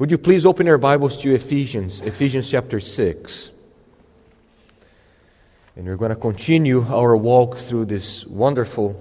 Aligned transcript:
Would 0.00 0.10
you 0.10 0.16
please 0.16 0.46
open 0.46 0.66
your 0.66 0.78
Bibles 0.78 1.18
to 1.18 1.34
Ephesians, 1.34 2.00
Ephesians 2.00 2.50
chapter 2.50 2.80
6? 2.80 3.50
And 5.76 5.84
we're 5.84 5.96
going 5.96 6.08
to 6.08 6.16
continue 6.16 6.82
our 6.88 7.14
walk 7.14 7.58
through 7.58 7.84
this 7.84 8.24
wonderful 8.24 8.94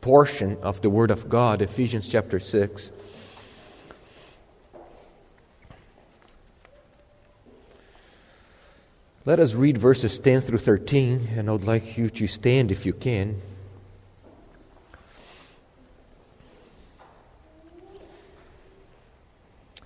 portion 0.00 0.58
of 0.60 0.80
the 0.80 0.90
Word 0.90 1.12
of 1.12 1.28
God, 1.28 1.62
Ephesians 1.62 2.08
chapter 2.08 2.40
6. 2.40 2.90
Let 9.24 9.38
us 9.38 9.54
read 9.54 9.78
verses 9.78 10.18
10 10.18 10.40
through 10.40 10.58
13, 10.58 11.28
and 11.36 11.48
I 11.48 11.52
would 11.52 11.62
like 11.62 11.96
you 11.96 12.10
to 12.10 12.26
stand 12.26 12.72
if 12.72 12.84
you 12.84 12.92
can. 12.92 13.40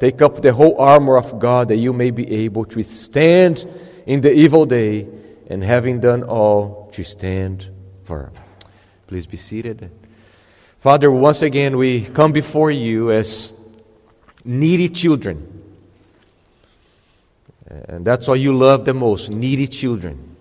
Take 0.00 0.22
up 0.22 0.40
the 0.40 0.52
whole 0.52 0.80
armor 0.80 1.16
of 1.18 1.38
God 1.38 1.68
that 1.68 1.76
you 1.76 1.92
may 1.92 2.10
be 2.10 2.28
able 2.44 2.64
to 2.64 2.78
withstand 2.78 3.68
in 4.06 4.22
the 4.22 4.32
evil 4.32 4.66
day, 4.66 5.06
and 5.48 5.62
having 5.62 6.00
done 6.00 6.22
all, 6.22 6.90
to 6.92 7.04
stand 7.04 7.68
firm. 8.04 8.32
Please 9.06 9.26
be 9.26 9.36
seated. 9.36 9.90
Father, 10.78 11.10
once 11.10 11.42
again, 11.42 11.76
we 11.76 12.06
come 12.06 12.32
before 12.32 12.70
you 12.70 13.10
as 13.10 13.52
needy 14.44 14.88
children. 14.88 15.62
And 17.66 18.04
that's 18.04 18.26
what 18.26 18.40
you 18.40 18.56
love 18.56 18.84
the 18.84 18.94
most 18.94 19.30
needy 19.30 19.68
children. 19.68 20.36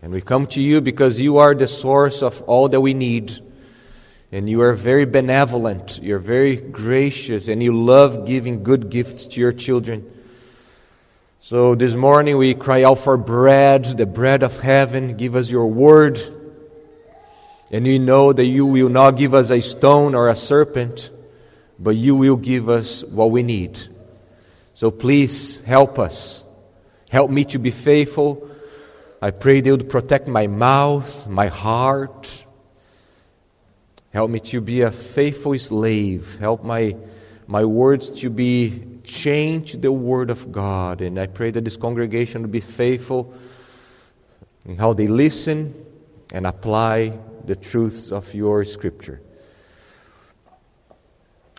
And 0.00 0.12
we 0.12 0.20
come 0.20 0.46
to 0.48 0.60
you 0.60 0.80
because 0.80 1.20
you 1.20 1.36
are 1.36 1.54
the 1.54 1.68
source 1.68 2.22
of 2.22 2.42
all 2.42 2.68
that 2.70 2.80
we 2.80 2.94
need. 2.94 3.40
And 4.32 4.48
you 4.48 4.62
are 4.62 4.72
very 4.72 5.04
benevolent, 5.04 6.00
you're 6.02 6.18
very 6.18 6.56
gracious, 6.56 7.48
and 7.48 7.62
you 7.62 7.76
love 7.76 8.26
giving 8.26 8.62
good 8.64 8.88
gifts 8.88 9.26
to 9.26 9.40
your 9.40 9.52
children. 9.52 10.10
So 11.42 11.74
this 11.74 11.94
morning 11.94 12.38
we 12.38 12.54
cry 12.54 12.82
out 12.84 12.98
for 12.98 13.18
bread, 13.18 13.84
the 13.84 14.06
bread 14.06 14.42
of 14.42 14.58
heaven. 14.58 15.18
Give 15.18 15.36
us 15.36 15.50
your 15.50 15.66
word. 15.66 16.18
And 17.70 17.84
we 17.84 17.98
know 17.98 18.32
that 18.32 18.44
you 18.44 18.64
will 18.64 18.88
not 18.88 19.18
give 19.18 19.34
us 19.34 19.50
a 19.50 19.60
stone 19.60 20.14
or 20.14 20.30
a 20.30 20.36
serpent, 20.36 21.10
but 21.78 21.96
you 21.96 22.16
will 22.16 22.36
give 22.36 22.70
us 22.70 23.04
what 23.04 23.30
we 23.30 23.42
need. 23.42 23.78
So 24.74 24.90
please 24.90 25.58
help 25.66 25.98
us. 25.98 26.42
Help 27.10 27.30
me 27.30 27.44
to 27.46 27.58
be 27.58 27.70
faithful. 27.70 28.48
I 29.20 29.30
pray 29.30 29.60
you 29.60 29.72
would 29.72 29.90
protect 29.90 30.26
my 30.26 30.46
mouth, 30.46 31.26
my 31.28 31.48
heart, 31.48 32.41
Help 34.12 34.30
me 34.30 34.40
to 34.40 34.60
be 34.60 34.82
a 34.82 34.90
faithful 34.90 35.58
slave. 35.58 36.36
Help 36.38 36.62
my, 36.62 36.94
my 37.46 37.64
words 37.64 38.10
to 38.20 38.28
be 38.28 38.84
chained 39.04 39.68
to 39.68 39.76
the 39.78 39.90
word 39.90 40.28
of 40.28 40.52
God. 40.52 41.00
And 41.00 41.18
I 41.18 41.26
pray 41.26 41.50
that 41.50 41.64
this 41.64 41.76
congregation 41.76 42.42
will 42.42 42.50
be 42.50 42.60
faithful 42.60 43.34
in 44.66 44.76
how 44.76 44.92
they 44.92 45.06
listen 45.06 45.74
and 46.32 46.46
apply 46.46 47.18
the 47.46 47.56
truths 47.56 48.10
of 48.10 48.32
your 48.34 48.64
scripture. 48.64 49.20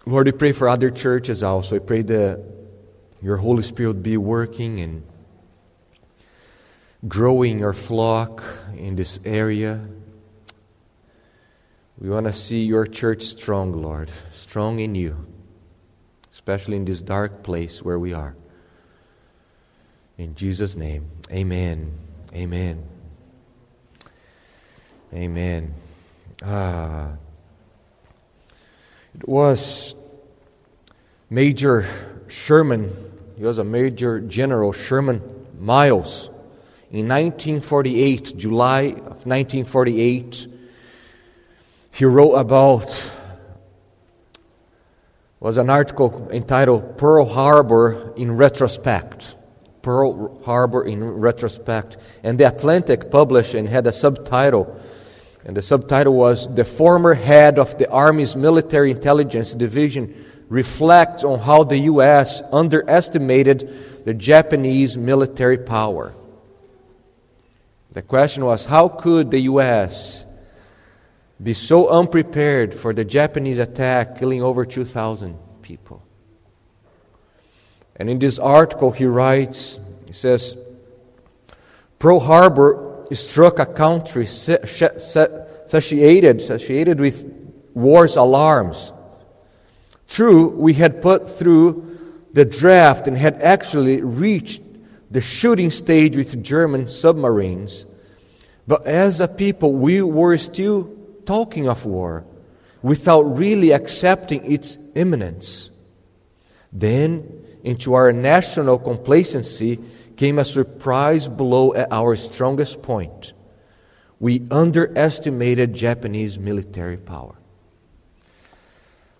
Lord, 0.05 0.27
we 0.27 0.31
pray 0.33 0.51
for 0.51 0.69
other 0.69 0.91
churches 0.91 1.43
also. 1.43 1.75
We 1.75 1.79
pray 1.79 2.01
that 2.03 2.43
your 3.21 3.37
Holy 3.37 3.63
Spirit 3.63 4.03
be 4.03 4.17
working 4.17 4.79
and 4.79 5.03
growing 7.07 7.59
your 7.59 7.73
flock 7.73 8.43
in 8.77 8.95
this 8.95 9.19
area. 9.25 9.81
We 12.03 12.09
want 12.09 12.25
to 12.27 12.33
see 12.33 12.65
your 12.65 12.85
church 12.85 13.23
strong, 13.23 13.81
Lord, 13.81 14.11
strong 14.33 14.79
in 14.79 14.93
you, 14.93 15.25
especially 16.33 16.75
in 16.75 16.83
this 16.83 17.01
dark 17.01 17.43
place 17.43 17.81
where 17.81 17.97
we 17.97 18.11
are. 18.11 18.35
In 20.17 20.35
Jesus' 20.35 20.75
name, 20.75 21.09
amen. 21.31 21.97
Amen. 22.33 22.83
Amen. 25.13 25.73
Ah. 26.43 27.13
It 29.15 29.25
was 29.25 29.95
Major 31.29 31.87
Sherman, 32.27 32.93
he 33.37 33.45
was 33.45 33.59
a 33.59 33.63
Major 33.63 34.19
General 34.19 34.73
Sherman 34.73 35.21
Miles. 35.57 36.25
In 36.91 37.07
1948, 37.07 38.33
July 38.35 38.81
of 38.81 39.25
1948, 39.25 40.47
he 41.93 42.05
wrote 42.05 42.33
about 42.33 43.11
was 45.39 45.57
an 45.57 45.69
article 45.69 46.27
entitled 46.31 46.97
Pearl 46.97 47.25
Harbor 47.25 48.13
in 48.15 48.35
Retrospect. 48.35 49.35
Pearl 49.83 50.41
Harbor 50.43 50.85
in 50.85 51.03
Retrospect. 51.03 51.97
And 52.23 52.39
the 52.39 52.47
Atlantic 52.47 53.11
published 53.11 53.53
and 53.53 53.69
had 53.69 53.85
a 53.85 53.91
subtitle. 53.91 54.75
And 55.45 55.55
the 55.55 55.61
subtitle 55.61 56.15
was 56.15 56.53
The 56.55 56.65
Former 56.65 57.13
Head 57.13 57.59
of 57.59 57.77
the 57.77 57.87
Army's 57.91 58.35
Military 58.35 58.89
Intelligence 58.89 59.53
Division 59.53 60.25
reflects 60.49 61.23
on 61.23 61.39
how 61.39 61.63
the 61.63 61.77
U.S. 61.77 62.41
underestimated 62.51 64.03
the 64.05 64.15
Japanese 64.15 64.97
military 64.97 65.59
power. 65.59 66.13
The 67.91 68.01
question 68.01 68.45
was 68.45 68.65
how 68.65 68.87
could 68.87 69.29
the 69.29 69.41
U.S 69.41 70.25
be 71.43 71.53
so 71.53 71.89
unprepared 71.89 72.73
for 72.73 72.93
the 72.93 73.03
Japanese 73.03 73.59
attack, 73.59 74.17
killing 74.17 74.41
over 74.41 74.65
2,000 74.65 75.37
people. 75.61 76.01
And 77.95 78.09
in 78.09 78.19
this 78.19 78.39
article, 78.39 78.91
he 78.91 79.05
writes, 79.05 79.79
he 80.07 80.13
says, 80.13 80.57
Pearl 81.99 82.19
Harbor 82.19 83.05
struck 83.11 83.59
a 83.59 83.65
country 83.65 84.25
satiated, 84.25 86.41
satiated 86.41 86.99
with 86.99 87.25
war's 87.73 88.15
alarms. 88.15 88.91
True, 90.07 90.49
we 90.49 90.73
had 90.73 91.01
put 91.01 91.29
through 91.29 91.89
the 92.33 92.45
draft 92.45 93.07
and 93.07 93.17
had 93.17 93.41
actually 93.41 94.01
reached 94.01 94.61
the 95.11 95.21
shooting 95.21 95.71
stage 95.71 96.17
with 96.17 96.43
German 96.43 96.87
submarines. 96.87 97.85
But 98.67 98.87
as 98.87 99.19
a 99.19 99.27
people, 99.27 99.73
we 99.73 100.01
were 100.01 100.37
still 100.37 100.92
talking 101.25 101.67
of 101.67 101.85
war 101.85 102.25
without 102.81 103.21
really 103.21 103.71
accepting 103.71 104.51
its 104.51 104.77
imminence. 104.95 105.69
Then, 106.71 107.45
into 107.63 107.93
our 107.93 108.11
national 108.11 108.79
complacency, 108.79 109.79
came 110.17 110.37
a 110.39 110.45
surprise 110.45 111.27
blow 111.27 111.73
at 111.73 111.91
our 111.91 112.15
strongest 112.15 112.81
point. 112.81 113.33
We 114.19 114.43
underestimated 114.51 115.73
Japanese 115.73 116.37
military 116.37 116.97
power. 116.97 117.35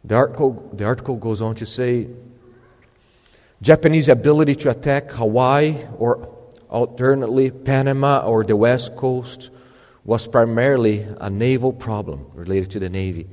The 0.04 0.16
article, 0.16 0.70
the 0.74 0.86
article 0.86 1.16
goes 1.16 1.42
on 1.42 1.56
to 1.56 1.66
say 1.66 2.10
Japanese 3.62 4.10
ability 4.10 4.56
to 4.56 4.70
attack 4.70 5.12
Hawaii 5.12 5.78
or 5.98 6.28
alternately 6.70 7.52
Panama 7.52 8.26
or 8.26 8.44
the 8.44 8.56
West 8.56 8.96
Coast 8.98 9.50
was 10.06 10.28
primarily 10.28 11.08
a 11.22 11.30
naval 11.30 11.72
problem 11.72 12.26
related 12.34 12.72
to 12.72 12.80
the 12.80 12.90
Navy. 12.90 13.28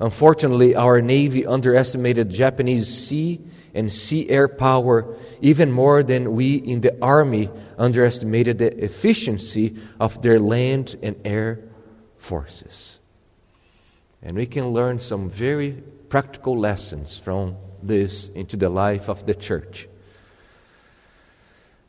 Unfortunately, 0.00 0.74
our 0.74 1.00
Navy 1.00 1.46
underestimated 1.46 2.30
Japanese 2.30 2.88
sea 2.88 3.40
and 3.74 3.92
sea 3.92 4.28
air 4.28 4.48
power 4.48 5.16
even 5.40 5.70
more 5.70 6.02
than 6.02 6.34
we 6.34 6.56
in 6.56 6.80
the 6.80 6.96
Army 7.02 7.50
underestimated 7.78 8.58
the 8.58 8.84
efficiency 8.84 9.76
of 10.00 10.20
their 10.22 10.40
land 10.40 10.96
and 11.02 11.16
air 11.24 11.60
forces. 12.16 12.98
And 14.22 14.36
we 14.36 14.46
can 14.46 14.68
learn 14.68 14.98
some 14.98 15.28
very 15.28 15.82
practical 16.08 16.58
lessons 16.58 17.18
from 17.18 17.56
this 17.82 18.28
into 18.28 18.56
the 18.56 18.70
life 18.70 19.08
of 19.08 19.26
the 19.26 19.34
church. 19.34 19.88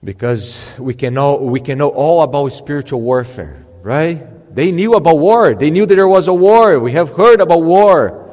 Because 0.04 0.70
we 0.78 0.94
can 0.94 1.14
know, 1.14 1.38
we 1.38 1.62
can 1.62 1.78
know 1.78 1.90
all 1.90 2.22
about 2.22 2.50
spiritual 2.50 3.02
warfare 3.02 3.64
right? 3.86 4.26
They 4.56 4.72
knew 4.72 4.96
about 4.96 5.20
war. 5.20 5.54
They 5.54 5.70
knew 5.70 5.86
that 5.86 5.94
there 5.94 6.08
was 6.08 6.28
a 6.28 6.34
war. 6.34 6.80
We 6.80 6.94
have 6.94 7.12
heard 7.12 7.40
about 7.40 7.62
war. 7.62 8.24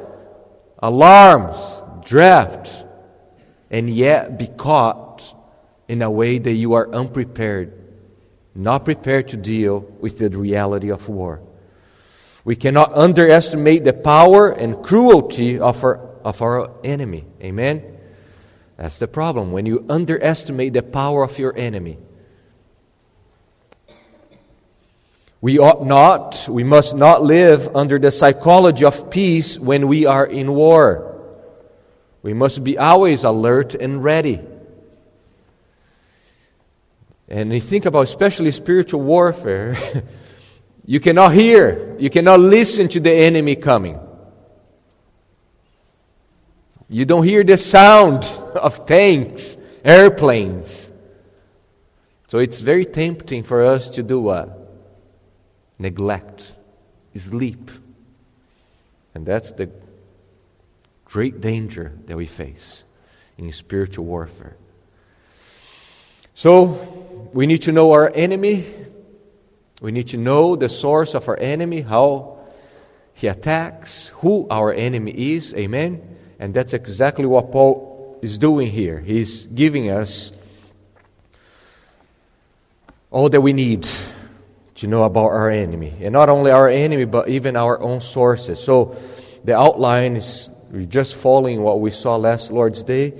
Alarms, 0.79 1.57
drafts, 2.03 2.83
And 3.69 3.87
yet, 3.89 4.37
be 4.37 4.47
caught 4.47 5.23
in 5.87 6.01
a 6.01 6.09
way 6.09 6.39
that 6.39 6.53
you 6.53 6.73
are 6.73 6.91
unprepared, 6.91 7.71
not 8.55 8.83
prepared 8.83 9.29
to 9.29 9.37
deal 9.37 9.79
with 9.99 10.17
the 10.17 10.29
reality 10.29 10.89
of 10.91 11.07
war. 11.07 11.41
We 12.43 12.55
cannot 12.55 12.93
underestimate 12.93 13.83
the 13.83 13.93
power 13.93 14.51
and 14.51 14.83
cruelty 14.83 15.59
of 15.59 15.83
our, 15.83 15.99
of 16.23 16.41
our 16.41 16.71
enemy. 16.83 17.25
Amen? 17.41 17.97
That's 18.77 18.97
the 18.97 19.07
problem. 19.07 19.51
When 19.51 19.65
you 19.67 19.85
underestimate 19.87 20.73
the 20.73 20.83
power 20.83 21.23
of 21.23 21.37
your 21.37 21.55
enemy, 21.55 21.97
we 25.43 25.59
ought 25.59 25.85
not, 25.85 26.47
we 26.47 26.63
must 26.63 26.95
not 26.95 27.21
live 27.21 27.75
under 27.75 27.99
the 27.99 28.11
psychology 28.11 28.85
of 28.85 29.11
peace 29.11 29.59
when 29.59 29.89
we 29.89 30.05
are 30.05 30.25
in 30.25 30.53
war. 30.53 31.21
We 32.21 32.33
must 32.33 32.63
be 32.63 32.77
always 32.77 33.25
alert 33.25 33.75
and 33.75 34.01
ready. 34.01 34.39
And 37.27 37.51
you 37.51 37.59
think 37.59 37.83
about 37.85 38.03
especially 38.03 38.51
spiritual 38.51 39.01
warfare, 39.01 39.77
you 40.85 41.01
cannot 41.01 41.33
hear, 41.33 41.97
you 41.99 42.09
cannot 42.09 42.39
listen 42.39 42.87
to 42.87 43.01
the 43.01 43.11
enemy 43.11 43.57
coming. 43.57 43.99
You 46.87 47.03
don't 47.03 47.25
hear 47.25 47.43
the 47.43 47.57
sound 47.57 48.23
of 48.55 48.85
tanks, 48.85 49.57
airplanes. 49.83 50.89
So 52.29 52.37
it's 52.37 52.61
very 52.61 52.85
tempting 52.85 53.43
for 53.43 53.65
us 53.65 53.89
to 53.89 54.03
do 54.03 54.21
what? 54.21 54.62
Neglect, 55.79 56.55
sleep. 57.15 57.71
And 59.15 59.25
that's 59.25 59.51
the 59.51 59.69
great 61.05 61.41
danger 61.41 61.93
that 62.07 62.17
we 62.17 62.25
face 62.25 62.83
in 63.37 63.51
spiritual 63.51 64.05
warfare. 64.05 64.55
So, 66.35 67.29
we 67.33 67.47
need 67.47 67.63
to 67.63 67.71
know 67.71 67.91
our 67.91 68.11
enemy. 68.13 68.65
We 69.81 69.91
need 69.91 70.09
to 70.09 70.17
know 70.17 70.55
the 70.55 70.69
source 70.69 71.13
of 71.13 71.27
our 71.27 71.37
enemy, 71.37 71.81
how 71.81 72.37
he 73.13 73.27
attacks, 73.27 74.07
who 74.19 74.47
our 74.49 74.73
enemy 74.73 75.35
is. 75.35 75.53
Amen. 75.53 76.01
And 76.39 76.53
that's 76.53 76.73
exactly 76.73 77.25
what 77.25 77.51
Paul 77.51 78.19
is 78.21 78.37
doing 78.37 78.71
here. 78.71 78.99
He's 78.99 79.45
giving 79.45 79.89
us 79.89 80.31
all 83.11 83.29
that 83.29 83.41
we 83.41 83.53
need 83.53 83.87
to 84.83 84.89
know 84.89 85.03
about 85.03 85.27
our 85.27 85.49
enemy. 85.49 85.93
And 86.01 86.11
not 86.11 86.27
only 86.27 86.51
our 86.51 86.67
enemy, 86.67 87.05
but 87.05 87.29
even 87.29 87.55
our 87.55 87.79
own 87.79 88.01
sources. 88.01 88.61
So 88.61 88.97
the 89.45 89.57
outline 89.57 90.17
is 90.17 90.49
just 90.89 91.15
following 91.15 91.61
what 91.61 91.79
we 91.79 91.89
saw 91.89 92.17
last 92.17 92.51
Lord's 92.51 92.83
Day 92.83 93.13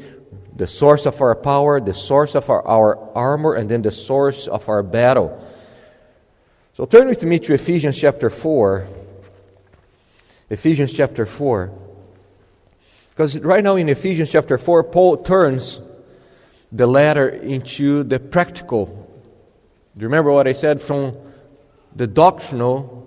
the 0.56 0.68
source 0.68 1.08
of 1.08 1.20
our 1.20 1.34
power, 1.34 1.80
the 1.80 1.94
source 1.94 2.36
of 2.36 2.48
our, 2.50 2.62
our 2.68 3.00
armor, 3.16 3.56
and 3.56 3.72
then 3.72 3.82
the 3.82 3.92
source 3.92 4.48
of 4.48 4.70
our 4.70 4.84
battle. 4.84 5.42
So 6.76 6.86
turn 6.86 7.08
with 7.08 7.24
me 7.24 7.40
to 7.40 7.54
Ephesians 7.54 7.98
chapter 7.98 8.30
4. 8.30 8.86
Ephesians 10.52 10.94
chapter 10.94 11.26
4. 11.26 11.72
Because 13.10 13.40
right 13.40 13.64
now 13.64 13.78
in 13.78 13.90
Ephesians 13.90 14.30
chapter 14.30 14.60
4, 14.60 14.84
Paul 14.84 15.18
turns 15.24 15.80
the 16.72 16.86
letter 16.86 17.30
into 17.30 18.04
the 18.04 18.20
practical. 18.20 18.86
Do 18.86 20.02
you 20.02 20.08
remember 20.08 20.32
what 20.32 20.48
I 20.48 20.54
said? 20.54 20.80
From 20.82 21.16
the 21.96 22.08
doctrinal 22.08 23.00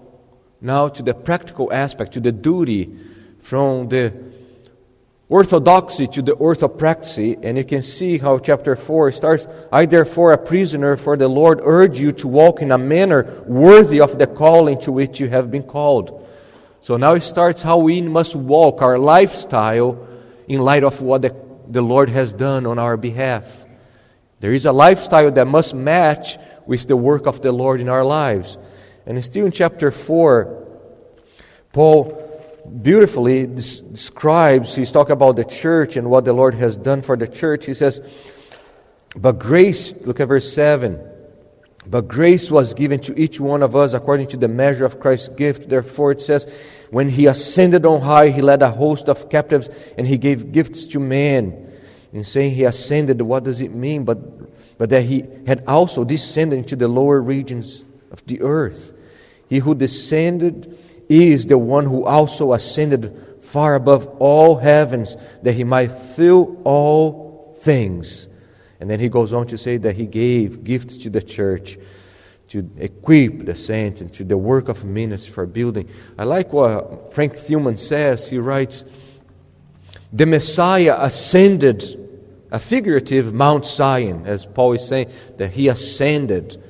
now 0.60 0.88
to 0.88 1.02
the 1.02 1.14
practical 1.14 1.72
aspect, 1.72 2.12
to 2.12 2.20
the 2.20 2.32
duty, 2.32 2.96
from 3.40 3.88
the 3.88 4.12
orthodoxy 5.28 6.06
to 6.06 6.22
the 6.22 6.36
orthopraxy, 6.36 7.38
and 7.42 7.58
you 7.58 7.64
can 7.64 7.82
see 7.82 8.18
how 8.18 8.38
chapter 8.38 8.76
4 8.76 9.12
starts. 9.12 9.48
I, 9.72 9.86
therefore, 9.86 10.32
a 10.32 10.38
prisoner 10.38 10.96
for 10.96 11.16
the 11.16 11.28
Lord, 11.28 11.60
urge 11.62 11.98
you 11.98 12.12
to 12.12 12.28
walk 12.28 12.62
in 12.62 12.70
a 12.70 12.78
manner 12.78 13.44
worthy 13.46 14.00
of 14.00 14.18
the 14.18 14.26
calling 14.26 14.80
to 14.82 14.92
which 14.92 15.20
you 15.20 15.28
have 15.28 15.50
been 15.50 15.64
called. 15.64 16.26
So 16.82 16.96
now 16.96 17.14
it 17.14 17.22
starts 17.22 17.62
how 17.62 17.78
we 17.78 18.00
must 18.02 18.36
walk 18.36 18.82
our 18.82 18.98
lifestyle 18.98 20.06
in 20.46 20.60
light 20.60 20.84
of 20.84 21.02
what 21.02 21.22
the, 21.22 21.34
the 21.68 21.82
Lord 21.82 22.08
has 22.10 22.32
done 22.32 22.64
on 22.64 22.78
our 22.78 22.96
behalf. 22.96 23.64
There 24.38 24.52
is 24.52 24.66
a 24.66 24.72
lifestyle 24.72 25.30
that 25.32 25.46
must 25.46 25.74
match 25.74 26.38
with 26.66 26.86
the 26.86 26.96
work 26.96 27.26
of 27.26 27.42
the 27.42 27.50
Lord 27.50 27.80
in 27.80 27.88
our 27.88 28.04
lives. 28.04 28.58
And 29.06 29.22
still 29.24 29.46
in 29.46 29.52
chapter 29.52 29.90
4, 29.90 30.66
Paul 31.72 32.22
beautifully 32.82 33.46
describes, 33.46 34.74
he's 34.74 34.90
talking 34.90 35.12
about 35.12 35.36
the 35.36 35.44
church 35.44 35.96
and 35.96 36.10
what 36.10 36.24
the 36.24 36.32
Lord 36.32 36.54
has 36.54 36.76
done 36.76 37.02
for 37.02 37.16
the 37.16 37.28
church. 37.28 37.66
He 37.66 37.74
says, 37.74 38.00
But 39.14 39.38
grace, 39.38 39.94
look 40.04 40.18
at 40.20 40.28
verse 40.28 40.52
7. 40.52 41.00
But 41.88 42.08
grace 42.08 42.50
was 42.50 42.74
given 42.74 42.98
to 43.00 43.18
each 43.18 43.38
one 43.38 43.62
of 43.62 43.76
us 43.76 43.92
according 43.92 44.26
to 44.28 44.36
the 44.36 44.48
measure 44.48 44.84
of 44.84 44.98
Christ's 44.98 45.28
gift. 45.28 45.68
Therefore, 45.68 46.10
it 46.10 46.20
says, 46.20 46.52
When 46.90 47.08
he 47.08 47.26
ascended 47.26 47.86
on 47.86 48.00
high, 48.00 48.30
he 48.30 48.42
led 48.42 48.62
a 48.62 48.70
host 48.70 49.08
of 49.08 49.30
captives 49.30 49.68
and 49.96 50.06
he 50.06 50.18
gave 50.18 50.50
gifts 50.50 50.86
to 50.88 50.98
men. 50.98 51.62
In 52.12 52.24
saying 52.24 52.52
he 52.52 52.64
ascended, 52.64 53.20
what 53.22 53.44
does 53.44 53.60
it 53.60 53.72
mean? 53.72 54.04
But, 54.04 54.78
but 54.78 54.90
that 54.90 55.02
he 55.02 55.24
had 55.46 55.64
also 55.68 56.02
descended 56.02 56.58
into 56.58 56.74
the 56.74 56.88
lower 56.88 57.20
regions 57.20 57.84
of 58.10 58.24
the 58.26 58.40
earth. 58.40 58.94
He 59.48 59.58
who 59.58 59.75
descended 59.75 60.78
is 61.08 61.46
the 61.46 61.58
one 61.58 61.84
who 61.84 62.04
also 62.04 62.52
ascended 62.52 63.38
far 63.43 63.75
above 63.75 64.06
all 64.19 64.56
heavens 64.56 65.16
that 65.43 65.52
he 65.52 65.64
might 65.64 65.88
fill 65.88 66.60
all 66.64 67.56
things. 67.60 68.28
And 68.81 68.90
then 68.90 69.00
he 69.00 69.08
goes 69.08 69.32
on 69.32 69.46
to 69.48 69.58
say 69.58 69.76
that 69.78 69.94
he 69.94 70.06
gave 70.06 70.64
gifts 70.64 70.96
to 70.98 71.10
the 71.10 71.22
church 71.22 71.78
to 72.48 72.69
equip 72.76 73.44
the 73.44 73.54
saints 73.54 74.00
and 74.00 74.12
to 74.14 74.25
the 74.25 74.37
work 74.37 74.69
of 74.69 74.84
ministry 74.84 75.32
for 75.32 75.46
building. 75.46 75.88
I 76.19 76.25
like 76.25 76.52
what 76.52 77.12
Frank 77.12 77.34
Thielman 77.34 77.78
says. 77.78 78.28
He 78.28 78.38
writes, 78.38 78.84
The 80.12 80.26
Messiah 80.26 80.96
ascended 80.99 82.02
a 82.50 82.58
figurative 82.58 83.34
Mount 83.34 83.64
Zion, 83.64 84.26
as 84.26 84.46
Paul 84.46 84.75
is 84.75 84.87
saying, 84.87 85.10
that 85.38 85.50
he 85.50 85.69
ascended 85.69 86.62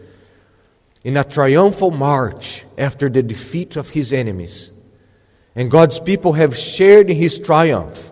in 1.07 1.17
a 1.17 1.23
triumphal 1.23 1.93
march 1.93 2.65
after 2.77 3.09
the 3.09 3.23
defeat 3.23 3.77
of 3.77 3.89
his 3.89 4.13
enemies. 4.13 4.73
And 5.55 5.71
God's 5.71 6.01
people 6.01 6.33
have 6.33 6.59
shared 6.59 7.09
in 7.09 7.17
his 7.17 7.39
triumph. 7.39 8.11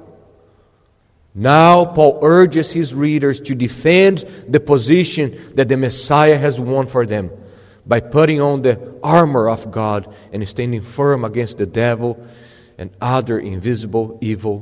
Now, 1.35 1.87
Paul 1.87 2.21
urges 2.23 2.71
his 2.71 2.95
readers 2.95 3.41
to 3.41 3.57
defend 3.57 4.19
the 4.47 4.61
position 4.61 5.55
that 5.57 5.69
the 5.69 5.77
Messiah 5.77 6.39
has 6.39 6.61
won 6.61 6.87
for 6.87 7.05
them 7.05 7.33
by 7.85 7.99
putting 7.99 8.41
on 8.41 8.63
the 8.63 8.95
armor 9.03 9.49
of 9.49 9.73
God 9.73 10.15
and 10.33 10.49
standing 10.49 10.83
firm 10.83 11.25
against 11.25 11.59
the 11.59 11.67
devil 11.67 12.25
and 12.79 12.91
other 13.01 13.41
invisible 13.41 14.19
evil 14.21 14.61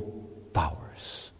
powers. 0.53 1.31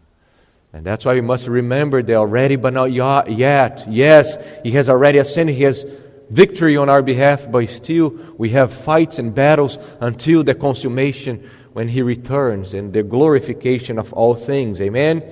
And 0.71 0.85
that's 0.85 1.05
why 1.05 1.15
we 1.15 1.21
must 1.21 1.47
remember 1.47 2.03
that 2.03 2.13
already, 2.13 2.55
but 2.55 2.73
not 2.73 2.91
yet. 2.91 3.87
Yes, 3.89 4.37
he 4.63 4.69
has 4.73 4.89
already 4.89 5.17
ascended. 5.17 5.55
He 5.55 5.63
has 5.63 5.83
victory 6.29 6.77
on 6.77 6.89
our 6.89 7.01
behalf, 7.01 7.49
but 7.51 7.69
still 7.69 8.17
we 8.37 8.49
have 8.49 8.73
fights 8.73 9.19
and 9.19 9.33
battles 9.33 9.77
until 9.99 10.43
the 10.43 10.55
consummation 10.55 11.49
when 11.73 11.87
He 11.87 12.01
returns 12.01 12.73
and 12.73 12.93
the 12.93 13.03
glorification 13.03 13.99
of 13.99 14.13
all 14.13 14.35
things. 14.35 14.81
Amen? 14.81 15.23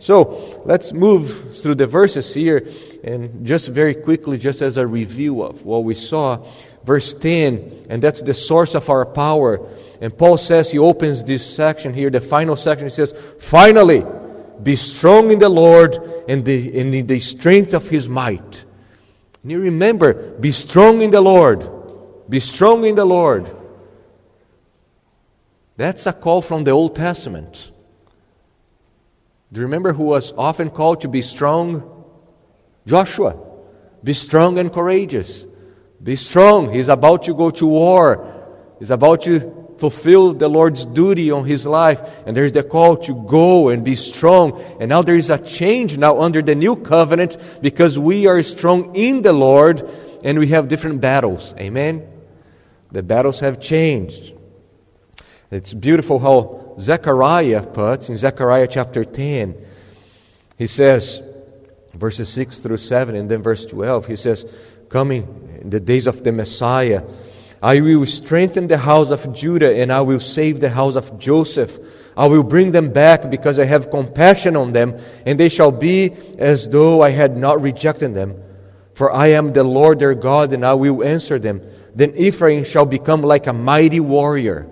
So 0.00 0.62
let's 0.64 0.92
move 0.92 1.56
through 1.60 1.74
the 1.74 1.86
verses 1.86 2.32
here 2.32 2.68
and 3.02 3.44
just 3.44 3.68
very 3.68 3.94
quickly, 3.94 4.38
just 4.38 4.62
as 4.62 4.76
a 4.76 4.86
review 4.86 5.42
of 5.42 5.64
what 5.64 5.84
we 5.84 5.94
saw. 5.94 6.46
Verse 6.84 7.12
10, 7.12 7.86
and 7.90 8.00
that's 8.00 8.22
the 8.22 8.32
source 8.32 8.74
of 8.74 8.88
our 8.88 9.04
power. 9.04 9.60
And 10.00 10.16
Paul 10.16 10.38
says, 10.38 10.70
he 10.70 10.78
opens 10.78 11.24
this 11.24 11.44
section 11.44 11.92
here, 11.92 12.10
the 12.10 12.20
final 12.20 12.56
section, 12.56 12.86
he 12.86 12.94
says, 12.94 13.12
Finally, 13.40 14.04
be 14.62 14.76
strong 14.76 15.30
in 15.30 15.38
the 15.38 15.48
Lord 15.48 15.96
and, 16.28 16.44
the, 16.44 16.80
and 16.80 16.94
in 16.94 17.06
the 17.06 17.20
strength 17.20 17.74
of 17.74 17.88
his 17.88 18.08
might. 18.08 18.64
And 19.42 19.52
you 19.52 19.60
remember, 19.60 20.32
be 20.38 20.52
strong 20.52 21.02
in 21.02 21.10
the 21.10 21.20
Lord. 21.20 21.68
Be 22.28 22.40
strong 22.40 22.84
in 22.84 22.94
the 22.94 23.04
Lord. 23.04 23.54
That's 25.76 26.06
a 26.06 26.12
call 26.12 26.42
from 26.42 26.64
the 26.64 26.72
Old 26.72 26.96
Testament. 26.96 27.70
Do 29.52 29.60
you 29.60 29.66
remember 29.66 29.92
who 29.92 30.04
was 30.04 30.32
often 30.36 30.70
called 30.70 31.00
to 31.02 31.08
be 31.08 31.22
strong? 31.22 32.04
Joshua. 32.86 33.36
Be 34.04 34.12
strong 34.12 34.58
and 34.58 34.72
courageous. 34.72 35.46
Be 36.02 36.16
strong. 36.16 36.72
He's 36.72 36.88
about 36.88 37.22
to 37.24 37.34
go 37.34 37.50
to 37.50 37.66
war. 37.66 38.34
He's 38.78 38.90
about 38.90 39.22
to 39.22 39.57
fulfill 39.78 40.34
the 40.34 40.48
Lord's 40.48 40.84
duty 40.86 41.30
on 41.30 41.44
his 41.46 41.66
life. 41.66 42.00
And 42.26 42.36
there's 42.36 42.52
the 42.52 42.62
call 42.62 42.96
to 42.98 43.14
go 43.14 43.68
and 43.68 43.84
be 43.84 43.96
strong. 43.96 44.60
And 44.80 44.88
now 44.88 45.02
there 45.02 45.16
is 45.16 45.30
a 45.30 45.38
change 45.38 45.96
now 45.96 46.20
under 46.20 46.42
the 46.42 46.54
new 46.54 46.76
covenant 46.76 47.36
because 47.60 47.98
we 47.98 48.26
are 48.26 48.42
strong 48.42 48.94
in 48.94 49.22
the 49.22 49.32
Lord 49.32 49.88
and 50.24 50.38
we 50.38 50.48
have 50.48 50.68
different 50.68 51.00
battles. 51.00 51.54
Amen? 51.58 52.06
The 52.90 53.02
battles 53.02 53.40
have 53.40 53.60
changed. 53.60 54.34
It's 55.50 55.72
beautiful 55.72 56.18
how 56.18 56.76
Zechariah 56.80 57.62
puts 57.62 58.08
in 58.08 58.18
Zechariah 58.18 58.66
chapter 58.66 59.04
10. 59.04 59.54
He 60.58 60.66
says, 60.66 61.22
verses 61.94 62.28
6 62.30 62.58
through 62.58 62.76
7, 62.76 63.14
and 63.14 63.30
then 63.30 63.42
verse 63.42 63.64
12, 63.64 64.06
he 64.06 64.16
says, 64.16 64.44
Coming 64.88 65.58
in 65.60 65.70
the 65.70 65.80
days 65.80 66.06
of 66.06 66.24
the 66.24 66.32
Messiah, 66.32 67.02
I 67.62 67.80
will 67.80 68.06
strengthen 68.06 68.68
the 68.68 68.78
house 68.78 69.10
of 69.10 69.32
Judah, 69.32 69.74
and 69.74 69.92
I 69.92 70.00
will 70.00 70.20
save 70.20 70.60
the 70.60 70.70
house 70.70 70.94
of 70.94 71.18
Joseph. 71.18 71.78
I 72.16 72.26
will 72.26 72.42
bring 72.42 72.70
them 72.70 72.92
back 72.92 73.30
because 73.30 73.58
I 73.58 73.64
have 73.64 73.90
compassion 73.90 74.56
on 74.56 74.72
them, 74.72 74.98
and 75.26 75.38
they 75.38 75.48
shall 75.48 75.72
be 75.72 76.12
as 76.38 76.68
though 76.68 77.02
I 77.02 77.10
had 77.10 77.36
not 77.36 77.60
rejected 77.60 78.14
them. 78.14 78.42
For 78.94 79.12
I 79.12 79.28
am 79.28 79.52
the 79.52 79.64
Lord 79.64 79.98
their 79.98 80.14
God, 80.14 80.52
and 80.52 80.64
I 80.64 80.74
will 80.74 81.04
answer 81.04 81.38
them. 81.38 81.62
Then 81.94 82.14
Ephraim 82.16 82.64
shall 82.64 82.84
become 82.84 83.22
like 83.22 83.46
a 83.46 83.52
mighty 83.52 84.00
warrior. 84.00 84.68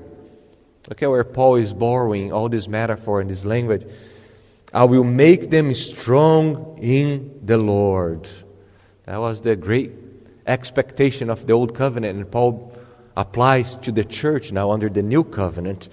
Look 0.88 1.02
at 1.02 1.10
where 1.10 1.24
Paul 1.24 1.56
is 1.56 1.72
borrowing 1.72 2.32
all 2.32 2.48
this 2.48 2.68
metaphor 2.68 3.20
and 3.20 3.28
this 3.28 3.44
language. 3.44 3.86
I 4.72 4.84
will 4.84 5.04
make 5.04 5.50
them 5.50 5.74
strong 5.74 6.78
in 6.80 7.40
the 7.44 7.58
Lord. 7.58 8.28
That 9.06 9.18
was 9.18 9.40
the 9.40 9.56
great 9.56 9.92
expectation 10.46 11.30
of 11.30 11.46
the 11.46 11.52
old 11.52 11.74
covenant, 11.74 12.16
and 12.16 12.30
Paul 12.30 12.75
applies 13.16 13.76
to 13.78 13.92
the 13.92 14.04
church 14.04 14.52
now 14.52 14.70
under 14.70 14.88
the 14.88 15.02
new 15.02 15.24
covenant. 15.24 15.88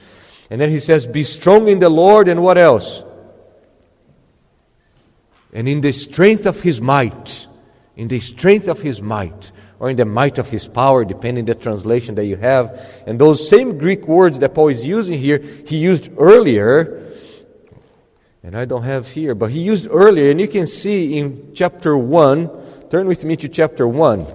And 0.50 0.60
then 0.60 0.70
he 0.70 0.80
says, 0.80 1.08
Be 1.08 1.24
strong 1.24 1.68
in 1.68 1.80
the 1.80 1.90
Lord, 1.90 2.28
and 2.28 2.44
what 2.44 2.58
else? 2.58 3.04
And 5.54 5.68
in 5.68 5.82
the 5.82 5.92
strength 5.92 6.46
of 6.46 6.62
his 6.62 6.82
might, 6.82 7.48
in 7.96 8.08
the 8.08 8.20
strength 8.20 8.68
of 8.68 8.82
his 8.82 9.02
might, 9.02 9.52
or 9.80 9.90
in 9.90 9.98
the 9.98 10.06
might 10.06 10.38
of 10.38 10.50
his 10.50 10.68
power, 10.68 11.06
depending 11.06 11.46
the 11.46 11.56
translation 11.56 12.16
that 12.16 12.26
you 12.26 12.36
have. 12.38 13.04
And 13.06 13.20
those 13.20 13.48
same 13.48 13.78
Greek 13.78 14.08
words 14.08 14.40
that 14.40 14.54
Paul 14.54 14.70
is 14.70 14.86
using 14.86 15.20
here, 15.20 15.40
he 15.66 15.78
used 15.78 16.10
earlier 16.18 17.04
and 18.44 18.58
I 18.58 18.66
don't 18.66 18.84
have 18.84 19.08
here, 19.08 19.36
but 19.36 19.52
he 19.52 19.62
used 19.62 19.88
earlier, 19.90 20.30
and 20.30 20.40
you 20.40 20.50
can 20.50 20.68
see 20.68 21.18
in 21.18 21.54
chapter 21.56 21.98
1. 21.98 22.90
Turn 22.90 23.08
with 23.08 23.24
me 23.24 23.38
to 23.38 23.48
chapter 23.48 23.88
1. 23.88 24.28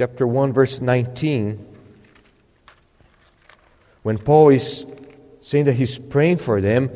Chapter 0.00 0.26
1, 0.26 0.54
verse 0.54 0.80
19. 0.80 1.62
When 4.02 4.16
Paul 4.16 4.48
is 4.48 4.86
saying 5.42 5.66
that 5.66 5.74
he's 5.74 5.98
praying 5.98 6.38
for 6.38 6.62
them, 6.62 6.88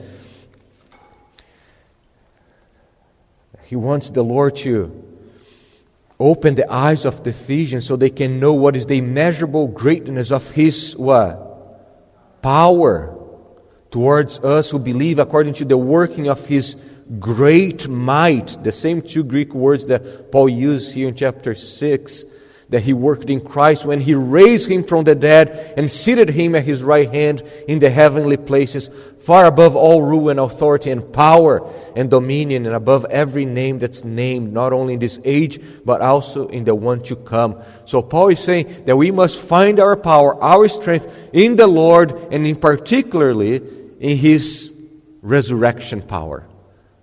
he 3.65 3.77
wants 3.77 4.09
the 4.09 4.25
Lord 4.25 4.57
to 4.57 5.05
Open 6.19 6.55
the 6.55 6.73
eyes 6.73 7.05
of 7.05 7.23
the 7.25 7.29
Ephesians 7.29 7.85
so 7.85 7.97
they 7.97 8.09
can 8.09 8.41
know 8.41 8.55
what 8.55 8.75
is 8.75 8.87
the 8.87 8.97
immeasurable 8.97 9.67
greatness 9.67 10.33
of 10.33 10.49
His 10.53 10.97
what? 10.97 12.41
Power 12.41 13.19
towards 13.91 14.39
us 14.39 14.71
who 14.71 14.79
believe 14.79 15.19
according 15.19 15.53
to 15.55 15.67
the 15.67 15.77
working 15.77 16.27
of 16.27 16.47
His 16.47 16.77
great 17.19 17.87
might. 17.87 18.65
The 18.65 18.73
same 18.73 19.03
two 19.03 19.25
Greek 19.25 19.53
words 19.53 19.85
that 19.89 20.33
Paul 20.33 20.49
used 20.49 20.95
here 20.95 21.09
in 21.09 21.15
chapter 21.15 21.55
6 21.55 22.25
that 22.71 22.83
he 22.83 22.93
worked 22.93 23.31
in 23.31 23.41
Christ 23.41 23.85
when 23.85 24.01
he 24.01 24.15
raised 24.15 24.69
him 24.69 24.85
from 24.85 25.05
the 25.05 25.15
dead 25.15 25.75
and 25.77 25.91
seated 25.91 26.31
him 26.31 26.55
at 26.55 26.65
his 26.65 26.83
right 26.83 27.11
hand 27.11 27.43
in 27.69 27.79
the 27.79 27.91
heavenly 27.91 28.37
places, 28.37 28.91
far 29.21 29.47
above 29.47 29.77
all 29.77 30.03
rule 30.03 30.31
and 30.31 30.41
authority 30.41 30.91
and 30.91 31.13
power 31.13 31.71
and 31.95 32.11
dominion, 32.11 32.67
and 32.67 32.75
above 32.75 33.05
every 33.07 33.45
name 33.45 33.79
that's 33.79 34.05
named, 34.05 34.53
not 34.53 34.73
only 34.73 34.95
in 34.95 35.01
this 35.01 35.19
age, 35.25 35.61
but 35.85 36.01
also 36.01 36.49
in 36.49 36.65
the 36.65 36.75
one 36.75 37.03
to 37.03 37.17
come. 37.17 37.63
So 37.85 38.03
Paul 38.03 38.29
is 38.29 38.41
saying 38.41 38.85
that 38.87 38.97
we 38.97 39.11
must 39.11 39.39
find 39.39 39.79
our 39.79 39.97
power, 39.97 40.43
our 40.43 40.69
strength 40.69 41.07
in 41.33 41.57
the 41.57 41.67
Lord, 41.67 42.13
and 42.33 42.47
in 42.47 42.57
particularly 42.57 43.63
in 44.01 44.17
his 44.17 44.73
resurrection 45.23 46.03
power. 46.03 46.47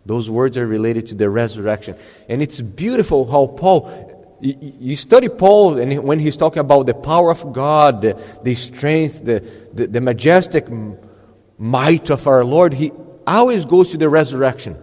Those 0.06 0.30
words 0.30 0.58
are 0.58 0.66
related 0.66 1.08
to 1.08 1.16
the 1.16 1.30
resurrection. 1.30 1.96
And 2.28 2.42
it's 2.42 2.60
beautiful 2.60 3.30
how 3.30 3.48
Paul 3.48 4.11
you 4.42 4.96
study 4.96 5.30
Paul, 5.30 5.78
and 5.78 6.04
when 6.04 6.20
he's 6.20 6.36
talking 6.36 6.60
about 6.60 6.86
the 6.86 6.94
power 6.94 7.30
of 7.30 7.54
God, 7.54 8.02
the, 8.02 8.22
the 8.44 8.56
strength, 8.56 9.24
the, 9.24 9.44
the, 9.74 9.88
the 9.88 10.02
majestic 10.02 10.68
might 11.58 12.10
of 12.10 12.28
our 12.28 12.44
Lord, 12.44 12.74
he 12.74 12.92
always 13.26 13.66
goes 13.66 13.92
to 13.92 13.98
the 13.98 14.10
resurrection. 14.10 14.78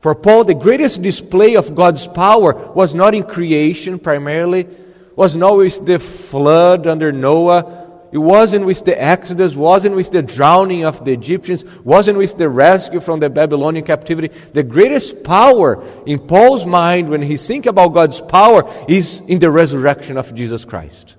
For 0.00 0.14
Paul, 0.14 0.44
the 0.44 0.54
greatest 0.54 1.02
display 1.02 1.56
of 1.56 1.74
God's 1.74 2.06
power 2.06 2.72
was 2.72 2.94
not 2.94 3.14
in 3.14 3.22
creation 3.22 3.98
primarily, 3.98 4.66
was 5.14 5.36
not 5.36 5.56
with 5.56 5.84
the 5.84 5.98
flood 5.98 6.86
under 6.86 7.12
Noah, 7.12 7.79
it 8.12 8.18
wasn't 8.18 8.66
with 8.66 8.84
the 8.84 9.00
Exodus, 9.00 9.54
wasn't 9.54 9.94
with 9.94 10.10
the 10.10 10.22
drowning 10.22 10.84
of 10.84 11.04
the 11.04 11.12
Egyptians, 11.12 11.64
wasn't 11.84 12.18
with 12.18 12.36
the 12.36 12.48
rescue 12.48 12.98
from 12.98 13.20
the 13.20 13.30
Babylonian 13.30 13.84
captivity. 13.84 14.34
The 14.52 14.64
greatest 14.64 15.22
power 15.22 15.84
in 16.06 16.18
Paul's 16.18 16.66
mind 16.66 17.08
when 17.08 17.22
he 17.22 17.36
thinks 17.36 17.68
about 17.68 17.94
God's 17.94 18.20
power 18.20 18.68
is 18.88 19.20
in 19.28 19.38
the 19.38 19.50
resurrection 19.50 20.16
of 20.16 20.34
Jesus 20.34 20.64
Christ. 20.64 21.16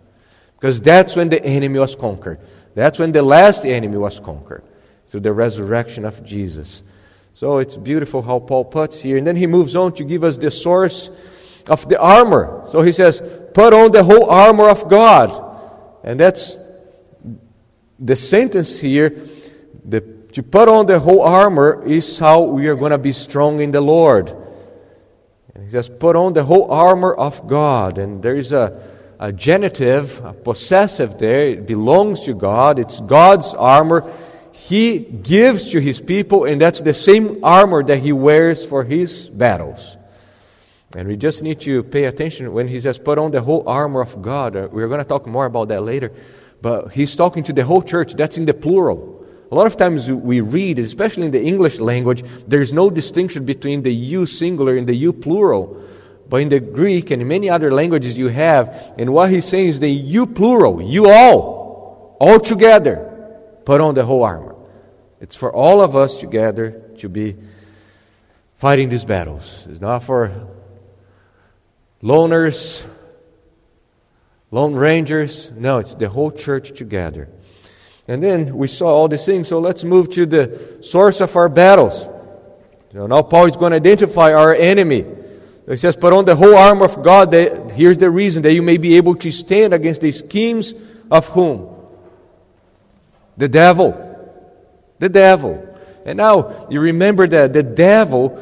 Because 0.55 0.81
that's 0.81 1.15
when 1.15 1.29
the 1.29 1.43
enemy 1.43 1.79
was 1.79 1.95
conquered. 1.95 2.39
That's 2.75 2.99
when 2.99 3.13
the 3.13 3.23
last 3.23 3.65
enemy 3.65 3.97
was 3.97 4.19
conquered, 4.19 4.63
through 5.07 5.21
the 5.21 5.33
resurrection 5.33 6.03
of 6.03 6.23
Jesus. 6.25 6.83
So 7.35 7.59
it's 7.59 7.77
beautiful 7.77 8.21
how 8.21 8.39
Paul 8.39 8.65
puts 8.65 8.99
here. 8.99 9.17
And 9.17 9.25
then 9.25 9.37
he 9.37 9.47
moves 9.47 9.75
on 9.75 9.93
to 9.93 10.03
give 10.03 10.25
us 10.25 10.37
the 10.37 10.51
source 10.51 11.09
of 11.69 11.87
the 11.87 11.99
armor. 11.99 12.67
So 12.71 12.81
he 12.81 12.91
says, 12.91 13.21
Put 13.53 13.73
on 13.73 13.91
the 13.91 14.03
whole 14.03 14.29
armor 14.29 14.67
of 14.67 14.89
God. 14.89 15.47
And 16.03 16.19
that's 16.19 16.57
the 18.01 18.15
sentence 18.15 18.77
here, 18.77 19.15
the, 19.85 20.01
to 20.33 20.43
put 20.43 20.67
on 20.67 20.87
the 20.87 20.99
whole 20.99 21.21
armor, 21.21 21.85
is 21.87 22.17
how 22.17 22.41
we 22.41 22.67
are 22.67 22.75
going 22.75 22.91
to 22.91 22.97
be 22.97 23.13
strong 23.13 23.61
in 23.61 23.71
the 23.71 23.81
Lord. 23.81 24.35
And 25.53 25.63
he 25.63 25.69
says, 25.69 25.87
put 25.87 26.15
on 26.15 26.33
the 26.33 26.43
whole 26.43 26.71
armor 26.71 27.13
of 27.13 27.47
God. 27.47 27.99
And 27.99 28.23
there 28.23 28.35
is 28.35 28.51
a, 28.51 28.81
a 29.19 29.31
genitive, 29.31 30.19
a 30.25 30.33
possessive 30.33 31.19
there. 31.19 31.49
It 31.49 31.67
belongs 31.67 32.21
to 32.25 32.33
God. 32.33 32.79
It's 32.79 32.99
God's 33.01 33.53
armor. 33.53 34.11
He 34.51 34.99
gives 34.99 35.69
to 35.69 35.79
his 35.79 36.01
people, 36.01 36.45
and 36.45 36.59
that's 36.59 36.81
the 36.81 36.93
same 36.93 37.43
armor 37.43 37.83
that 37.83 37.99
he 37.99 38.11
wears 38.13 38.65
for 38.65 38.83
his 38.83 39.29
battles. 39.29 39.97
And 40.95 41.07
we 41.07 41.17
just 41.17 41.41
need 41.41 41.61
to 41.61 41.83
pay 41.83 42.05
attention 42.05 42.51
when 42.51 42.67
he 42.67 42.79
says, 42.79 42.97
put 42.97 43.17
on 43.17 43.31
the 43.31 43.41
whole 43.41 43.67
armor 43.67 44.01
of 44.01 44.21
God. 44.21 44.55
Uh, 44.55 44.67
we're 44.71 44.87
going 44.87 44.99
to 44.99 45.05
talk 45.05 45.25
more 45.25 45.45
about 45.45 45.69
that 45.69 45.83
later. 45.83 46.11
But 46.61 46.91
he's 46.91 47.15
talking 47.15 47.43
to 47.45 47.53
the 47.53 47.65
whole 47.65 47.81
church. 47.81 48.13
That's 48.13 48.37
in 48.37 48.45
the 48.45 48.53
plural. 48.53 49.25
A 49.51 49.55
lot 49.55 49.67
of 49.67 49.75
times 49.75 50.09
we 50.09 50.39
read, 50.39 50.79
especially 50.79 51.25
in 51.25 51.31
the 51.31 51.43
English 51.43 51.79
language, 51.79 52.23
there's 52.47 52.71
no 52.71 52.89
distinction 52.89 53.43
between 53.43 53.83
the 53.83 53.93
you 53.93 54.25
singular 54.25 54.77
and 54.77 54.87
the 54.87 54.95
you 54.95 55.11
plural. 55.11 55.83
But 56.29 56.37
in 56.41 56.49
the 56.49 56.61
Greek 56.61 57.11
and 57.11 57.21
in 57.21 57.27
many 57.27 57.49
other 57.49 57.71
languages 57.71 58.17
you 58.17 58.29
have, 58.29 58.93
and 58.97 59.11
what 59.11 59.29
he's 59.29 59.45
saying 59.45 59.67
is 59.67 59.79
the 59.81 59.89
you 59.89 60.25
plural, 60.25 60.81
you 60.81 61.09
all, 61.09 62.15
all 62.21 62.39
together, 62.39 63.09
put 63.65 63.81
on 63.81 63.95
the 63.95 64.05
whole 64.05 64.23
armor. 64.23 64.55
It's 65.19 65.35
for 65.35 65.51
all 65.53 65.81
of 65.81 65.95
us 65.95 66.17
together 66.17 66.81
to 66.99 67.09
be 67.09 67.35
fighting 68.55 68.87
these 68.87 69.03
battles. 69.03 69.65
It's 69.69 69.81
not 69.81 70.03
for 70.03 70.47
loners 72.01 72.85
Lone 74.51 74.75
Rangers. 74.75 75.49
No, 75.55 75.77
it's 75.77 75.95
the 75.95 76.09
whole 76.09 76.29
church 76.29 76.77
together. 76.77 77.29
And 78.07 78.21
then 78.21 78.55
we 78.55 78.67
saw 78.67 78.87
all 78.87 79.07
these 79.07 79.25
things, 79.25 79.47
so 79.47 79.59
let's 79.59 79.85
move 79.85 80.09
to 80.11 80.25
the 80.25 80.79
source 80.81 81.21
of 81.21 81.33
our 81.35 81.47
battles. 81.47 82.07
So 82.91 83.07
now 83.07 83.21
Paul 83.21 83.47
is 83.47 83.55
going 83.55 83.71
to 83.71 83.77
identify 83.77 84.33
our 84.33 84.53
enemy. 84.53 85.05
He 85.67 85.77
says, 85.77 85.95
Put 85.95 86.11
on 86.11 86.25
the 86.25 86.35
whole 86.35 86.57
armor 86.57 86.85
of 86.85 87.01
God. 87.01 87.31
That, 87.31 87.71
here's 87.71 87.97
the 87.97 88.09
reason 88.09 88.43
that 88.43 88.51
you 88.51 88.61
may 88.61 88.75
be 88.75 88.97
able 88.97 89.15
to 89.15 89.31
stand 89.31 89.73
against 89.73 90.01
the 90.01 90.11
schemes 90.11 90.73
of 91.09 91.27
whom? 91.27 91.73
The 93.37 93.47
devil. 93.47 93.95
The 94.99 95.07
devil. 95.07 95.67
And 96.05 96.17
now 96.17 96.67
you 96.69 96.81
remember 96.81 97.27
that 97.27 97.53
the 97.53 97.63
devil, 97.63 98.37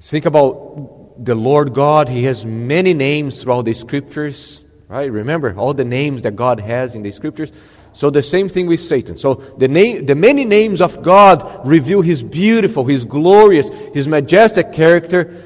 think 0.00 0.24
about 0.24 1.22
the 1.22 1.34
Lord 1.34 1.74
God, 1.74 2.08
he 2.08 2.24
has 2.24 2.46
many 2.46 2.94
names 2.94 3.42
throughout 3.42 3.66
the 3.66 3.74
scriptures. 3.74 4.63
Right? 4.88 5.10
Remember 5.10 5.54
all 5.56 5.74
the 5.74 5.84
names 5.84 6.22
that 6.22 6.36
God 6.36 6.60
has 6.60 6.94
in 6.94 7.02
the 7.02 7.12
scriptures. 7.12 7.50
So 7.94 8.10
the 8.10 8.22
same 8.22 8.48
thing 8.48 8.66
with 8.66 8.80
Satan. 8.80 9.16
So 9.16 9.34
the 9.34 9.68
name, 9.68 10.04
the 10.06 10.14
many 10.14 10.44
names 10.44 10.80
of 10.80 11.02
God 11.02 11.66
reveal 11.66 12.02
His 12.02 12.22
beautiful, 12.22 12.84
His 12.84 13.04
glorious, 13.04 13.68
His 13.94 14.08
majestic 14.08 14.72
character, 14.72 15.42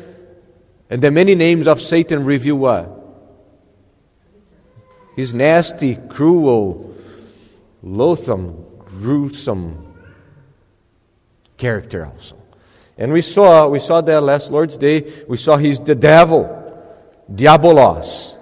and 0.90 1.02
the 1.02 1.10
many 1.10 1.34
names 1.34 1.66
of 1.66 1.80
Satan 1.80 2.24
reveal 2.24 2.56
what? 2.56 2.94
His 5.14 5.34
nasty, 5.34 5.96
cruel, 6.08 6.94
loathsome, 7.82 8.64
gruesome 8.86 9.94
character 11.58 12.06
also. 12.06 12.36
And 12.96 13.12
we 13.12 13.22
saw 13.22 13.68
we 13.68 13.78
saw 13.78 14.00
that 14.00 14.22
last 14.22 14.50
Lord's 14.50 14.76
Day. 14.76 15.24
We 15.28 15.36
saw 15.36 15.56
he's 15.56 15.78
the 15.78 15.94
devil, 15.94 16.46
diabolos 17.30 18.37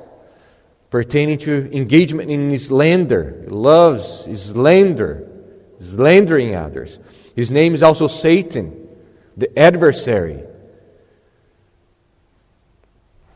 pertaining 0.90 1.38
to 1.38 1.70
engagement 1.76 2.30
in 2.30 2.56
slander. 2.58 3.42
He 3.44 3.50
loves 3.50 4.28
slander. 4.40 5.28
slandering 5.80 6.54
others. 6.54 6.98
His 7.34 7.50
name 7.50 7.74
is 7.74 7.82
also 7.82 8.08
Satan, 8.08 8.88
the 9.36 9.56
adversary. 9.58 10.42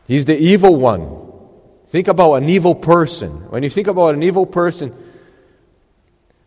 He's 0.07 0.25
the 0.25 0.37
evil 0.37 0.75
one. 0.75 1.19
Think 1.87 2.07
about 2.07 2.35
an 2.35 2.49
evil 2.49 2.73
person. 2.73 3.49
When 3.49 3.63
you 3.63 3.69
think 3.69 3.87
about 3.87 4.15
an 4.15 4.23
evil 4.23 4.45
person, 4.45 4.93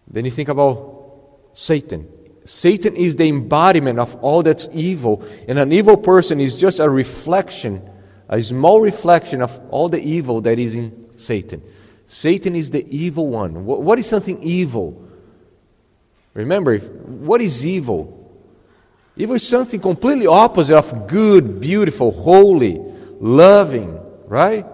then 0.09 0.25
you 0.25 0.31
think 0.31 0.49
about 0.49 0.95
Satan. 1.55 2.09
Satan 2.45 2.97
is 2.97 3.17
the 3.17 3.29
embodiment 3.29 3.99
of 3.99 4.17
all 4.17 4.43
that's 4.43 4.69
evil, 4.73 5.25
and 5.49 5.59
an 5.59 5.73
evil 5.73 5.97
person 5.97 6.41
is 6.41 6.59
just 6.61 6.79
a 6.79 6.89
reflection, 6.89 7.89
a 8.29 8.43
small 8.43 8.81
reflection 8.81 9.43
of 9.43 9.61
all 9.71 9.89
the 9.89 10.01
evil 10.01 10.41
that 10.43 10.59
is 10.59 10.75
in 10.75 11.09
Satan. 11.17 11.63
Satan 12.07 12.55
is 12.55 12.71
the 12.71 12.87
evil 12.89 13.29
one. 13.29 13.65
What 13.65 13.99
is 13.99 14.07
something 14.07 14.43
evil? 14.43 15.09
Remember, 16.35 16.79
what 16.79 17.41
is 17.41 17.67
evil? 17.67 18.21
Evil 19.17 19.37
is 19.37 19.47
something 19.47 19.81
completely 19.81 20.27
opposite 20.27 20.77
of 20.77 21.07
good, 21.07 21.61
beautiful, 21.61 22.11
holy, 22.11 22.79
loving, 23.21 24.01
right? 24.27 24.67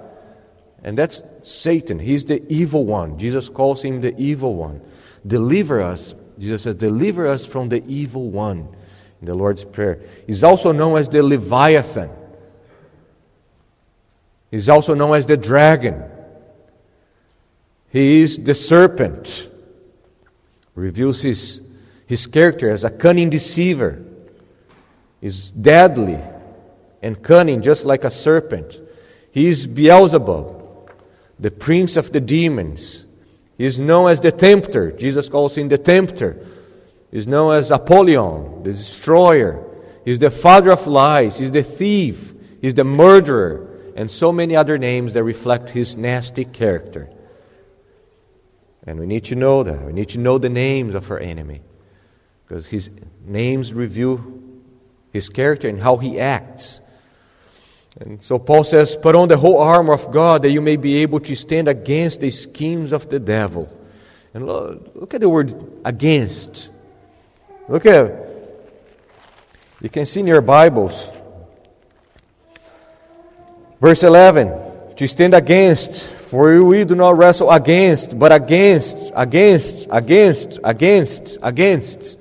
And 0.83 0.97
that's 0.97 1.23
Satan. 1.43 1.99
He's 1.99 2.25
the 2.25 2.43
evil 2.53 2.87
one. 2.87 3.19
Jesus 3.19 3.49
calls 3.49 3.83
him 3.83 4.01
the 4.01 4.19
evil 4.19 4.55
one. 4.55 4.81
Deliver 5.27 5.83
us 5.83 6.15
Jesus 6.41 6.63
says, 6.63 6.77
Deliver 6.77 7.27
us 7.27 7.45
from 7.45 7.69
the 7.69 7.85
evil 7.87 8.31
one 8.31 8.75
in 9.21 9.27
the 9.27 9.35
Lord's 9.35 9.63
Prayer. 9.63 10.01
He's 10.27 10.43
also 10.43 10.73
known 10.73 10.99
as 10.99 11.09
the 11.09 11.23
Leviathan. 11.23 12.11
He's 14.51 14.69
also 14.69 14.95
known 14.95 15.15
as 15.15 15.27
the 15.27 15.37
dragon. 15.37 16.03
He 17.91 18.23
is 18.23 18.39
the 18.39 18.55
serpent. 18.55 19.49
Reveals 20.75 21.21
his, 21.21 21.61
his 22.07 22.27
character 22.27 22.71
as 22.71 22.85
a 22.85 22.91
cunning 22.91 23.31
deceiver. 23.31 24.05
He's 25.21 25.51
deadly 25.51 26.19
and 27.03 27.23
cunning, 27.23 27.63
just 27.63 27.85
like 27.85 28.05
a 28.05 28.11
serpent. 28.11 28.81
He 29.33 29.47
is 29.47 29.67
Beelzebub, 29.67 30.91
the 31.39 31.51
prince 31.51 31.97
of 31.97 32.13
the 32.13 32.21
demons. 32.21 33.05
He 33.59 33.67
is 33.67 33.79
known 33.79 34.11
as 34.11 34.21
the 34.21 34.33
tempter. 34.33 34.91
Jesus 34.93 35.29
calls 35.29 35.57
him 35.57 35.69
the 35.69 35.79
tempter. 35.79 36.47
He 37.11 37.19
is 37.19 37.29
known 37.29 37.55
as 37.55 37.71
Apollyon, 37.71 38.63
the 38.63 38.73
destroyer. 38.73 39.65
He's 40.05 40.19
the 40.19 40.31
father 40.31 40.73
of 40.73 40.87
lies. 40.87 41.39
He's 41.39 41.53
the 41.53 41.63
thief. 41.63 42.33
He's 42.61 42.75
the 42.75 42.85
murderer. 42.85 43.70
And 43.97 44.11
so 44.11 44.33
many 44.33 44.57
other 44.57 44.79
names 44.79 45.15
that 45.15 45.23
reflect 45.23 45.71
his 45.71 45.97
nasty 45.97 46.45
character. 46.45 47.11
And 48.87 48.99
we 48.99 49.07
need 49.07 49.25
to 49.27 49.35
know 49.35 49.63
that. 49.63 49.85
We 49.85 49.93
need 49.93 50.11
to 50.11 50.19
know 50.19 50.39
the 50.39 50.49
names 50.49 50.95
of 50.95 51.11
our 51.11 51.19
enemy. 51.19 51.63
Because 52.47 52.67
his 52.67 52.91
names 53.25 53.73
reveal 53.73 54.25
his 55.13 55.29
character 55.29 55.69
and 55.69 55.81
how 55.81 55.97
he 55.97 56.19
acts. 56.19 56.81
And 57.99 58.23
so 58.23 58.39
Paul 58.39 58.65
says, 58.65 58.97
Put 58.97 59.15
on 59.15 59.29
the 59.29 59.37
whole 59.37 59.59
armor 59.59 59.93
of 59.93 60.11
God 60.13 60.43
that 60.43 60.51
you 60.51 60.61
may 60.61 60.77
be 60.77 60.99
able 60.99 61.21
to 61.21 61.35
stand 61.37 61.69
against 61.69 62.21
the 62.21 62.31
schemes 62.31 62.93
of 62.93 63.09
the 63.09 63.19
devil. 63.19 63.69
And 64.33 64.47
look, 64.47 64.93
look 64.95 65.15
at 65.15 65.21
the 65.21 65.29
word 65.29 65.81
against. 65.85 66.71
Look 67.69 67.87
at, 67.87 68.13
you 69.81 69.89
can 69.89 70.07
see 70.07 70.21
in 70.21 70.27
your 70.27 70.41
Bibles. 70.41 71.09
Verse 73.81 74.03
11, 74.03 74.95
to 74.97 75.09
stand 75.09 75.35
against, 75.35 76.03
for 76.03 76.63
we 76.63 76.85
do 76.85 76.95
not 76.95 77.17
wrestle 77.17 77.51
against, 77.51 78.19
but 78.19 78.33
against, 78.33 79.11
against, 79.15 79.87
against, 79.91 80.59
against, 80.63 81.39
against. 81.43 82.17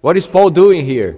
What 0.00 0.16
is 0.16 0.26
Paul 0.26 0.50
doing 0.50 0.84
here? 0.84 1.16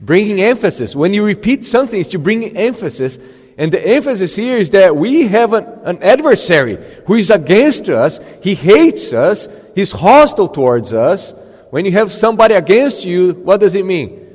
bringing 0.00 0.40
emphasis. 0.40 0.94
When 0.94 1.14
you 1.14 1.24
repeat 1.24 1.64
something, 1.64 2.00
it's 2.00 2.10
to 2.10 2.18
bring 2.18 2.56
emphasis. 2.56 3.18
And 3.56 3.72
the 3.72 3.84
emphasis 3.84 4.36
here 4.36 4.58
is 4.58 4.70
that 4.70 4.96
we 4.96 5.26
have 5.26 5.52
an, 5.52 5.64
an 5.84 6.02
adversary 6.02 6.78
who 7.06 7.14
is 7.14 7.30
against 7.30 7.88
us. 7.88 8.20
He 8.40 8.54
hates 8.54 9.12
us. 9.12 9.48
He's 9.74 9.90
hostile 9.90 10.48
towards 10.48 10.92
us. 10.92 11.32
When 11.70 11.84
you 11.84 11.92
have 11.92 12.12
somebody 12.12 12.54
against 12.54 13.04
you, 13.04 13.32
what 13.32 13.60
does 13.60 13.74
it 13.74 13.84
mean? 13.84 14.27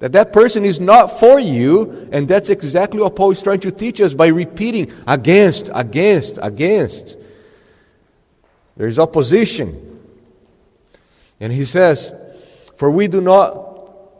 That 0.00 0.12
that 0.12 0.32
person 0.32 0.64
is 0.64 0.80
not 0.80 1.18
for 1.18 1.40
you, 1.40 2.08
and 2.12 2.28
that's 2.28 2.50
exactly 2.50 3.00
what 3.00 3.16
Paul 3.16 3.32
is 3.32 3.42
trying 3.42 3.60
to 3.60 3.72
teach 3.72 4.00
us 4.00 4.14
by 4.14 4.28
repeating 4.28 4.92
against, 5.06 5.70
against, 5.74 6.38
against. 6.40 7.16
There's 8.76 8.98
opposition. 8.98 10.00
And 11.40 11.52
he 11.52 11.64
says, 11.64 12.12
For 12.76 12.90
we 12.90 13.08
do 13.08 13.20
not 13.20 13.66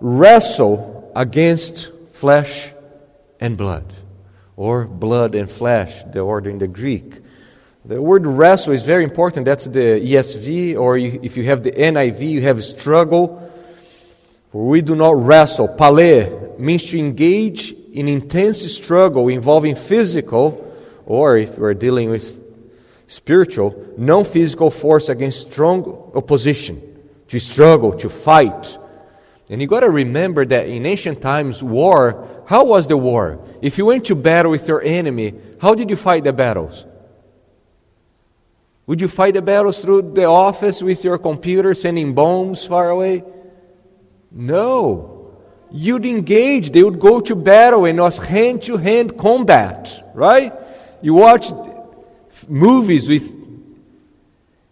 wrestle 0.00 1.12
against 1.14 1.90
flesh 2.12 2.72
and 3.38 3.56
blood, 3.56 3.92
or 4.56 4.84
blood 4.84 5.36
and 5.36 5.50
flesh, 5.50 6.02
the 6.12 6.20
order 6.20 6.50
in 6.50 6.58
the 6.58 6.66
Greek. 6.66 7.14
The 7.84 8.02
word 8.02 8.26
wrestle 8.26 8.74
is 8.74 8.82
very 8.82 9.04
important. 9.04 9.46
That's 9.46 9.64
the 9.64 10.00
ESV, 10.00 10.76
or 10.76 10.98
if 10.98 11.36
you 11.36 11.44
have 11.44 11.62
the 11.62 11.70
NIV, 11.70 12.28
you 12.28 12.42
have 12.42 12.62
struggle. 12.64 13.48
For 14.50 14.66
we 14.66 14.80
do 14.80 14.96
not 14.96 15.16
wrestle. 15.16 15.68
Pale 15.68 16.56
means 16.58 16.84
to 16.84 16.98
engage 16.98 17.72
in 17.92 18.08
intense 18.08 18.60
struggle 18.72 19.28
involving 19.28 19.76
physical, 19.76 20.64
or 21.06 21.38
if 21.38 21.58
we're 21.58 21.74
dealing 21.74 22.10
with 22.10 22.40
spiritual, 23.06 23.94
non 23.96 24.24
physical 24.24 24.70
force 24.70 25.08
against 25.08 25.52
strong 25.52 26.12
opposition. 26.14 26.82
To 27.28 27.38
struggle, 27.38 27.92
to 27.92 28.08
fight. 28.08 28.78
And 29.50 29.60
you 29.60 29.66
got 29.66 29.80
to 29.80 29.90
remember 29.90 30.46
that 30.46 30.66
in 30.66 30.86
ancient 30.86 31.20
times, 31.20 31.62
war, 31.62 32.44
how 32.46 32.64
was 32.64 32.86
the 32.86 32.96
war? 32.96 33.44
If 33.60 33.76
you 33.76 33.84
went 33.84 34.06
to 34.06 34.14
battle 34.14 34.50
with 34.50 34.66
your 34.66 34.82
enemy, 34.82 35.34
how 35.60 35.74
did 35.74 35.90
you 35.90 35.96
fight 35.96 36.24
the 36.24 36.32
battles? 36.32 36.86
Would 38.86 39.02
you 39.02 39.08
fight 39.08 39.34
the 39.34 39.42
battles 39.42 39.82
through 39.82 40.12
the 40.14 40.24
office 40.24 40.80
with 40.80 41.04
your 41.04 41.18
computer 41.18 41.74
sending 41.74 42.14
bombs 42.14 42.64
far 42.64 42.88
away? 42.88 43.22
No. 44.30 45.34
You'd 45.70 46.06
engage, 46.06 46.70
they 46.70 46.82
would 46.82 46.98
go 46.98 47.20
to 47.20 47.34
battle, 47.34 47.84
and 47.84 47.98
it 47.98 48.02
was 48.02 48.18
hand 48.18 48.62
to 48.62 48.76
hand 48.76 49.18
combat, 49.18 50.10
right? 50.14 50.52
You 51.02 51.14
watch 51.14 51.50
movies 52.48 53.08
with 53.08 53.34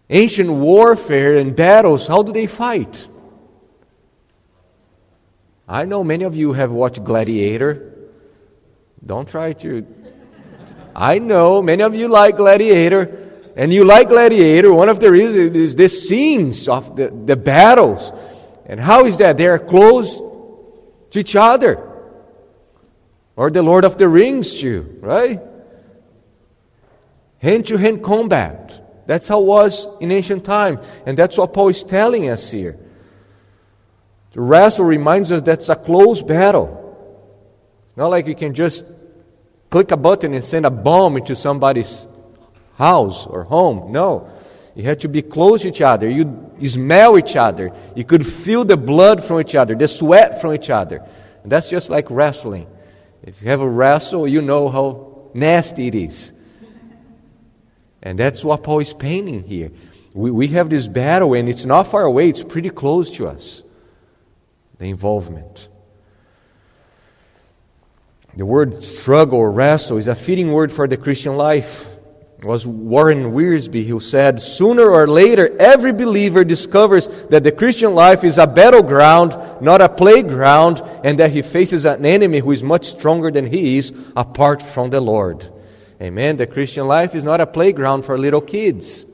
ancient 0.08 0.50
warfare 0.50 1.36
and 1.36 1.54
battles, 1.54 2.06
how 2.06 2.22
do 2.22 2.32
they 2.32 2.46
fight? 2.46 3.08
I 5.68 5.84
know 5.84 6.04
many 6.04 6.24
of 6.24 6.36
you 6.36 6.52
have 6.52 6.70
watched 6.70 7.02
Gladiator. 7.02 7.92
Don't 9.04 9.28
try 9.28 9.52
to. 9.54 9.84
I 10.94 11.18
know 11.18 11.60
many 11.60 11.82
of 11.82 11.94
you 11.94 12.08
like 12.08 12.36
Gladiator. 12.36 13.24
And 13.56 13.72
you 13.72 13.84
like 13.84 14.10
Gladiator, 14.10 14.72
one 14.72 14.90
of 14.90 15.00
the 15.00 15.10
reasons 15.10 15.56
is 15.56 15.74
the 15.74 15.88
scenes 15.88 16.68
of 16.68 16.94
the, 16.94 17.08
the 17.08 17.36
battles. 17.36 18.12
And 18.68 18.81
how 18.81 19.07
is 19.07 19.18
that? 19.18 19.37
They 19.37 19.46
are 19.46 19.59
close 19.59 20.18
to 21.11 21.18
each 21.18 21.37
other. 21.37 21.92
Or 23.37 23.50
the 23.50 23.62
Lord 23.62 23.85
of 23.85 23.98
the 23.98 24.09
Rings, 24.09 24.59
too, 24.59 24.98
right? 25.00 25.40
Hand 27.38 27.66
to 27.66 27.76
hand 27.76 28.02
combat. 28.02 29.05
That's 29.07 29.29
how 29.29 29.40
it 29.40 29.46
was 29.46 29.87
in 30.00 30.11
ancient 30.11 30.44
time. 30.44 30.81
And 31.05 31.16
that's 31.16 31.38
what 31.38 31.52
Paul 31.52 31.68
is 31.68 31.85
telling 31.85 32.29
us 32.29 32.50
here. 32.50 32.79
The 34.33 34.40
wrestle 34.40 34.85
reminds 34.85 35.31
us 35.31 35.42
that's 35.42 35.68
a 35.68 35.76
close 35.76 36.22
battle. 36.22 36.83
It's 37.88 37.96
not 37.96 38.09
like 38.09 38.26
you 38.26 38.35
can 38.35 38.52
just 38.52 38.85
click 39.70 39.92
a 39.92 39.96
button 39.96 40.35
and 40.35 40.44
send 40.44 40.66
a 40.66 40.70
bomb 40.70 41.16
into 41.16 41.37
somebody's 41.37 42.07
house 42.74 43.26
or 43.26 43.44
home. 43.44 43.92
No. 43.92 44.31
You 44.76 44.82
had 44.82 45.00
to 45.00 45.08
be 45.08 45.22
close 45.22 45.62
to 45.62 45.68
each 45.68 45.80
other. 45.80 46.08
You, 46.08 46.52
smell 46.68 47.18
each 47.18 47.34
other. 47.34 47.72
You 47.96 48.04
could 48.04 48.26
feel 48.26 48.64
the 48.64 48.76
blood 48.76 49.24
from 49.24 49.40
each 49.40 49.54
other, 49.54 49.74
the 49.74 49.88
sweat 49.88 50.40
from 50.40 50.54
each 50.54 50.68
other. 50.68 51.02
And 51.42 51.50
that's 51.50 51.70
just 51.70 51.88
like 51.88 52.10
wrestling. 52.10 52.66
If 53.22 53.40
you 53.40 53.48
have 53.48 53.62
a 53.62 53.68
wrestle, 53.68 54.28
you 54.28 54.42
know 54.42 54.68
how 54.68 55.30
nasty 55.32 55.88
it 55.88 55.94
is. 55.94 56.30
And 58.02 58.18
that's 58.18 58.44
what 58.44 58.62
Paul 58.62 58.80
is 58.80 58.92
painting 58.92 59.44
here. 59.44 59.72
We, 60.12 60.30
we 60.30 60.48
have 60.48 60.68
this 60.68 60.86
battle, 60.86 61.32
and 61.34 61.48
it's 61.48 61.64
not 61.64 61.84
far 61.84 62.02
away, 62.02 62.28
it's 62.28 62.42
pretty 62.42 62.70
close 62.70 63.10
to 63.12 63.28
us 63.28 63.62
the 64.78 64.84
involvement. 64.86 65.68
The 68.36 68.44
word 68.44 68.84
struggle 68.84 69.38
or 69.38 69.50
wrestle 69.50 69.96
is 69.96 70.08
a 70.08 70.14
fitting 70.14 70.52
word 70.52 70.70
for 70.70 70.86
the 70.86 70.98
Christian 70.98 71.36
life. 71.38 71.86
Was 72.42 72.66
Warren 72.66 73.33
Wiersbe 73.33 73.87
who 73.87 73.99
said, 73.99 74.40
Sooner 74.40 74.88
or 74.88 75.09
later, 75.09 75.57
every 75.59 75.92
believer 75.92 76.44
discovers 76.44 77.09
that 77.31 77.44
the 77.44 77.53
Christian 77.53 77.94
life 77.94 78.25
is 78.25 78.37
a 78.37 78.46
battleground, 78.46 79.37
not 79.62 79.81
a 79.81 79.88
playground, 79.88 80.83
and 81.03 81.18
that 81.18 81.31
he 81.31 81.40
faces 81.40 81.87
an 81.87 82.05
enemy 82.05 82.40
who 82.40 82.53
is 82.53 82.62
much 82.62 82.87
stronger 82.87 83.31
than 83.31 83.46
he 83.46 83.79
is 83.79 83.90
apart 84.14 84.61
from 84.61 84.90
the 84.90 85.01
Lord. 85.01 85.51
Amen. 86.01 86.37
The 86.37 86.46
Christian 86.46 86.87
life 86.87 87.14
is 87.14 87.25
not 87.25 87.40
a 87.40 87.46
playground 87.46 88.03
for 88.03 88.18
little 88.18 88.42
kids. 88.42 89.07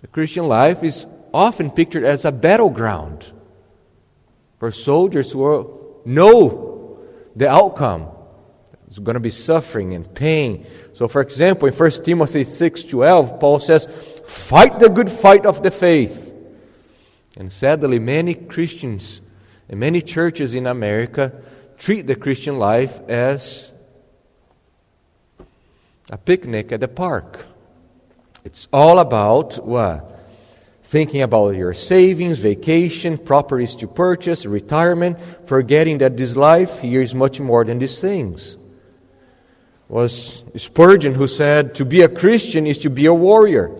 The 0.00 0.08
Christian 0.08 0.48
life 0.48 0.82
is 0.82 1.06
often 1.32 1.70
pictured 1.70 2.02
as 2.02 2.24
a 2.24 2.32
battleground 2.32 3.30
for 4.58 4.72
soldiers 4.72 5.30
who 5.30 6.00
know 6.04 6.98
the 7.36 7.48
outcome. 7.48 8.08
It's 8.92 8.98
going 8.98 9.14
to 9.14 9.20
be 9.20 9.30
suffering 9.30 9.94
and 9.94 10.14
pain. 10.14 10.66
So, 10.92 11.08
for 11.08 11.22
example, 11.22 11.66
in 11.66 11.72
1 11.72 11.90
Timothy 12.04 12.44
6.12, 12.44 13.40
Paul 13.40 13.58
says, 13.58 13.88
Fight 14.26 14.80
the 14.80 14.90
good 14.90 15.10
fight 15.10 15.46
of 15.46 15.62
the 15.62 15.70
faith. 15.70 16.34
And 17.38 17.50
sadly, 17.50 17.98
many 17.98 18.34
Christians 18.34 19.22
and 19.70 19.80
many 19.80 20.02
churches 20.02 20.54
in 20.54 20.66
America 20.66 21.32
treat 21.78 22.06
the 22.06 22.14
Christian 22.14 22.58
life 22.58 23.00
as 23.08 23.72
a 26.10 26.18
picnic 26.18 26.70
at 26.70 26.80
the 26.80 26.88
park. 26.88 27.46
It's 28.44 28.68
all 28.74 28.98
about 28.98 29.66
what? 29.66 30.20
Thinking 30.82 31.22
about 31.22 31.56
your 31.56 31.72
savings, 31.72 32.40
vacation, 32.40 33.16
properties 33.16 33.74
to 33.76 33.86
purchase, 33.86 34.44
retirement, 34.44 35.16
forgetting 35.46 35.96
that 35.98 36.18
this 36.18 36.36
life 36.36 36.80
here 36.80 37.00
is 37.00 37.14
much 37.14 37.40
more 37.40 37.64
than 37.64 37.78
these 37.78 37.98
things. 37.98 38.58
Was 39.92 40.42
Spurgeon 40.56 41.14
who 41.14 41.26
said, 41.26 41.74
To 41.74 41.84
be 41.84 42.00
a 42.00 42.08
Christian 42.08 42.66
is 42.66 42.78
to 42.78 42.88
be 42.88 43.04
a 43.04 43.12
warrior. 43.12 43.70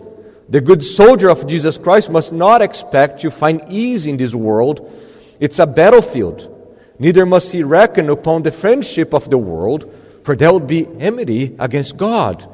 The 0.47 0.61
good 0.61 0.83
soldier 0.83 1.27
of 1.27 1.47
Jesus 1.47 1.79
Christ 1.79 2.11
must 2.11 2.31
not 2.31 2.61
expect 2.61 3.21
to 3.21 3.31
find 3.31 3.63
ease 3.67 4.05
in 4.05 4.17
this 4.17 4.35
world. 4.35 4.93
It's 5.39 5.57
a 5.57 5.65
battlefield. 5.65 6.51
Neither 6.99 7.25
must 7.25 7.51
he 7.51 7.63
reckon 7.63 8.11
upon 8.11 8.43
the 8.43 8.51
friendship 8.51 9.15
of 9.15 9.31
the 9.31 9.39
world, 9.39 9.91
for 10.23 10.35
there 10.35 10.51
will 10.51 10.59
be 10.59 10.87
enmity 10.99 11.55
against 11.57 11.97
God. 11.97 12.47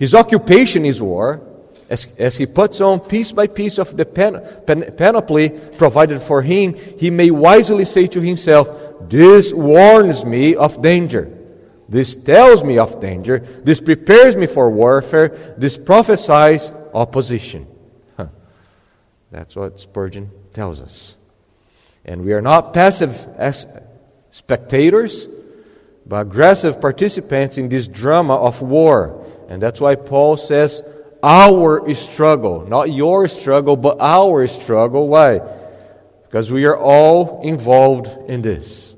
His 0.00 0.12
occupation 0.12 0.84
is 0.84 1.00
war, 1.00 1.40
as, 1.88 2.08
as 2.18 2.36
he 2.36 2.44
puts 2.44 2.80
on 2.80 2.98
piece 2.98 3.30
by 3.30 3.46
piece 3.46 3.78
of 3.78 3.96
the 3.96 4.04
pen, 4.04 4.42
panoply 4.96 5.50
provided 5.50 6.20
for 6.20 6.42
him, 6.42 6.74
he 6.74 7.10
may 7.10 7.30
wisely 7.30 7.84
say 7.84 8.08
to 8.08 8.20
himself, 8.20 8.68
This 9.08 9.52
warns 9.52 10.24
me 10.24 10.56
of 10.56 10.82
danger. 10.82 11.35
This 11.88 12.16
tells 12.16 12.64
me 12.64 12.78
of 12.78 13.00
danger. 13.00 13.38
This 13.38 13.80
prepares 13.80 14.34
me 14.34 14.46
for 14.46 14.70
warfare. 14.70 15.54
This 15.56 15.76
prophesies 15.76 16.72
opposition. 16.92 17.66
Huh. 18.16 18.26
That's 19.30 19.54
what 19.54 19.78
Spurgeon 19.78 20.30
tells 20.52 20.80
us. 20.80 21.16
And 22.04 22.24
we 22.24 22.32
are 22.32 22.42
not 22.42 22.72
passive 22.72 23.26
as 23.36 23.66
spectators, 24.30 25.28
but 26.06 26.22
aggressive 26.22 26.80
participants 26.80 27.58
in 27.58 27.68
this 27.68 27.88
drama 27.88 28.34
of 28.34 28.62
war. 28.62 29.24
And 29.48 29.62
that's 29.62 29.80
why 29.80 29.94
Paul 29.94 30.36
says, 30.36 30.82
our 31.22 31.92
struggle, 31.94 32.66
not 32.68 32.92
your 32.92 33.26
struggle, 33.28 33.76
but 33.76 33.98
our 34.00 34.46
struggle. 34.46 35.08
Why? 35.08 35.40
Because 36.24 36.50
we 36.50 36.66
are 36.66 36.76
all 36.76 37.42
involved 37.42 38.08
in 38.28 38.42
this. 38.42 38.94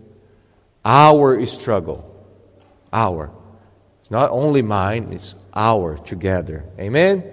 Our 0.85 1.45
struggle. 1.47 2.08
Our. 2.93 3.31
It's 4.03 4.11
not 4.11 4.31
only 4.31 4.63
mine, 4.63 5.13
it's 5.13 5.35
our 5.55 5.99
together. 5.99 6.65
Amen? 6.79 7.25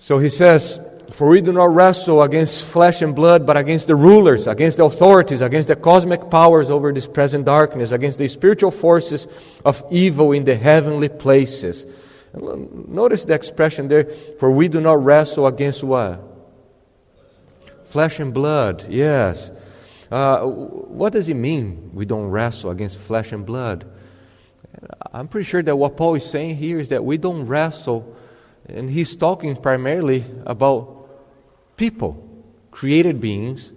So 0.00 0.18
he 0.18 0.28
says, 0.28 0.80
For 1.12 1.28
we 1.28 1.40
do 1.40 1.52
not 1.52 1.74
wrestle 1.74 2.22
against 2.22 2.64
flesh 2.64 3.02
and 3.02 3.14
blood, 3.14 3.46
but 3.46 3.56
against 3.56 3.86
the 3.86 3.94
rulers, 3.94 4.46
against 4.46 4.78
the 4.78 4.84
authorities, 4.84 5.40
against 5.40 5.68
the 5.68 5.76
cosmic 5.76 6.30
powers 6.30 6.70
over 6.70 6.92
this 6.92 7.06
present 7.06 7.44
darkness, 7.44 7.92
against 7.92 8.18
the 8.18 8.28
spiritual 8.28 8.70
forces 8.70 9.26
of 9.64 9.84
evil 9.90 10.32
in 10.32 10.44
the 10.44 10.56
heavenly 10.56 11.08
places. 11.08 11.86
Notice 12.34 13.24
the 13.24 13.34
expression 13.34 13.88
there, 13.88 14.04
for 14.38 14.50
we 14.50 14.68
do 14.68 14.80
not 14.80 15.02
wrestle 15.02 15.46
against 15.46 15.82
what? 15.82 16.22
Flesh 17.86 18.18
and 18.18 18.34
blood, 18.34 18.86
yes. 18.88 19.50
Uh, 20.10 20.42
what 20.42 21.12
does 21.12 21.28
it 21.28 21.34
mean 21.34 21.90
we 21.92 22.04
don't 22.04 22.26
wrestle 22.26 22.70
against 22.70 22.98
flesh 22.98 23.32
and 23.32 23.44
blood? 23.44 23.84
I'm 25.12 25.28
pretty 25.28 25.44
sure 25.44 25.62
that 25.62 25.76
what 25.76 25.96
Paul 25.96 26.14
is 26.16 26.28
saying 26.28 26.56
here 26.56 26.78
is 26.78 26.90
that 26.90 27.04
we 27.04 27.16
don't 27.16 27.46
wrestle, 27.46 28.16
and 28.68 28.90
he's 28.90 29.16
talking 29.16 29.56
primarily 29.56 30.24
about 30.44 31.08
people, 31.76 32.22
created 32.70 33.20
beings 33.20 33.72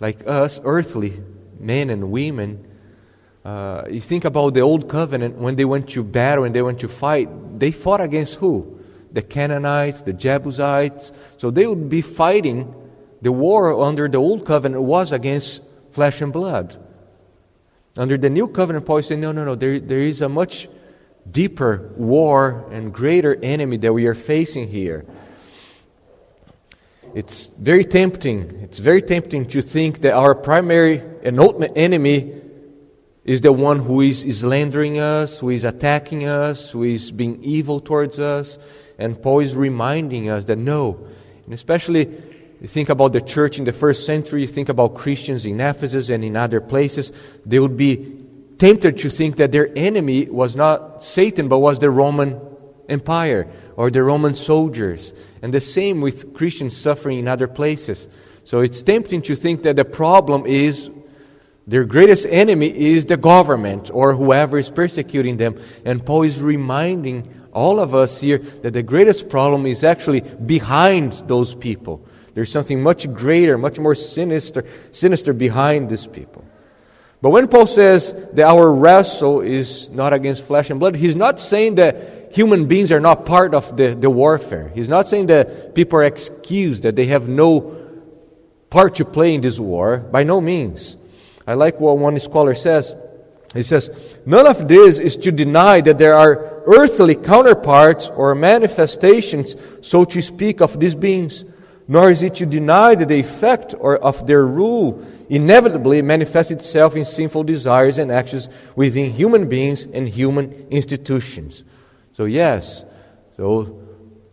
like 0.00 0.26
us, 0.26 0.60
earthly 0.64 1.20
men 1.58 1.90
and 1.90 2.12
women 2.12 2.68
uh, 3.48 3.84
you 3.88 4.00
think 4.00 4.26
about 4.26 4.52
the 4.52 4.60
old 4.60 4.90
covenant 4.90 5.36
when 5.36 5.56
they 5.56 5.64
went 5.64 5.88
to 5.88 6.02
battle 6.04 6.44
and 6.44 6.54
they 6.54 6.60
went 6.60 6.78
to 6.80 6.88
fight, 6.88 7.28
they 7.58 7.70
fought 7.70 8.00
against 8.00 8.34
who? 8.34 8.78
The 9.12 9.22
Canaanites, 9.22 10.02
the 10.02 10.12
Jebusites. 10.12 11.12
So 11.38 11.50
they 11.50 11.66
would 11.66 11.88
be 11.88 12.02
fighting. 12.02 12.74
The 13.22 13.32
war 13.32 13.84
under 13.84 14.08
the 14.08 14.18
old 14.18 14.46
covenant 14.46 14.82
was 14.82 15.12
against 15.12 15.60
flesh 15.92 16.20
and 16.20 16.32
blood. 16.32 16.76
Under 17.96 18.16
the 18.16 18.30
new 18.30 18.46
covenant, 18.46 18.86
Paul 18.86 18.98
is 18.98 19.08
saying, 19.08 19.20
no, 19.20 19.32
no, 19.32 19.44
no, 19.44 19.54
there, 19.54 19.80
there 19.80 20.02
is 20.02 20.20
a 20.20 20.28
much 20.28 20.68
deeper 21.30 21.92
war 21.96 22.68
and 22.70 22.92
greater 22.92 23.34
enemy 23.42 23.76
that 23.78 23.92
we 23.92 24.06
are 24.06 24.14
facing 24.14 24.68
here. 24.68 25.04
It's 27.14 27.48
very 27.48 27.84
tempting. 27.84 28.60
It's 28.62 28.78
very 28.78 29.02
tempting 29.02 29.46
to 29.48 29.62
think 29.62 30.02
that 30.02 30.14
our 30.14 30.34
primary 30.34 31.02
and 31.24 31.40
ultimate 31.40 31.72
enemy 31.74 32.40
is 33.24 33.40
the 33.40 33.52
one 33.52 33.78
who 33.78 34.00
is 34.00 34.20
slandering 34.38 34.98
us, 34.98 35.38
who 35.38 35.50
is 35.50 35.64
attacking 35.64 36.24
us, 36.24 36.70
who 36.70 36.84
is 36.84 37.10
being 37.10 37.42
evil 37.42 37.80
towards 37.80 38.18
us. 38.18 38.58
And 38.98 39.20
Paul 39.20 39.40
is 39.40 39.54
reminding 39.54 40.30
us 40.30 40.44
that 40.44 40.56
no, 40.56 41.06
and 41.44 41.54
especially 41.54 42.06
you 42.60 42.68
think 42.68 42.88
about 42.88 43.12
the 43.12 43.20
church 43.20 43.58
in 43.58 43.64
the 43.64 43.72
first 43.72 44.04
century, 44.04 44.42
you 44.42 44.48
think 44.48 44.68
about 44.68 44.96
Christians 44.96 45.44
in 45.44 45.60
Ephesus 45.60 46.08
and 46.08 46.24
in 46.24 46.36
other 46.36 46.60
places, 46.60 47.12
they 47.46 47.58
would 47.58 47.76
be 47.76 48.16
tempted 48.58 48.98
to 48.98 49.10
think 49.10 49.36
that 49.36 49.52
their 49.52 49.70
enemy 49.76 50.26
was 50.28 50.56
not 50.56 51.04
Satan, 51.04 51.48
but 51.48 51.58
was 51.58 51.78
the 51.78 51.90
Roman 51.90 52.40
Empire 52.88 53.48
or 53.76 53.90
the 53.90 54.02
Roman 54.02 54.34
soldiers. 54.34 55.12
And 55.42 55.54
the 55.54 55.60
same 55.60 56.00
with 56.00 56.34
Christians 56.34 56.76
suffering 56.76 57.20
in 57.20 57.28
other 57.28 57.46
places. 57.46 58.08
So 58.44 58.60
it's 58.60 58.82
tempting 58.82 59.22
to 59.22 59.36
think 59.36 59.62
that 59.62 59.76
the 59.76 59.84
problem 59.84 60.46
is 60.46 60.90
their 61.66 61.84
greatest 61.84 62.26
enemy 62.30 62.94
is 62.94 63.06
the 63.06 63.18
government 63.18 63.90
or 63.92 64.14
whoever 64.14 64.58
is 64.58 64.70
persecuting 64.70 65.36
them. 65.36 65.60
And 65.84 66.04
Paul 66.04 66.22
is 66.22 66.40
reminding 66.40 67.32
all 67.52 67.78
of 67.78 67.94
us 67.94 68.20
here 68.20 68.38
that 68.38 68.72
the 68.72 68.82
greatest 68.82 69.28
problem 69.28 69.66
is 69.66 69.84
actually 69.84 70.20
behind 70.20 71.12
those 71.28 71.54
people. 71.54 72.07
There's 72.38 72.52
something 72.52 72.80
much 72.80 73.12
greater, 73.12 73.58
much 73.58 73.80
more 73.80 73.96
sinister, 73.96 74.64
sinister 74.92 75.32
behind 75.32 75.90
these 75.90 76.06
people. 76.06 76.44
But 77.20 77.30
when 77.30 77.48
Paul 77.48 77.66
says 77.66 78.14
that 78.34 78.44
our 78.44 78.72
wrestle 78.72 79.40
is 79.40 79.90
not 79.90 80.12
against 80.12 80.44
flesh 80.44 80.70
and 80.70 80.78
blood, 80.78 80.94
he's 80.94 81.16
not 81.16 81.40
saying 81.40 81.74
that 81.74 82.32
human 82.32 82.68
beings 82.68 82.92
are 82.92 83.00
not 83.00 83.26
part 83.26 83.56
of 83.56 83.76
the, 83.76 83.96
the 83.96 84.08
warfare. 84.08 84.70
He's 84.72 84.88
not 84.88 85.08
saying 85.08 85.26
that 85.26 85.74
people 85.74 85.98
are 85.98 86.04
excused, 86.04 86.84
that 86.84 86.94
they 86.94 87.06
have 87.06 87.28
no 87.28 87.76
part 88.70 88.94
to 88.94 89.04
play 89.04 89.34
in 89.34 89.40
this 89.40 89.58
war. 89.58 89.98
By 89.98 90.22
no 90.22 90.40
means. 90.40 90.96
I 91.44 91.54
like 91.54 91.80
what 91.80 91.98
one 91.98 92.16
scholar 92.20 92.54
says. 92.54 92.94
He 93.52 93.64
says, 93.64 93.90
None 94.24 94.46
of 94.46 94.68
this 94.68 95.00
is 95.00 95.16
to 95.16 95.32
deny 95.32 95.80
that 95.80 95.98
there 95.98 96.14
are 96.14 96.62
earthly 96.66 97.16
counterparts 97.16 98.06
or 98.06 98.36
manifestations, 98.36 99.56
so 99.80 100.04
to 100.04 100.22
speak, 100.22 100.60
of 100.60 100.78
these 100.78 100.94
beings, 100.94 101.44
nor 101.90 102.10
is 102.10 102.22
it 102.22 102.34
to 102.34 102.44
deny 102.44 102.94
that 102.94 103.08
the 103.08 103.18
effect 103.18 103.74
or 103.80 103.96
of 103.96 104.26
their 104.26 104.44
rule 104.44 105.02
inevitably 105.30 106.02
manifests 106.02 106.52
itself 106.52 106.94
in 106.94 107.06
sinful 107.06 107.44
desires 107.44 107.96
and 107.96 108.12
actions 108.12 108.50
within 108.76 109.10
human 109.10 109.48
beings 109.48 109.86
and 109.94 110.06
human 110.06 110.52
institutions. 110.70 111.64
So, 112.12 112.26
yes, 112.26 112.84
so 113.38 113.80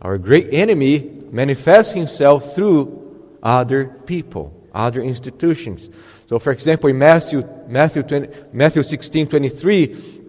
our 0.02 0.18
great 0.18 0.52
enemy 0.52 0.98
manifests 1.32 1.94
himself 1.94 2.54
through 2.54 3.38
other 3.42 3.86
people, 4.04 4.52
other 4.74 5.00
institutions. 5.00 5.88
So, 6.28 6.38
for 6.38 6.52
example, 6.52 6.90
in 6.90 6.98
Matthew, 6.98 7.48
Matthew, 7.68 8.02
20, 8.02 8.28
Matthew 8.52 8.82
16 8.82 9.28
23, 9.28 10.24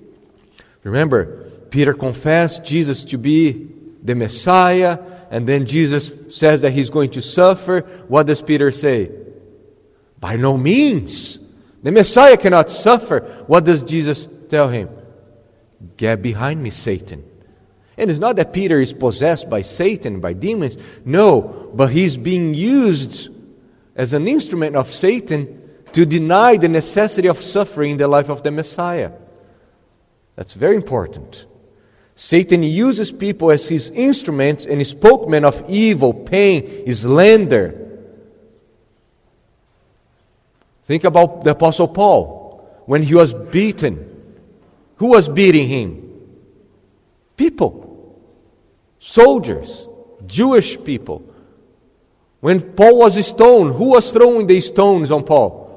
remember, 0.84 1.44
Peter 1.72 1.94
confessed 1.94 2.64
Jesus 2.64 3.04
to 3.06 3.18
be 3.18 3.68
the 4.02 4.16
Messiah, 4.16 5.00
and 5.30 5.48
then 5.48 5.66
Jesus 5.66 6.12
says 6.30 6.62
that 6.62 6.72
he's 6.72 6.90
going 6.90 7.12
to 7.12 7.22
suffer. 7.22 7.82
What 8.08 8.28
does 8.28 8.42
Peter 8.42 8.72
say? 8.72 9.12
By 10.20 10.36
no 10.36 10.58
means. 10.58 11.40
The 11.84 11.92
Messiah 11.92 12.38
cannot 12.38 12.72
suffer. 12.72 13.44
What 13.48 13.66
does 13.66 13.84
Jesus 13.84 14.28
tell 14.50 14.70
him? 14.70 14.90
Get 15.96 16.22
behind 16.22 16.62
me, 16.62 16.70
Satan. 16.70 17.24
And 17.98 18.12
it's 18.12 18.20
not 18.20 18.36
that 18.36 18.54
Peter 18.54 18.80
is 18.80 18.94
possessed 18.94 19.50
by 19.50 19.64
Satan, 19.64 20.20
by 20.20 20.34
demons. 20.34 20.78
No, 21.04 21.72
but 21.74 21.92
he's 21.92 22.16
being 22.16 22.54
used 22.54 23.30
as 23.96 24.14
an 24.14 24.28
instrument 24.28 24.76
of 24.76 24.92
Satan 24.92 25.62
to 25.94 26.06
deny 26.06 26.58
the 26.58 26.70
necessity 26.70 27.28
of 27.28 27.42
suffering 27.42 27.92
in 27.92 27.98
the 27.98 28.08
life 28.08 28.30
of 28.30 28.44
the 28.44 28.52
Messiah. 28.52 29.12
That's 30.36 30.54
very 30.54 30.76
important. 30.76 31.48
Satan 32.20 32.64
uses 32.64 33.12
people 33.12 33.52
as 33.52 33.68
his 33.68 33.92
instruments 33.92 34.66
and 34.66 34.86
spokesmen 34.86 35.46
of 35.46 35.64
evil, 35.70 36.16
pain, 36.16 36.92
slander. 36.92 37.80
Think 40.86 41.04
about 41.04 41.44
the 41.44 41.52
Apostle 41.52 41.88
Paul 41.88 42.68
when 42.88 43.04
he 43.04 43.14
was 43.14 43.36
beaten. 43.36 44.34
Who 44.96 45.10
was 45.10 45.30
beating 45.30 45.68
him? 45.68 46.10
People, 47.38 48.20
soldiers, 49.00 49.88
Jewish 50.26 50.84
people. 50.84 51.22
When 52.40 52.74
Paul 52.74 52.98
was 52.98 53.28
stoned, 53.28 53.76
who 53.76 53.92
was 53.92 54.12
throwing 54.12 54.48
the 54.48 54.60
stones 54.62 55.12
on 55.12 55.24
Paul? 55.24 55.68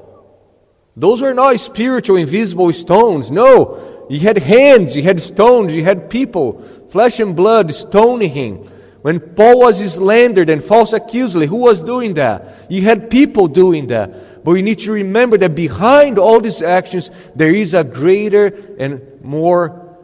Those 0.97 1.21
were 1.21 1.35
not 1.35 1.59
spiritual, 1.59 2.17
invisible 2.17 2.73
stones. 2.73 3.29
No, 3.29 3.90
he 4.11 4.19
had 4.19 4.37
hands, 4.37 4.93
he 4.93 5.01
had 5.01 5.21
stones, 5.21 5.71
he 5.71 5.83
had 5.83 6.09
people, 6.09 6.61
flesh 6.89 7.21
and 7.21 7.33
blood 7.33 7.73
stoning 7.73 8.29
him. 8.29 8.57
When 9.03 9.19
Paul 9.19 9.61
was 9.61 9.93
slandered 9.93 10.49
and 10.49 10.61
false 10.63 10.91
accused, 10.91 11.35
who 11.35 11.55
was 11.55 11.81
doing 11.81 12.15
that? 12.15 12.69
You 12.69 12.81
had 12.81 13.09
people 13.09 13.47
doing 13.47 13.87
that. 13.87 14.43
But 14.43 14.51
we 14.51 14.61
need 14.61 14.79
to 14.79 14.91
remember 14.91 15.37
that 15.37 15.55
behind 15.55 16.19
all 16.19 16.41
these 16.41 16.61
actions, 16.61 17.09
there 17.35 17.55
is 17.55 17.73
a 17.73 17.85
greater 17.85 18.47
and 18.77 19.23
more 19.23 19.97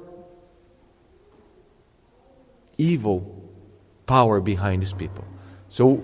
evil 2.77 3.51
power 4.05 4.39
behind 4.39 4.83
these 4.83 4.93
people. 4.93 5.25
So 5.69 6.01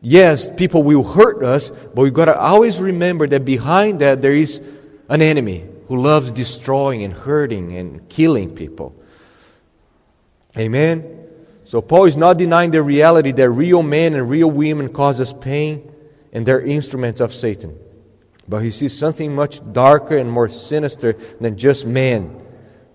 Yes, 0.00 0.48
people 0.56 0.84
will 0.84 1.02
hurt 1.02 1.42
us, 1.42 1.70
but 1.70 2.02
we've 2.02 2.14
got 2.14 2.26
to 2.26 2.38
always 2.38 2.80
remember 2.80 3.26
that 3.26 3.44
behind 3.44 4.00
that 4.00 4.22
there 4.22 4.32
is 4.32 4.60
an 5.08 5.22
enemy 5.22 5.64
who 5.88 5.96
loves 5.96 6.30
destroying 6.30 7.02
and 7.02 7.12
hurting 7.12 7.76
and 7.76 8.08
killing 8.08 8.54
people. 8.54 8.94
Amen? 10.56 11.26
So 11.64 11.82
Paul 11.82 12.04
is 12.04 12.16
not 12.16 12.38
denying 12.38 12.70
the 12.70 12.82
reality 12.82 13.32
that 13.32 13.50
real 13.50 13.82
men 13.82 14.14
and 14.14 14.28
real 14.28 14.50
women 14.50 14.92
cause 14.92 15.20
us 15.20 15.32
pain 15.32 15.90
and 16.32 16.46
they're 16.46 16.60
instruments 16.60 17.20
of 17.20 17.34
Satan. 17.34 17.78
But 18.46 18.62
he 18.62 18.70
sees 18.70 18.96
something 18.96 19.34
much 19.34 19.60
darker 19.72 20.16
and 20.16 20.30
more 20.30 20.48
sinister 20.48 21.14
than 21.40 21.58
just 21.58 21.84
men. 21.84 22.40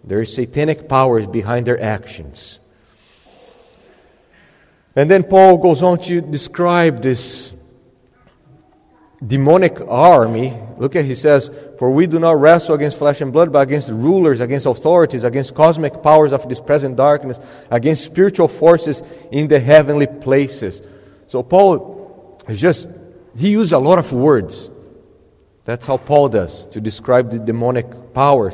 There 0.03 0.21
is 0.21 0.33
satanic 0.33 0.89
powers 0.89 1.27
behind 1.27 1.67
their 1.67 1.81
actions. 1.81 2.59
And 4.95 5.09
then 5.09 5.23
Paul 5.23 5.57
goes 5.57 5.81
on 5.81 5.99
to 5.99 6.21
describe 6.21 7.01
this 7.01 7.52
demonic 9.25 9.79
army. 9.87 10.53
Look 10.77 10.95
at 10.95 11.05
he 11.05 11.15
says, 11.15 11.49
For 11.77 11.91
we 11.91 12.07
do 12.07 12.19
not 12.19 12.39
wrestle 12.39 12.75
against 12.75 12.97
flesh 12.97 13.21
and 13.21 13.31
blood, 13.31 13.51
but 13.51 13.59
against 13.59 13.89
rulers, 13.89 14.41
against 14.41 14.65
authorities, 14.65 15.23
against 15.23 15.55
cosmic 15.55 16.01
powers 16.03 16.33
of 16.33 16.47
this 16.49 16.59
present 16.59 16.95
darkness, 16.95 17.39
against 17.69 18.03
spiritual 18.03 18.47
forces 18.47 19.03
in 19.31 19.47
the 19.47 19.59
heavenly 19.59 20.07
places. 20.07 20.81
So 21.27 21.43
Paul 21.43 22.41
is 22.47 22.59
just 22.59 22.89
he 23.35 23.51
used 23.51 23.71
a 23.71 23.79
lot 23.79 23.99
of 23.99 24.11
words. 24.11 24.69
That's 25.65 25.85
how 25.85 25.97
Paul 25.97 26.29
does 26.29 26.65
to 26.67 26.81
describe 26.81 27.31
the 27.31 27.39
demonic 27.39 28.13
powers. 28.13 28.53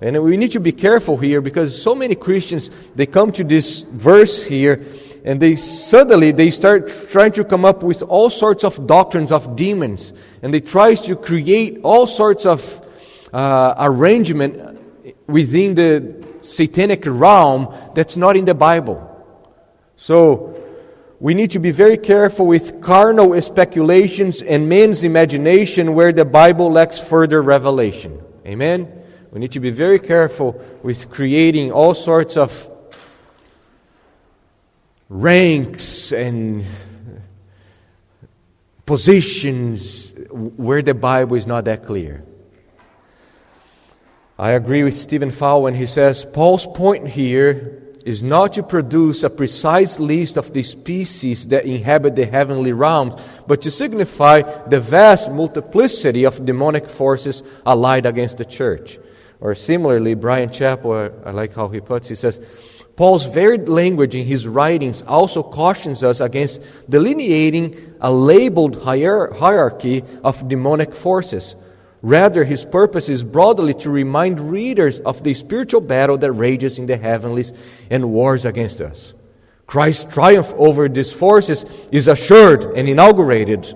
And 0.00 0.22
we 0.22 0.36
need 0.36 0.52
to 0.52 0.60
be 0.60 0.72
careful 0.72 1.16
here 1.16 1.40
because 1.40 1.80
so 1.80 1.94
many 1.94 2.14
Christians 2.14 2.70
they 2.94 3.06
come 3.06 3.32
to 3.32 3.44
this 3.44 3.80
verse 3.80 4.42
here 4.42 4.84
and 5.24 5.40
they 5.40 5.56
suddenly 5.56 6.32
they 6.32 6.50
start 6.50 6.88
trying 7.10 7.32
to 7.32 7.44
come 7.44 7.64
up 7.64 7.82
with 7.82 8.02
all 8.02 8.30
sorts 8.30 8.64
of 8.64 8.86
doctrines 8.86 9.32
of 9.32 9.56
demons. 9.56 10.12
And 10.42 10.52
they 10.52 10.60
try 10.60 10.94
to 10.94 11.16
create 11.16 11.80
all 11.82 12.06
sorts 12.06 12.46
of 12.46 12.86
uh, 13.32 13.74
arrangement 13.78 14.78
within 15.26 15.74
the 15.74 16.26
satanic 16.42 17.02
realm 17.06 17.74
that's 17.94 18.16
not 18.16 18.36
in 18.36 18.44
the 18.44 18.54
bible. 18.54 19.06
So 19.96 20.56
we 21.20 21.34
need 21.34 21.50
to 21.50 21.58
be 21.58 21.70
very 21.70 21.98
careful 21.98 22.46
with 22.46 22.80
carnal 22.80 23.38
speculations 23.42 24.40
and 24.40 24.68
men's 24.68 25.04
imagination 25.04 25.94
where 25.94 26.12
the 26.12 26.24
bible 26.24 26.72
lacks 26.72 26.98
further 26.98 27.42
revelation. 27.42 28.22
Amen? 28.46 28.90
We 29.30 29.38
need 29.38 29.52
to 29.52 29.60
be 29.60 29.70
very 29.70 29.98
careful 29.98 30.60
with 30.82 31.10
creating 31.10 31.70
all 31.70 31.94
sorts 31.94 32.36
of 32.36 32.69
ranks 35.10 36.12
and 36.12 36.64
positions 38.86 40.12
where 40.30 40.82
the 40.82 40.94
Bible 40.94 41.36
is 41.36 41.46
not 41.46 41.64
that 41.64 41.84
clear. 41.84 42.24
I 44.38 44.52
agree 44.52 44.84
with 44.84 44.94
Stephen 44.94 45.32
Fowl 45.32 45.64
when 45.64 45.74
he 45.74 45.84
says 45.84 46.24
Paul's 46.24 46.66
point 46.66 47.08
here 47.08 47.82
is 48.06 48.22
not 48.22 48.54
to 48.54 48.62
produce 48.62 49.22
a 49.22 49.28
precise 49.28 49.98
list 49.98 50.38
of 50.38 50.54
the 50.54 50.62
species 50.62 51.48
that 51.48 51.66
inhabit 51.66 52.16
the 52.16 52.24
heavenly 52.24 52.72
realms, 52.72 53.20
but 53.46 53.60
to 53.62 53.70
signify 53.70 54.40
the 54.68 54.80
vast 54.80 55.30
multiplicity 55.30 56.24
of 56.24 56.46
demonic 56.46 56.88
forces 56.88 57.42
allied 57.66 58.06
against 58.06 58.38
the 58.38 58.44
church. 58.44 58.98
Or 59.40 59.54
similarly, 59.54 60.14
Bryan 60.14 60.50
Chapell, 60.50 61.26
I 61.26 61.32
like 61.32 61.54
how 61.54 61.68
he 61.68 61.80
puts, 61.80 62.06
it, 62.06 62.10
he 62.10 62.14
says, 62.14 62.40
Paul's 63.00 63.24
varied 63.24 63.66
language 63.66 64.14
in 64.14 64.26
his 64.26 64.46
writings 64.46 65.00
also 65.06 65.42
cautions 65.42 66.04
us 66.04 66.20
against 66.20 66.60
delineating 66.86 67.94
a 68.02 68.12
labeled 68.12 68.82
hierarchy 68.82 70.04
of 70.22 70.46
demonic 70.48 70.94
forces. 70.94 71.56
Rather, 72.02 72.44
his 72.44 72.62
purpose 72.62 73.08
is 73.08 73.24
broadly 73.24 73.72
to 73.72 73.88
remind 73.88 74.38
readers 74.38 75.00
of 75.00 75.24
the 75.24 75.32
spiritual 75.32 75.80
battle 75.80 76.18
that 76.18 76.30
rages 76.32 76.78
in 76.78 76.84
the 76.84 76.98
heavenlies 76.98 77.54
and 77.88 78.12
wars 78.12 78.44
against 78.44 78.82
us. 78.82 79.14
Christ's 79.66 80.12
triumph 80.12 80.52
over 80.58 80.86
these 80.86 81.10
forces 81.10 81.64
is 81.90 82.06
assured 82.06 82.64
and 82.76 82.86
inaugurated, 82.86 83.74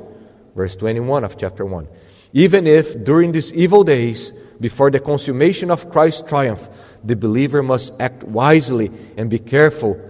verse 0.54 0.76
21 0.76 1.24
of 1.24 1.38
chapter 1.38 1.64
1. 1.64 1.88
Even 2.34 2.66
if 2.66 3.02
during 3.02 3.32
these 3.32 3.50
evil 3.54 3.84
days, 3.84 4.34
before 4.61 4.90
the 4.90 5.01
consummation 5.01 5.71
of 5.71 5.90
Christ's 5.90 6.23
triumph, 6.29 6.69
the 7.03 7.17
believer 7.17 7.62
must 7.62 7.93
act 7.99 8.23
wisely 8.25 8.90
and 9.17 9.29
be 9.29 9.38
careful 9.38 10.01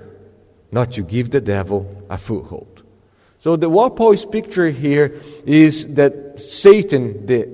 not 0.71 0.93
to 0.93 1.03
give 1.03 1.31
the 1.31 1.41
devil 1.41 2.05
a 2.11 2.19
foothold. 2.19 2.83
So, 3.41 3.57
the, 3.57 3.69
what 3.69 3.97
Paul 3.97 4.13
is 4.13 4.25
picturing 4.25 4.75
here 4.75 5.21
is 5.45 5.87
that 5.95 6.41
Satan, 6.41 7.27
the 7.27 7.49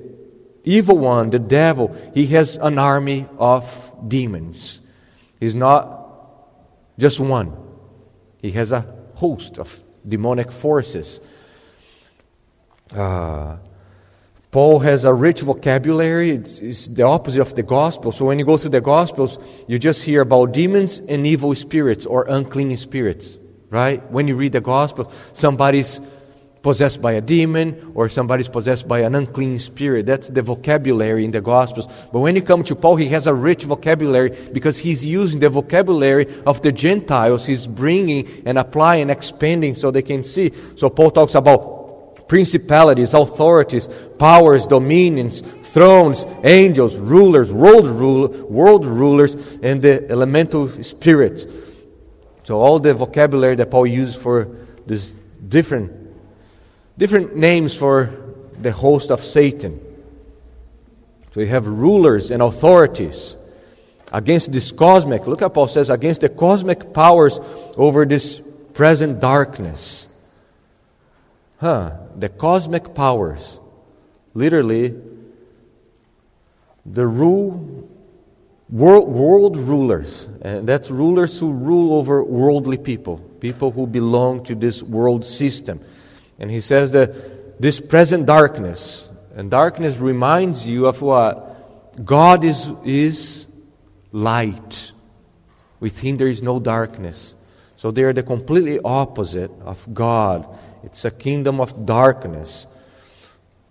evil 0.64 0.98
one, 0.98 1.30
the 1.30 1.38
devil, 1.38 1.96
he 2.14 2.26
has 2.26 2.56
an 2.56 2.78
army 2.78 3.26
of 3.38 3.92
demons. 4.06 4.80
He's 5.40 5.54
not 5.54 6.00
just 6.98 7.18
one, 7.18 7.56
he 8.38 8.52
has 8.52 8.72
a 8.72 8.86
host 9.14 9.58
of 9.58 9.80
demonic 10.08 10.52
forces. 10.52 11.20
Uh, 12.92 13.56
Paul 14.50 14.80
has 14.80 15.04
a 15.04 15.14
rich 15.14 15.42
vocabulary. 15.42 16.30
It's, 16.30 16.58
it's, 16.58 16.88
the 16.88 17.04
opposite 17.04 17.40
of 17.40 17.54
the 17.54 17.62
gospel. 17.62 18.10
So 18.10 18.24
when 18.24 18.38
you 18.38 18.44
go 18.44 18.56
through 18.56 18.70
the 18.70 18.80
gospels, 18.80 19.38
you 19.68 19.78
just 19.78 20.02
hear 20.02 20.22
about 20.22 20.52
demons 20.52 21.00
and 21.08 21.24
evil 21.24 21.54
spirits 21.54 22.04
or 22.04 22.24
unclean 22.28 22.76
spirits, 22.76 23.38
right? 23.70 24.02
When 24.10 24.26
you 24.26 24.34
read 24.34 24.52
the 24.52 24.60
gospel, 24.60 25.12
somebody's 25.34 26.00
possessed 26.62 27.00
by 27.00 27.12
a 27.12 27.20
demon 27.20 27.92
or 27.94 28.08
somebody's 28.08 28.48
possessed 28.48 28.88
by 28.88 29.00
an 29.00 29.14
unclean 29.14 29.60
spirit. 29.60 30.06
That's 30.06 30.28
the 30.28 30.42
vocabulary 30.42 31.24
in 31.24 31.30
the 31.30 31.40
gospels. 31.40 31.86
But 32.12 32.18
when 32.18 32.34
you 32.34 32.42
come 32.42 32.64
to 32.64 32.74
Paul, 32.74 32.96
he 32.96 33.06
has 33.08 33.28
a 33.28 33.32
rich 33.32 33.62
vocabulary 33.62 34.36
because 34.52 34.78
he's 34.78 35.04
using 35.04 35.38
the 35.38 35.48
vocabulary 35.48 36.26
of 36.44 36.60
the 36.62 36.72
Gentiles. 36.72 37.46
He's 37.46 37.68
bringing 37.68 38.42
and 38.44 38.58
applying 38.58 39.02
and 39.02 39.10
expanding 39.12 39.76
so 39.76 39.92
they 39.92 40.02
can 40.02 40.24
see. 40.24 40.52
So 40.74 40.90
Paul 40.90 41.12
talks 41.12 41.36
about 41.36 41.79
principalities, 42.30 43.12
authorities, 43.12 43.88
powers, 44.16 44.64
dominions, 44.64 45.40
thrones, 45.40 46.24
angels, 46.44 46.96
rulers, 46.96 47.52
world, 47.52 47.88
rule, 47.88 48.28
world 48.46 48.86
rulers, 48.86 49.34
and 49.64 49.82
the 49.82 50.08
elemental 50.08 50.68
spirits. 50.84 51.44
So 52.44 52.60
all 52.60 52.78
the 52.78 52.94
vocabulary 52.94 53.56
that 53.56 53.68
Paul 53.68 53.84
uses 53.84 54.14
for 54.14 54.46
these 54.86 55.10
different, 55.48 55.90
different 56.96 57.34
names 57.34 57.74
for 57.74 58.14
the 58.62 58.70
host 58.70 59.10
of 59.10 59.24
Satan. 59.24 59.80
So 61.32 61.40
you 61.40 61.46
have 61.46 61.66
rulers 61.66 62.30
and 62.30 62.42
authorities 62.42 63.36
against 64.12 64.52
this 64.52 64.70
cosmic, 64.70 65.26
look 65.26 65.42
at 65.42 65.52
Paul 65.52 65.66
says, 65.66 65.90
against 65.90 66.20
the 66.20 66.28
cosmic 66.28 66.94
powers 66.94 67.40
over 67.76 68.04
this 68.04 68.40
present 68.72 69.18
darkness. 69.18 70.06
Huh, 71.60 71.92
the 72.16 72.30
cosmic 72.30 72.94
powers, 72.94 73.60
literally, 74.32 74.94
the 76.86 77.06
rule, 77.06 77.86
world, 78.70 79.08
world 79.10 79.58
rulers, 79.58 80.26
and 80.40 80.66
that's 80.66 80.90
rulers 80.90 81.38
who 81.38 81.52
rule 81.52 81.98
over 81.98 82.24
worldly 82.24 82.78
people, 82.78 83.18
people 83.40 83.70
who 83.70 83.86
belong 83.86 84.42
to 84.44 84.54
this 84.54 84.82
world 84.82 85.22
system. 85.22 85.80
And 86.38 86.50
he 86.50 86.62
says 86.62 86.92
that 86.92 87.60
this 87.60 87.78
present 87.78 88.24
darkness, 88.24 89.10
and 89.36 89.50
darkness 89.50 89.98
reminds 89.98 90.66
you 90.66 90.86
of 90.86 91.02
what? 91.02 92.02
God 92.02 92.42
is, 92.42 92.70
is 92.86 93.44
light. 94.12 94.92
With 95.78 95.98
him 95.98 96.16
there 96.16 96.28
is 96.28 96.42
no 96.42 96.58
darkness. 96.58 97.34
So 97.76 97.90
they 97.90 98.02
are 98.04 98.14
the 98.14 98.22
completely 98.22 98.80
opposite 98.82 99.50
of 99.62 99.86
God. 99.92 100.46
It's 100.82 101.04
a 101.04 101.10
kingdom 101.10 101.60
of 101.60 101.86
darkness. 101.86 102.66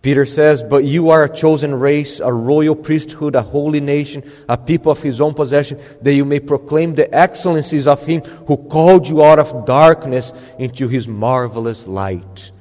Peter 0.02 0.26
says, 0.26 0.64
But 0.64 0.86
you 0.86 1.10
are 1.10 1.26
a 1.26 1.36
chosen 1.36 1.76
race, 1.76 2.20
a 2.20 2.32
royal 2.32 2.76
priesthood, 2.76 3.36
a 3.36 3.42
holy 3.42 3.82
nation, 3.82 4.30
a 4.48 4.58
people 4.58 4.92
of 4.92 5.02
his 5.02 5.20
own 5.20 5.34
possession, 5.34 5.80
that 6.02 6.14
you 6.14 6.24
may 6.24 6.40
proclaim 6.40 6.96
the 6.96 7.14
excellencies 7.14 7.86
of 7.86 8.06
him 8.06 8.22
who 8.22 8.56
called 8.56 9.08
you 9.08 9.24
out 9.24 9.40
of 9.40 9.66
darkness 9.66 10.32
into 10.58 10.88
his 10.88 11.08
marvelous 11.08 11.86
light. 11.86 12.52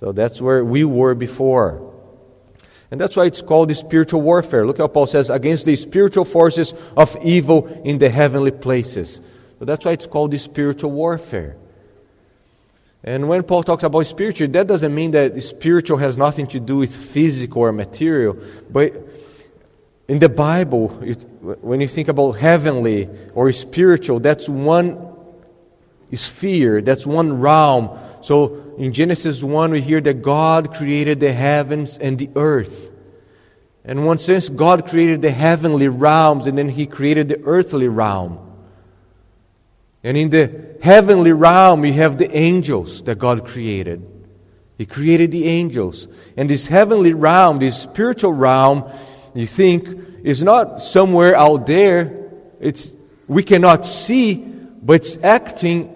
So 0.00 0.12
that's 0.12 0.40
where 0.40 0.62
we 0.62 0.84
were 0.84 1.14
before. 1.14 1.92
And 2.90 3.00
that's 3.00 3.16
why 3.16 3.24
it's 3.24 3.40
called 3.40 3.70
the 3.70 3.74
spiritual 3.74 4.20
warfare. 4.20 4.66
Look 4.66 4.78
how 4.78 4.88
Paul 4.88 5.06
says, 5.06 5.30
against 5.30 5.64
the 5.64 5.76
spiritual 5.76 6.26
forces 6.26 6.74
of 6.96 7.16
evil 7.24 7.66
in 7.82 7.96
the 7.96 8.10
heavenly 8.10 8.50
places. 8.50 9.20
So 9.58 9.64
that's 9.64 9.86
why 9.86 9.92
it's 9.92 10.06
called 10.06 10.32
the 10.32 10.38
spiritual 10.38 10.90
warfare. 10.90 11.56
And 13.06 13.28
when 13.28 13.42
Paul 13.42 13.62
talks 13.62 13.82
about 13.82 14.06
spiritual, 14.06 14.48
that 14.48 14.66
doesn't 14.66 14.94
mean 14.94 15.10
that 15.10 15.40
spiritual 15.42 15.98
has 15.98 16.16
nothing 16.16 16.46
to 16.48 16.58
do 16.58 16.78
with 16.78 16.96
physical 16.96 17.60
or 17.60 17.70
material. 17.70 18.38
But 18.70 18.94
in 20.08 20.18
the 20.20 20.30
Bible, 20.30 20.98
it, 21.02 21.22
when 21.62 21.82
you 21.82 21.88
think 21.88 22.08
about 22.08 22.32
heavenly 22.32 23.10
or 23.34 23.52
spiritual, 23.52 24.20
that's 24.20 24.48
one 24.48 25.14
sphere, 26.14 26.80
that's 26.80 27.06
one 27.06 27.40
realm. 27.40 27.98
So 28.22 28.74
in 28.78 28.94
Genesis 28.94 29.42
1, 29.42 29.70
we 29.70 29.82
hear 29.82 30.00
that 30.00 30.22
God 30.22 30.74
created 30.74 31.20
the 31.20 31.32
heavens 31.32 31.98
and 31.98 32.18
the 32.18 32.30
earth. 32.36 32.90
In 33.84 34.04
one 34.04 34.16
sense, 34.16 34.48
God 34.48 34.88
created 34.88 35.20
the 35.20 35.30
heavenly 35.30 35.88
realms 35.88 36.46
and 36.46 36.56
then 36.56 36.70
He 36.70 36.86
created 36.86 37.28
the 37.28 37.42
earthly 37.44 37.88
realm. 37.88 38.38
And 40.04 40.18
in 40.18 40.28
the 40.28 40.76
heavenly 40.82 41.32
realm, 41.32 41.80
we 41.80 41.94
have 41.94 42.18
the 42.18 42.30
angels 42.36 43.02
that 43.04 43.18
God 43.18 43.46
created. 43.46 44.06
He 44.76 44.84
created 44.84 45.30
the 45.30 45.48
angels. 45.48 46.06
And 46.36 46.48
this 46.50 46.66
heavenly 46.66 47.14
realm, 47.14 47.58
this 47.58 47.80
spiritual 47.80 48.34
realm, 48.34 48.84
you 49.34 49.46
think, 49.46 49.88
is 50.22 50.42
not 50.42 50.82
somewhere 50.82 51.34
out 51.34 51.66
there. 51.66 52.30
It's, 52.60 52.92
we 53.26 53.42
cannot 53.42 53.86
see, 53.86 54.34
but 54.34 54.96
it's 54.96 55.16
acting 55.22 55.90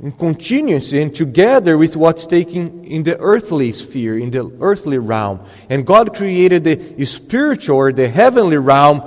in 0.00 0.12
continuity 0.12 1.00
and 1.00 1.14
together 1.14 1.78
with 1.78 1.96
what's 1.96 2.26
taking 2.26 2.84
in 2.84 3.04
the 3.04 3.18
earthly 3.18 3.72
sphere, 3.72 4.18
in 4.18 4.30
the 4.30 4.54
earthly 4.60 4.98
realm. 4.98 5.40
And 5.70 5.86
God 5.86 6.14
created 6.14 6.64
the 6.64 7.04
spiritual 7.06 7.78
or 7.78 7.92
the 7.92 8.08
heavenly 8.08 8.58
realm 8.58 9.02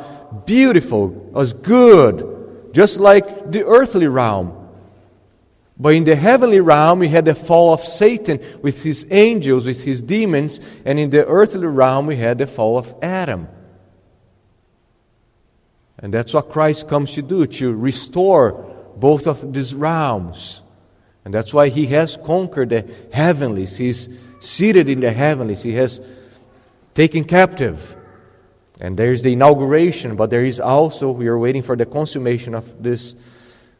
beautiful, 0.45 1.31
as 1.35 1.53
good, 1.53 2.30
just 2.71 2.99
like 2.99 3.51
the 3.51 3.65
earthly 3.65 4.07
realm. 4.07 4.57
But 5.77 5.95
in 5.95 6.03
the 6.03 6.15
heavenly 6.15 6.59
realm, 6.59 6.99
we 6.99 7.07
had 7.07 7.25
the 7.25 7.33
fall 7.33 7.73
of 7.73 7.83
Satan 7.83 8.39
with 8.61 8.83
his 8.83 9.05
angels, 9.09 9.65
with 9.65 9.81
his 9.83 10.01
demons, 10.01 10.59
and 10.85 10.99
in 10.99 11.09
the 11.09 11.25
earthly 11.25 11.65
realm, 11.65 12.05
we 12.05 12.17
had 12.17 12.37
the 12.37 12.47
fall 12.47 12.77
of 12.77 12.93
Adam. 13.01 13.47
And 15.97 16.13
that's 16.13 16.33
what 16.33 16.49
Christ 16.49 16.87
comes 16.87 17.13
to 17.13 17.21
do, 17.21 17.45
to 17.47 17.73
restore 17.73 18.53
both 18.95 19.27
of 19.27 19.53
these 19.53 19.73
realms. 19.73 20.61
And 21.25 21.33
that's 21.33 21.53
why 21.53 21.69
he 21.69 21.87
has 21.87 22.17
conquered 22.17 22.69
the 22.69 22.87
heavenlies. 23.11 23.77
He's 23.77 24.09
seated 24.39 24.89
in 24.89 24.99
the 24.99 25.11
heavenlies. 25.11 25.63
He 25.63 25.73
has 25.73 25.99
taken 26.93 27.23
captive 27.23 27.95
and 28.81 28.97
there's 28.97 29.21
the 29.21 29.33
inauguration, 29.33 30.15
but 30.15 30.31
there 30.31 30.43
is 30.43 30.59
also, 30.59 31.11
we 31.11 31.27
are 31.27 31.37
waiting 31.37 31.61
for 31.61 31.75
the 31.75 31.85
consummation 31.85 32.55
of 32.55 32.81
this 32.81 33.13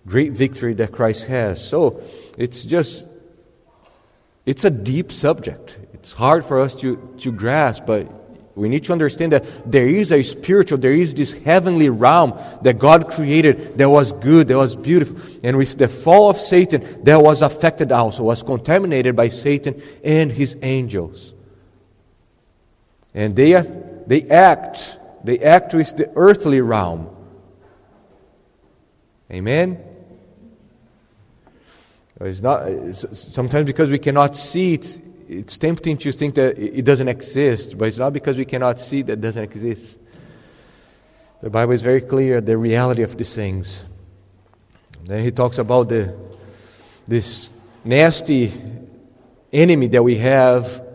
great 0.05 0.33
victory 0.33 0.75
that 0.75 0.91
Christ 0.91 1.25
has. 1.25 1.67
So 1.67 2.03
it's 2.37 2.63
just, 2.63 3.03
it's 4.45 4.63
a 4.63 4.69
deep 4.69 5.11
subject. 5.11 5.75
It's 5.93 6.11
hard 6.11 6.45
for 6.45 6.61
us 6.61 6.75
to, 6.75 7.15
to 7.17 7.31
grasp, 7.31 7.87
but 7.87 8.11
we 8.55 8.69
need 8.69 8.83
to 8.83 8.91
understand 8.91 9.31
that 9.31 9.71
there 9.71 9.87
is 9.87 10.11
a 10.11 10.21
spiritual, 10.21 10.77
there 10.77 10.93
is 10.93 11.15
this 11.15 11.31
heavenly 11.31 11.89
realm 11.89 12.39
that 12.61 12.77
God 12.77 13.11
created 13.11 13.79
that 13.79 13.89
was 13.89 14.11
good, 14.13 14.49
that 14.49 14.57
was 14.57 14.75
beautiful. 14.75 15.17
And 15.43 15.57
with 15.57 15.79
the 15.79 15.87
fall 15.87 16.29
of 16.29 16.39
Satan, 16.39 17.03
that 17.05 17.19
was 17.19 17.41
affected 17.41 17.91
also, 17.91 18.21
was 18.21 18.43
contaminated 18.43 19.15
by 19.15 19.29
Satan 19.29 19.81
and 20.03 20.31
his 20.31 20.55
angels. 20.61 21.33
And 23.15 23.35
they 23.35 23.55
they 24.11 24.27
act, 24.29 24.97
they 25.23 25.39
act 25.39 25.73
with 25.73 25.95
the 25.95 26.11
earthly 26.17 26.59
realm. 26.59 27.07
Amen? 29.31 29.81
It's 32.19 32.41
not, 32.41 32.67
sometimes 33.13 33.65
because 33.65 33.89
we 33.89 33.99
cannot 33.99 34.35
see 34.35 34.73
it, 34.73 35.01
it's 35.29 35.55
tempting 35.55 35.97
to 35.99 36.11
think 36.11 36.35
that 36.35 36.57
it 36.57 36.83
doesn't 36.83 37.07
exist, 37.07 37.77
but 37.77 37.87
it's 37.87 37.97
not 37.97 38.11
because 38.11 38.37
we 38.37 38.43
cannot 38.43 38.81
see 38.81 39.01
that 39.01 39.13
it 39.13 39.21
doesn't 39.21 39.45
exist. 39.45 39.97
The 41.41 41.49
Bible 41.49 41.71
is 41.71 41.81
very 41.81 42.01
clear 42.01 42.41
the 42.41 42.57
reality 42.57 43.03
of 43.03 43.15
these 43.15 43.33
things. 43.33 43.81
Then 45.05 45.23
he 45.23 45.31
talks 45.31 45.57
about 45.57 45.87
the, 45.87 46.13
this 47.07 47.49
nasty 47.85 48.51
enemy 49.53 49.87
that 49.87 50.03
we 50.03 50.17
have, 50.17 50.85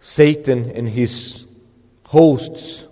Satan 0.00 0.70
and 0.72 0.86
his 0.86 1.46
hosts. 2.10 2.88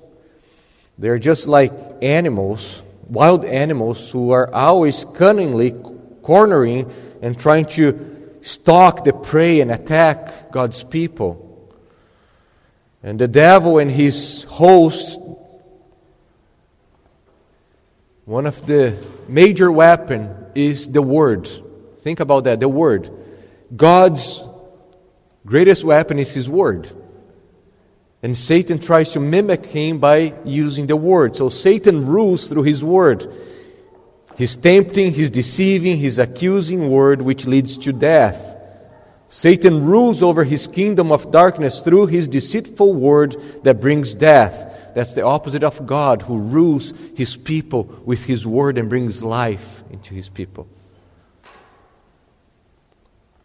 They're 0.97 1.19
just 1.19 1.49
like 1.49 1.73
animals, 2.03 2.83
wild 3.09 3.45
animals, 3.45 4.11
who 4.13 4.31
are 4.31 4.53
always 4.55 5.05
cunningly 5.15 5.75
cornering 6.23 6.89
and 7.21 7.37
trying 7.37 7.67
to 7.67 8.39
stalk 8.43 9.03
the 9.03 9.13
prey 9.13 9.61
and 9.61 9.73
attack 9.73 10.53
God's 10.53 10.85
people. 10.85 11.45
And 13.03 13.19
the 13.19 13.27
devil 13.27 13.79
and 13.79 13.91
his 13.91 14.45
hosts, 14.45 15.19
one 18.25 18.47
of 18.47 18.65
the 18.67 19.05
major 19.27 19.73
weapon 19.73 20.33
is 20.55 20.87
the 20.87 21.03
word. 21.03 21.49
Think 21.99 22.21
about 22.21 22.45
that, 22.45 22.61
the 22.61 22.69
word. 22.69 23.11
God's 23.75 24.41
greatest 25.45 25.83
weapon 25.83 26.21
is 26.21 26.33
his 26.33 26.49
word. 26.49 26.93
And 28.23 28.37
Satan 28.37 28.79
tries 28.79 29.11
to 29.11 29.21
mimic 29.21 29.67
him 29.67 29.99
by 29.99 30.35
using 30.45 30.87
the 30.87 30.97
word. 30.97 31.37
So 31.37 31.49
Satan 31.49 32.07
rules 32.07 32.49
through 32.49 32.65
his 32.65 32.83
word. 32.83 33.33
His 34.37 34.57
tempting, 34.57 35.13
his 35.13 35.31
deceiving, 35.31 35.99
his 35.99 36.19
accusing 36.19 36.91
word, 36.91 37.23
which 37.23 37.47
leads 37.47 37.77
to 37.79 37.93
death. 37.93 38.57
Satan 39.29 39.85
rules 39.85 40.23
over 40.23 40.43
his 40.43 40.67
kingdom 40.67 41.13
of 41.13 41.31
darkness 41.31 41.83
through 41.83 42.07
his 42.07 42.29
deceitful 42.29 42.95
word 42.95 43.37
that 43.63 43.81
brings 43.81 44.15
death. 44.15 44.75
That's 44.95 45.15
the 45.15 45.23
opposite 45.23 45.63
of 45.63 45.87
God, 45.87 46.23
who 46.23 46.39
rules 46.39 46.95
his 47.15 47.37
people 47.37 47.85
with 48.05 48.25
his 48.25 48.47
word 48.47 48.79
and 48.79 48.89
brings 48.89 49.23
life 49.23 49.83
into 49.91 50.15
his 50.15 50.29
people. 50.29 50.67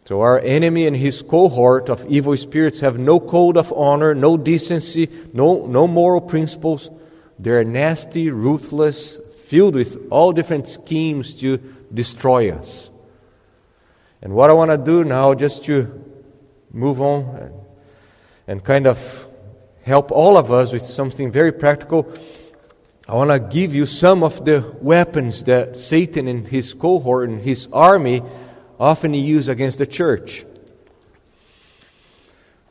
So, 0.06 0.20
our 0.20 0.38
enemy 0.40 0.86
and 0.86 0.94
his 0.94 1.22
cohort 1.22 1.88
of 1.88 2.06
evil 2.08 2.36
spirits 2.36 2.80
have 2.80 2.98
no 2.98 3.18
code 3.18 3.56
of 3.56 3.72
honor, 3.72 4.14
no 4.14 4.36
decency, 4.36 5.08
no, 5.32 5.66
no 5.66 5.86
moral 5.86 6.20
principles. 6.20 6.90
They're 7.38 7.64
nasty, 7.64 8.30
ruthless, 8.30 9.18
filled 9.46 9.74
with 9.74 9.96
all 10.10 10.32
different 10.32 10.68
schemes 10.68 11.34
to 11.36 11.56
destroy 11.92 12.52
us. 12.52 12.90
And 14.20 14.34
what 14.34 14.50
I 14.50 14.52
want 14.52 14.70
to 14.72 14.78
do 14.78 15.04
now, 15.04 15.32
just 15.32 15.64
to 15.64 16.04
move 16.70 17.00
on 17.00 17.24
and, 17.36 17.54
and 18.46 18.64
kind 18.64 18.86
of 18.86 19.26
help 19.84 20.10
all 20.12 20.36
of 20.36 20.52
us 20.52 20.72
with 20.72 20.82
something 20.82 21.32
very 21.32 21.52
practical, 21.52 22.12
I 23.08 23.14
want 23.14 23.30
to 23.30 23.38
give 23.38 23.74
you 23.74 23.86
some 23.86 24.22
of 24.22 24.44
the 24.44 24.74
weapons 24.80 25.44
that 25.44 25.78
Satan 25.78 26.26
and 26.28 26.46
his 26.48 26.74
cohort 26.74 27.28
and 27.28 27.40
his 27.40 27.68
army 27.72 28.22
often 28.78 29.12
he 29.12 29.20
used 29.20 29.48
against 29.48 29.78
the 29.78 29.86
church. 29.86 30.44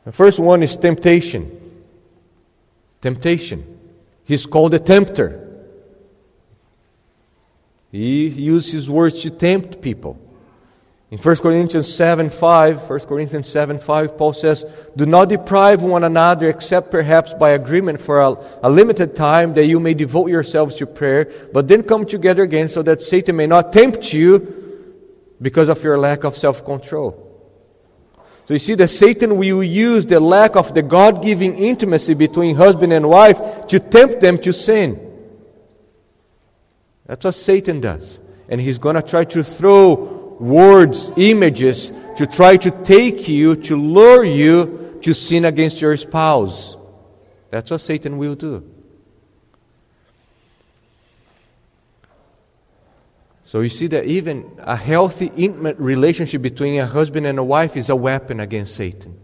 The 0.04 0.12
first 0.12 0.38
one 0.38 0.62
is 0.62 0.76
temptation. 0.76 1.60
Temptation. 3.00 3.78
He's 4.24 4.46
called 4.46 4.74
a 4.74 4.78
tempter. 4.78 5.40
He 7.90 8.28
uses 8.28 8.72
his 8.72 8.90
words 8.90 9.22
to 9.22 9.30
tempt 9.30 9.80
people. 9.80 10.18
In 11.10 11.18
1 11.18 11.36
Corinthians 11.36 11.94
7 11.94 12.28
5, 12.28 12.90
1 12.90 13.00
Corinthians 13.00 13.48
7 13.48 13.78
5, 13.78 14.18
Paul 14.18 14.32
says, 14.32 14.64
Do 14.96 15.06
not 15.06 15.28
deprive 15.28 15.82
one 15.82 16.02
another 16.02 16.48
except 16.48 16.90
perhaps 16.90 17.32
by 17.34 17.50
agreement 17.50 18.00
for 18.00 18.20
a, 18.20 18.36
a, 18.64 18.70
limited 18.70 19.14
time 19.14 19.54
that 19.54 19.66
you 19.66 19.78
may 19.78 19.94
devote 19.94 20.28
yourselves 20.28 20.74
to 20.76 20.86
prayer, 20.86 21.30
but 21.52 21.68
then 21.68 21.84
come 21.84 22.04
together 22.04 22.42
again 22.42 22.68
so 22.68 22.82
that 22.82 23.00
Satan 23.00 23.36
may 23.36 23.46
not 23.46 23.72
tempt 23.72 24.12
you 24.12 24.63
because 25.44 25.68
of 25.68 25.84
your 25.84 25.98
lack 25.98 26.24
of 26.24 26.36
self 26.38 26.64
control. 26.64 27.20
So 28.48 28.54
you 28.54 28.58
see 28.58 28.74
that 28.76 28.88
Satan 28.88 29.36
will 29.36 29.62
use 29.62 30.06
the 30.06 30.18
lack 30.18 30.56
of 30.56 30.72
the 30.74 30.82
God 30.82 31.22
giving 31.22 31.56
intimacy 31.56 32.14
between 32.14 32.56
husband 32.56 32.94
and 32.94 33.08
wife 33.08 33.66
to 33.68 33.78
tempt 33.78 34.20
them 34.20 34.38
to 34.38 34.52
sin. 34.54 34.98
That's 37.06 37.24
what 37.24 37.34
Satan 37.34 37.80
does. 37.80 38.20
And 38.48 38.58
he's 38.58 38.78
going 38.78 38.96
to 38.96 39.02
try 39.02 39.24
to 39.24 39.44
throw 39.44 40.36
words, 40.40 41.12
images, 41.16 41.92
to 42.16 42.26
try 42.26 42.56
to 42.56 42.70
take 42.70 43.28
you, 43.28 43.56
to 43.56 43.76
lure 43.76 44.24
you 44.24 44.98
to 45.02 45.12
sin 45.12 45.44
against 45.44 45.80
your 45.82 45.96
spouse. 45.98 46.76
That's 47.50 47.70
what 47.70 47.82
Satan 47.82 48.16
will 48.16 48.34
do. 48.34 48.73
So 53.54 53.60
you 53.60 53.68
see 53.68 53.86
that 53.86 54.06
even 54.06 54.50
a 54.58 54.74
healthy, 54.74 55.30
intimate 55.36 55.78
relationship 55.78 56.42
between 56.42 56.80
a 56.80 56.86
husband 56.86 57.24
and 57.24 57.38
a 57.38 57.44
wife 57.44 57.76
is 57.76 57.88
a 57.88 57.94
weapon 57.94 58.40
against 58.40 58.74
Satan. 58.74 59.16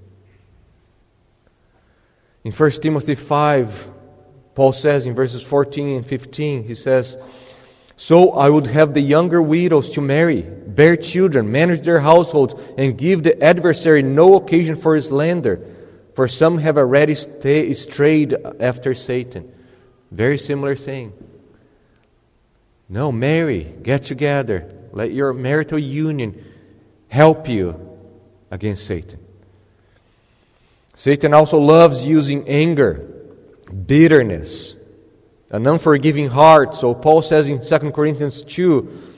In 2.44 2.52
1 2.52 2.70
Timothy 2.70 3.16
5, 3.16 3.90
Paul 4.54 4.72
says 4.72 5.04
in 5.04 5.16
verses 5.16 5.42
14 5.42 5.96
and 5.96 6.06
15, 6.06 6.62
he 6.62 6.76
says, 6.76 7.16
So 7.96 8.30
I 8.30 8.48
would 8.48 8.68
have 8.68 8.94
the 8.94 9.00
younger 9.00 9.42
widows 9.42 9.90
to 9.90 10.00
marry, 10.00 10.42
bear 10.42 10.94
children, 10.94 11.50
manage 11.50 11.80
their 11.84 11.98
households, 11.98 12.54
and 12.78 12.96
give 12.96 13.24
the 13.24 13.42
adversary 13.42 14.04
no 14.04 14.36
occasion 14.36 14.76
for 14.76 15.00
slander, 15.00 15.60
for 16.14 16.28
some 16.28 16.58
have 16.58 16.78
already 16.78 17.16
stay, 17.16 17.74
strayed 17.74 18.36
after 18.60 18.94
Satan. 18.94 19.52
Very 20.12 20.38
similar 20.38 20.76
thing. 20.76 21.14
No, 22.90 23.12
marry, 23.12 23.72
get 23.84 24.02
together. 24.02 24.68
Let 24.92 25.12
your 25.12 25.32
marital 25.32 25.78
union 25.78 26.44
help 27.06 27.48
you 27.48 27.98
against 28.50 28.84
Satan. 28.84 29.20
Satan 30.96 31.32
also 31.32 31.60
loves 31.60 32.04
using 32.04 32.48
anger, 32.48 33.08
bitterness, 33.86 34.74
an 35.50 35.68
unforgiving 35.68 36.26
heart. 36.26 36.74
So 36.74 36.92
Paul 36.92 37.22
says 37.22 37.48
in 37.48 37.62
2 37.62 37.92
Corinthians 37.92 38.42
2 38.42 39.09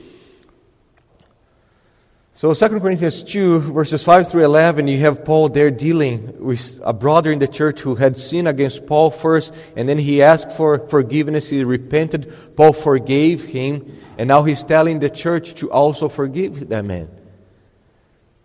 so 2.43 2.53
2 2.53 2.81
Corinthians 2.81 3.23
2, 3.23 3.59
verses 3.71 4.03
5 4.03 4.29
through 4.29 4.43
11, 4.43 4.89
you 4.89 4.99
have 4.99 5.23
Paul 5.23 5.47
there 5.47 5.71
dealing 5.71 6.43
with 6.43 6.77
a 6.83 6.91
brother 6.91 7.31
in 7.31 7.39
the 7.39 7.47
church 7.47 7.79
who 7.79 7.95
had 7.95 8.17
sinned 8.17 8.49
against 8.49 8.85
Paul 8.85 9.11
first, 9.11 9.53
and 9.77 9.87
then 9.87 9.97
he 9.97 10.21
asked 10.21 10.51
for 10.51 10.85
forgiveness. 10.89 11.47
He 11.47 11.63
repented. 11.63 12.33
Paul 12.57 12.73
forgave 12.73 13.45
him, 13.45 13.97
and 14.17 14.27
now 14.27 14.43
he's 14.43 14.61
telling 14.61 14.99
the 14.99 15.09
church 15.09 15.53
to 15.53 15.71
also 15.71 16.09
forgive 16.09 16.67
that 16.67 16.83
man. 16.83 17.07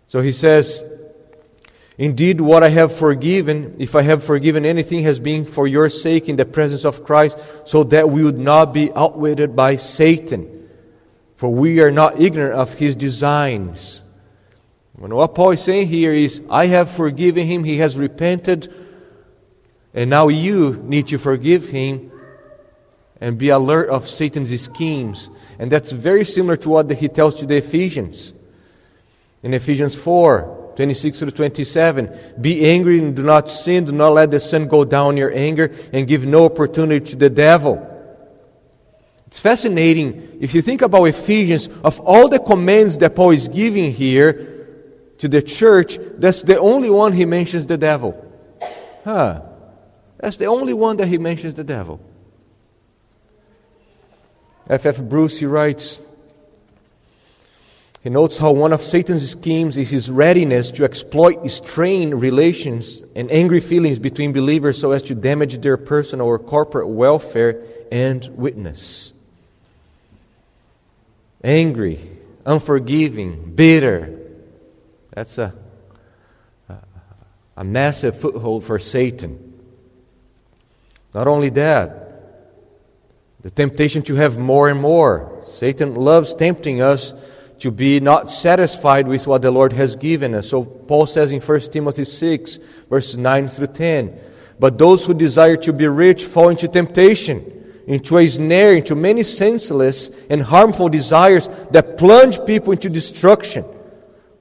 So 0.06 0.20
he 0.20 0.30
says, 0.30 0.80
Indeed, 1.96 2.40
what 2.40 2.62
I 2.62 2.68
have 2.68 2.94
forgiven, 2.94 3.74
if 3.80 3.96
I 3.96 4.02
have 4.02 4.22
forgiven 4.22 4.64
anything, 4.64 5.02
has 5.02 5.18
been 5.18 5.44
for 5.44 5.66
your 5.66 5.88
sake 5.88 6.28
in 6.28 6.36
the 6.36 6.46
presence 6.46 6.84
of 6.84 7.02
Christ, 7.02 7.36
so 7.64 7.82
that 7.82 8.08
we 8.08 8.22
would 8.22 8.38
not 8.38 8.72
be 8.72 8.92
outwitted 8.92 9.56
by 9.56 9.74
Satan. 9.74 10.57
For 11.38 11.48
we 11.48 11.80
are 11.80 11.92
not 11.92 12.20
ignorant 12.20 12.54
of 12.54 12.74
his 12.74 12.96
designs. 12.96 14.02
And 15.00 15.14
what 15.14 15.36
Paul 15.36 15.52
is 15.52 15.62
saying 15.62 15.86
here 15.86 16.12
is, 16.12 16.42
I 16.50 16.66
have 16.66 16.90
forgiven 16.90 17.46
him, 17.46 17.62
he 17.62 17.76
has 17.76 17.96
repented, 17.96 18.74
and 19.94 20.10
now 20.10 20.26
you 20.26 20.82
need 20.84 21.06
to 21.08 21.18
forgive 21.18 21.68
him 21.68 22.10
and 23.20 23.38
be 23.38 23.50
alert 23.50 23.88
of 23.88 24.08
Satan's 24.08 24.60
schemes. 24.60 25.30
And 25.60 25.70
that's 25.70 25.92
very 25.92 26.24
similar 26.24 26.56
to 26.56 26.68
what 26.70 26.90
he 26.90 27.06
tells 27.06 27.36
to 27.36 27.46
the 27.46 27.58
Ephesians. 27.58 28.34
In 29.44 29.54
Ephesians 29.54 29.94
4 29.94 30.56
26 30.74 31.18
to 31.20 31.30
27, 31.30 32.18
be 32.40 32.68
angry 32.68 32.98
and 32.98 33.14
do 33.14 33.22
not 33.22 33.48
sin, 33.48 33.84
do 33.84 33.92
not 33.92 34.12
let 34.12 34.32
the 34.32 34.40
sun 34.40 34.66
go 34.66 34.84
down 34.84 35.16
your 35.16 35.32
anger, 35.32 35.72
and 35.92 36.06
give 36.06 36.26
no 36.26 36.44
opportunity 36.44 37.04
to 37.04 37.16
the 37.16 37.30
devil. 37.30 37.97
It's 39.28 39.40
fascinating 39.40 40.38
if 40.40 40.54
you 40.54 40.62
think 40.62 40.80
about 40.80 41.04
Ephesians, 41.04 41.68
of 41.84 42.00
all 42.00 42.30
the 42.30 42.38
commands 42.38 42.96
that 42.98 43.14
Paul 43.14 43.32
is 43.32 43.46
giving 43.46 43.92
here 43.92 44.66
to 45.18 45.28
the 45.28 45.42
church, 45.42 45.98
that's 46.16 46.40
the 46.40 46.58
only 46.58 46.88
one 46.88 47.12
he 47.12 47.26
mentions 47.26 47.66
the 47.66 47.76
devil. 47.76 48.16
Huh. 49.04 49.42
That's 50.16 50.38
the 50.38 50.46
only 50.46 50.72
one 50.72 50.96
that 50.96 51.08
he 51.08 51.18
mentions 51.18 51.52
the 51.54 51.62
devil. 51.62 52.00
F.F. 54.66 55.02
Bruce, 55.02 55.38
he 55.38 55.44
writes, 55.44 56.00
he 58.02 58.08
notes 58.08 58.38
how 58.38 58.52
one 58.52 58.72
of 58.72 58.80
Satan's 58.80 59.30
schemes 59.30 59.76
is 59.76 59.90
his 59.90 60.10
readiness 60.10 60.70
to 60.70 60.84
exploit 60.84 61.46
strained 61.50 62.18
relations 62.18 63.02
and 63.14 63.30
angry 63.30 63.60
feelings 63.60 63.98
between 63.98 64.32
believers 64.32 64.80
so 64.80 64.92
as 64.92 65.02
to 65.02 65.14
damage 65.14 65.60
their 65.60 65.76
personal 65.76 66.26
or 66.26 66.38
corporate 66.38 66.88
welfare 66.88 67.62
and 67.92 68.26
witness 68.34 69.12
angry, 71.42 72.18
unforgiving, 72.44 73.54
bitter. 73.54 74.18
That's 75.14 75.38
a, 75.38 75.54
a 77.56 77.64
massive 77.64 78.18
foothold 78.18 78.64
for 78.64 78.78
Satan. 78.78 79.44
Not 81.14 81.26
only 81.26 81.50
that, 81.50 82.08
the 83.40 83.50
temptation 83.50 84.02
to 84.02 84.14
have 84.16 84.38
more 84.38 84.68
and 84.68 84.80
more. 84.80 85.44
Satan 85.50 85.94
loves 85.94 86.34
tempting 86.34 86.80
us 86.80 87.14
to 87.60 87.70
be 87.70 87.98
not 87.98 88.30
satisfied 88.30 89.08
with 89.08 89.26
what 89.26 89.42
the 89.42 89.50
Lord 89.50 89.72
has 89.72 89.96
given 89.96 90.34
us. 90.34 90.48
So 90.48 90.64
Paul 90.64 91.06
says 91.06 91.32
in 91.32 91.40
1 91.40 91.60
Timothy 91.72 92.04
6, 92.04 92.58
verses 92.88 93.16
9 93.16 93.48
through 93.48 93.66
10, 93.68 94.20
But 94.58 94.78
those 94.78 95.04
who 95.04 95.14
desire 95.14 95.56
to 95.58 95.72
be 95.72 95.88
rich 95.88 96.24
fall 96.24 96.50
into 96.50 96.68
temptation 96.68 97.57
into 97.88 98.18
a 98.18 98.26
snare, 98.26 98.74
into 98.74 98.94
many 98.94 99.22
senseless 99.22 100.10
and 100.28 100.42
harmful 100.42 100.90
desires 100.90 101.48
that 101.70 101.96
plunge 101.96 102.38
people 102.44 102.72
into 102.74 102.90
destruction. 102.90 103.64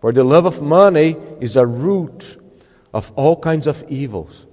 For 0.01 0.11
the 0.11 0.25
love 0.25 0.45
of 0.45 0.61
money 0.61 1.15
is 1.39 1.55
a 1.55 1.65
root 1.65 2.37
of 2.93 3.09
all 3.15 3.37
kinds 3.39 3.65
of 3.65 3.85
evils. 3.87 4.45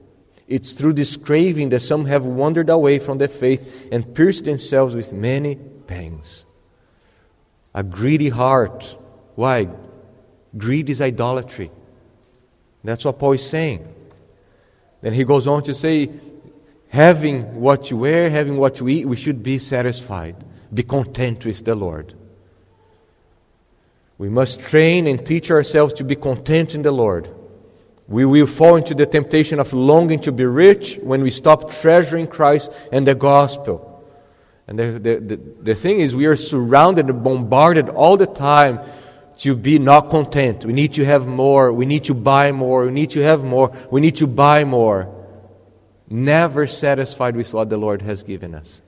It's 0.47 0.74
through 0.74 0.92
this 0.92 1.16
craving 1.16 1.70
that 1.70 1.80
some 1.80 2.05
have 2.07 2.24
wandered 2.24 2.70
away 2.70 3.01
from 3.01 3.18
the 3.18 3.26
faith 3.26 3.88
and 3.90 4.14
pierced 4.14 4.45
themselves 4.45 4.95
with 4.95 5.12
many 5.12 5.57
pangs. 5.57 6.47
A 7.74 7.82
greedy 7.82 8.28
heart. 8.28 8.97
Why? 9.34 9.68
Greed 10.57 10.88
is 10.88 11.01
idolatry. 11.01 11.72
That's 12.84 13.05
what 13.05 13.18
Paul 13.18 13.32
is 13.32 13.45
saying. 13.45 13.92
Then 15.01 15.14
he 15.14 15.24
goes 15.24 15.49
on 15.49 15.64
to 15.64 15.74
say, 15.74 16.11
having 16.95 17.61
what 17.61 17.90
you 17.90 17.97
wear, 17.97 18.30
having 18.30 18.57
what 18.57 18.78
you 18.78 18.88
eat, 18.88 19.05
we 19.05 19.16
should 19.16 19.42
be 19.42 19.59
satisfied, 19.59 20.36
be 20.72 20.84
content 20.84 21.45
with 21.45 21.64
the 21.64 21.74
Lord. 21.74 22.14
We 24.16 24.28
must 24.28 24.61
train 24.61 25.09
and 25.09 25.26
teach 25.26 25.51
ourselves 25.51 25.92
to 25.95 26.05
be 26.05 26.14
content 26.14 26.72
in 26.72 26.82
the 26.82 26.92
Lord. 26.92 27.28
We 28.07 28.24
will 28.24 28.47
fall 28.47 28.76
into 28.76 28.95
the 28.95 29.07
temptation 29.07 29.59
of 29.59 29.72
longing 29.72 30.20
to 30.20 30.30
be 30.30 30.45
rich 30.45 31.01
when 31.03 31.20
we 31.22 31.30
stop 31.30 31.72
treasuring 31.72 32.28
Christ 32.28 32.70
and 32.92 33.05
the 33.05 33.16
gospel. 33.16 34.07
And 34.68 34.78
the, 34.78 34.92
the, 34.92 35.18
the, 35.18 35.40
the 35.62 35.74
thing 35.74 35.99
is, 35.99 36.14
we 36.14 36.26
are 36.26 36.36
surrounded 36.36 37.11
and 37.11 37.24
bombarded 37.24 37.88
all 37.88 38.16
the 38.16 38.28
time 38.28 38.78
to 39.38 39.57
be 39.57 39.80
not 39.80 40.11
content. 40.11 40.64
We 40.64 40.72
need 40.72 40.95
to 40.95 41.05
have 41.05 41.26
more. 41.26 41.72
We 41.72 41.86
need 41.86 42.05
to 42.05 42.14
buy 42.14 42.53
more. 42.53 42.86
We 42.86 42.92
need 42.92 43.11
to 43.11 43.20
have 43.20 43.42
more. 43.42 43.72
We 43.90 44.01
need 44.01 44.14
to 44.16 44.28
buy 44.28 44.62
more 44.62 45.24
never 46.14 46.66
satisfied 46.66 47.34
with 47.34 47.52
what 47.52 47.68
the 47.68 47.76
Lord 47.76 48.00
has 48.02 48.22
given 48.22 48.54
us. 48.54 48.80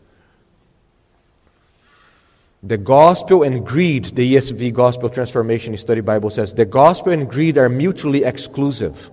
The 2.63 2.79
gospel 2.79 3.43
and 3.43 3.67
greed, 3.67 4.07
the 4.07 4.35
ESV 4.35 4.73
Gospel 4.73 5.11
Transformation 5.11 5.77
Study 5.77 6.01
Bible 6.01 6.31
says, 6.31 6.55
the 6.55 6.65
gospel 6.65 7.13
and 7.13 7.29
greed 7.29 7.59
are 7.59 7.69
mutually 7.69 8.25
exclusive. 8.25 9.11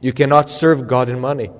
You 0.00 0.12
cannot 0.12 0.50
serve 0.50 0.86
God 0.86 1.08
and 1.08 1.20
money. 1.20 1.50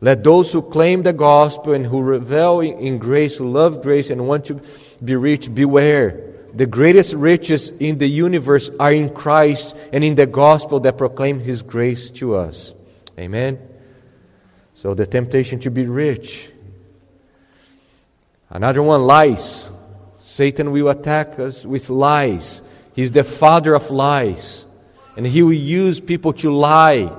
Let 0.00 0.24
those 0.24 0.50
who 0.52 0.62
claim 0.62 1.02
the 1.02 1.12
gospel 1.12 1.74
and 1.74 1.84
who 1.84 2.00
revel 2.00 2.60
in 2.60 2.98
grace, 2.98 3.36
who 3.36 3.50
love 3.50 3.82
grace 3.82 4.10
and 4.10 4.26
want 4.26 4.46
to 4.46 4.60
be 5.04 5.14
rich, 5.14 5.52
beware. 5.52 6.34
The 6.54 6.66
greatest 6.66 7.12
riches 7.14 7.68
in 7.68 7.98
the 7.98 8.08
universe 8.08 8.70
are 8.80 8.92
in 8.92 9.10
Christ 9.10 9.76
and 9.92 10.02
in 10.02 10.14
the 10.14 10.26
gospel 10.26 10.80
that 10.80 10.96
proclaim 10.96 11.38
his 11.38 11.62
grace 11.62 12.10
to 12.12 12.36
us. 12.36 12.74
Amen. 13.18 13.69
So 14.82 14.94
the 14.94 15.06
temptation 15.06 15.60
to 15.60 15.70
be 15.70 15.84
rich. 15.84 16.48
Another 18.48 18.82
one, 18.82 19.02
lies. 19.02 19.70
Satan 20.22 20.72
will 20.72 20.88
attack 20.88 21.38
us 21.38 21.66
with 21.66 21.90
lies. 21.90 22.62
He's 22.94 23.12
the 23.12 23.24
father 23.24 23.74
of 23.74 23.90
lies. 23.90 24.64
And 25.16 25.26
he 25.26 25.42
will 25.42 25.52
use 25.52 26.00
people 26.00 26.32
to 26.34 26.50
lie. 26.50 27.14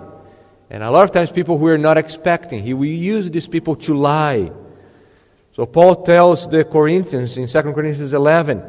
And 0.72 0.82
a 0.82 0.90
lot 0.90 1.04
of 1.04 1.12
times, 1.12 1.32
people 1.32 1.60
who 1.60 1.68
are 1.68 1.78
not 1.78 2.00
expecting, 2.00 2.64
he 2.64 2.74
will 2.74 2.86
use 2.86 3.30
these 3.30 3.48
people 3.48 3.76
to 3.76 3.94
lie. 3.94 4.52
So 5.54 5.68
Paul 5.68 6.04
tells 6.04 6.48
the 6.48 6.64
Corinthians 6.64 7.38
in 7.38 7.46
2 7.46 7.74
Corinthians 7.74 8.14
11 8.14 8.64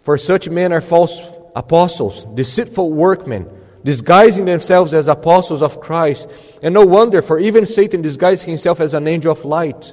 For 0.00 0.18
such 0.18 0.48
men 0.48 0.72
are 0.72 0.80
false 0.80 1.20
apostles, 1.54 2.24
deceitful 2.34 2.92
workmen 2.92 3.48
disguising 3.84 4.44
themselves 4.44 4.94
as 4.94 5.08
apostles 5.08 5.62
of 5.62 5.80
Christ. 5.80 6.28
And 6.62 6.74
no 6.74 6.84
wonder, 6.84 7.22
for 7.22 7.38
even 7.38 7.66
Satan 7.66 8.02
disguised 8.02 8.44
himself 8.44 8.80
as 8.80 8.94
an 8.94 9.06
angel 9.06 9.32
of 9.32 9.44
light. 9.44 9.92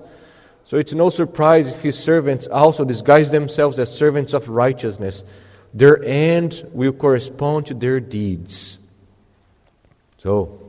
So 0.65 0.77
it's 0.77 0.93
no 0.93 1.09
surprise 1.09 1.67
if 1.67 1.81
his 1.81 1.97
servants 1.97 2.47
also 2.47 2.83
disguise 2.85 3.29
themselves 3.31 3.77
as 3.77 3.95
servants 3.95 4.33
of 4.33 4.49
righteousness. 4.49 5.23
Their 5.73 6.03
end 6.03 6.67
will 6.71 6.93
correspond 6.93 7.67
to 7.67 7.73
their 7.73 7.99
deeds. 7.99 8.79
So, 10.17 10.59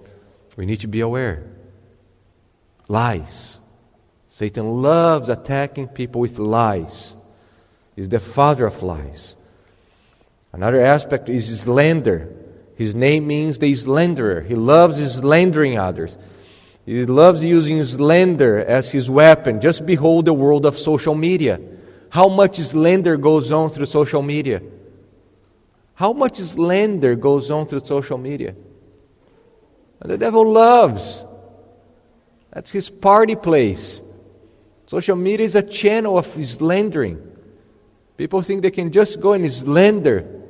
we 0.56 0.66
need 0.66 0.80
to 0.80 0.88
be 0.88 1.00
aware. 1.00 1.44
Lies. 2.88 3.58
Satan 4.28 4.82
loves 4.82 5.30
attacking 5.30 5.88
people 5.88 6.20
with 6.20 6.38
lies. 6.38 7.14
He's 7.94 8.10
the 8.10 8.20
father 8.20 8.66
of 8.66 8.82
lies. 8.82 9.34
Another 10.52 10.84
aspect 10.84 11.30
is 11.30 11.60
slander. 11.60 12.35
His 12.76 12.94
name 12.94 13.26
means 13.26 13.58
the 13.58 13.74
slanderer. 13.74 14.42
He 14.42 14.54
loves 14.54 14.98
slandering 15.12 15.78
others. 15.78 16.16
He 16.84 17.04
loves 17.06 17.42
using 17.42 17.82
slander 17.82 18.58
as 18.58 18.92
his 18.92 19.10
weapon. 19.10 19.60
Just 19.60 19.86
behold 19.86 20.26
the 20.26 20.34
world 20.34 20.66
of 20.66 20.78
social 20.78 21.14
media. 21.14 21.58
How 22.10 22.28
much 22.28 22.58
slander 22.58 23.16
goes 23.16 23.50
on 23.50 23.70
through 23.70 23.86
social 23.86 24.22
media? 24.22 24.62
How 25.94 26.12
much 26.12 26.36
slander 26.36 27.16
goes 27.16 27.50
on 27.50 27.66
through 27.66 27.84
social 27.84 28.18
media? 28.18 28.54
And 30.00 30.10
the 30.10 30.18
devil 30.18 30.46
loves. 30.46 31.24
That's 32.52 32.70
his 32.70 32.90
party 32.90 33.34
place. 33.34 34.02
Social 34.86 35.16
media 35.16 35.46
is 35.46 35.56
a 35.56 35.62
channel 35.62 36.18
of 36.18 36.26
slandering. 36.26 37.22
People 38.18 38.42
think 38.42 38.62
they 38.62 38.70
can 38.70 38.92
just 38.92 39.20
go 39.20 39.32
and 39.32 39.50
slander 39.50 40.45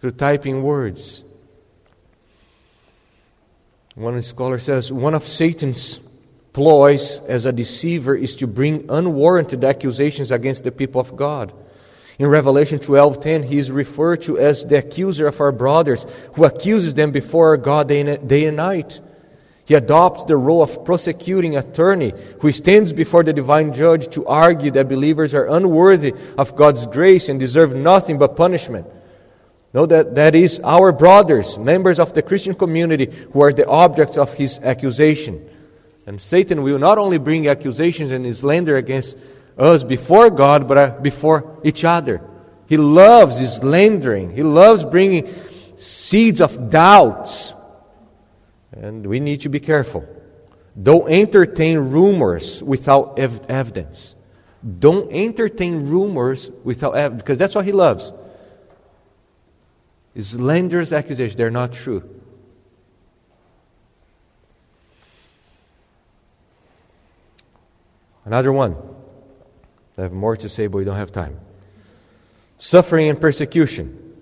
through 0.00 0.12
typing 0.12 0.62
words. 0.62 1.24
One 3.94 4.22
scholar 4.22 4.58
says 4.58 4.90
one 4.90 5.14
of 5.14 5.26
Satan's 5.26 6.00
ploys 6.52 7.20
as 7.28 7.44
a 7.44 7.52
deceiver 7.52 8.14
is 8.16 8.36
to 8.36 8.46
bring 8.46 8.86
unwarranted 8.88 9.64
accusations 9.64 10.30
against 10.30 10.64
the 10.64 10.72
people 10.72 11.00
of 11.00 11.16
God. 11.16 11.52
In 12.18 12.26
Revelation 12.26 12.78
12:10, 12.78 13.42
he 13.44 13.58
is 13.58 13.70
referred 13.70 14.22
to 14.22 14.38
as 14.38 14.64
the 14.64 14.78
accuser 14.78 15.26
of 15.26 15.40
our 15.40 15.52
brothers, 15.52 16.06
who 16.34 16.44
accuses 16.44 16.94
them 16.94 17.12
before 17.12 17.56
God 17.56 17.88
day 17.88 18.44
and 18.44 18.56
night. 18.56 19.00
He 19.64 19.74
adopts 19.74 20.24
the 20.24 20.36
role 20.36 20.62
of 20.62 20.84
prosecuting 20.84 21.56
attorney 21.56 22.12
who 22.40 22.50
stands 22.52 22.92
before 22.92 23.22
the 23.22 23.32
divine 23.32 23.72
judge 23.72 24.08
to 24.14 24.26
argue 24.26 24.70
that 24.72 24.88
believers 24.88 25.34
are 25.34 25.46
unworthy 25.46 26.12
of 26.36 26.56
God's 26.56 26.86
grace 26.86 27.28
and 27.28 27.38
deserve 27.38 27.74
nothing 27.74 28.18
but 28.18 28.36
punishment. 28.36 28.86
Know 29.72 29.86
that 29.86 30.16
that 30.16 30.34
is 30.34 30.60
our 30.64 30.90
brothers, 30.90 31.56
members 31.56 32.00
of 32.00 32.12
the 32.12 32.22
Christian 32.22 32.54
community, 32.54 33.06
who 33.32 33.40
are 33.42 33.52
the 33.52 33.66
objects 33.66 34.18
of 34.18 34.34
his 34.34 34.58
accusation. 34.58 35.48
And 36.06 36.20
Satan 36.20 36.62
will 36.62 36.78
not 36.78 36.98
only 36.98 37.18
bring 37.18 37.46
accusations 37.46 38.10
and 38.10 38.36
slander 38.36 38.76
against 38.76 39.16
us 39.56 39.84
before 39.84 40.30
God, 40.30 40.66
but 40.66 40.78
uh, 40.78 40.90
before 41.00 41.60
each 41.62 41.84
other. 41.84 42.20
He 42.66 42.76
loves 42.76 43.36
slandering. 43.58 44.34
He 44.34 44.42
loves 44.42 44.84
bringing 44.84 45.32
seeds 45.76 46.40
of 46.40 46.70
doubts. 46.70 47.54
And 48.72 49.06
we 49.06 49.20
need 49.20 49.42
to 49.42 49.48
be 49.48 49.60
careful. 49.60 50.04
Don't 50.80 51.08
entertain 51.10 51.78
rumors 51.78 52.62
without 52.62 53.18
ev- 53.18 53.40
evidence. 53.48 54.14
Don't 54.78 55.12
entertain 55.12 55.90
rumors 55.90 56.50
without 56.64 56.96
evidence, 56.96 57.22
because 57.22 57.38
that's 57.38 57.54
what 57.54 57.64
he 57.64 57.72
loves 57.72 58.12
slanderous 60.18 60.92
accusations. 60.92 61.36
They're 61.36 61.50
not 61.50 61.72
true. 61.72 62.08
Another 68.24 68.52
one. 68.52 68.76
I 69.98 70.02
have 70.02 70.12
more 70.12 70.36
to 70.36 70.48
say, 70.48 70.66
but 70.66 70.78
we 70.78 70.84
don't 70.84 70.96
have 70.96 71.12
time. 71.12 71.38
Suffering 72.58 73.08
and 73.08 73.20
persecution. 73.20 74.14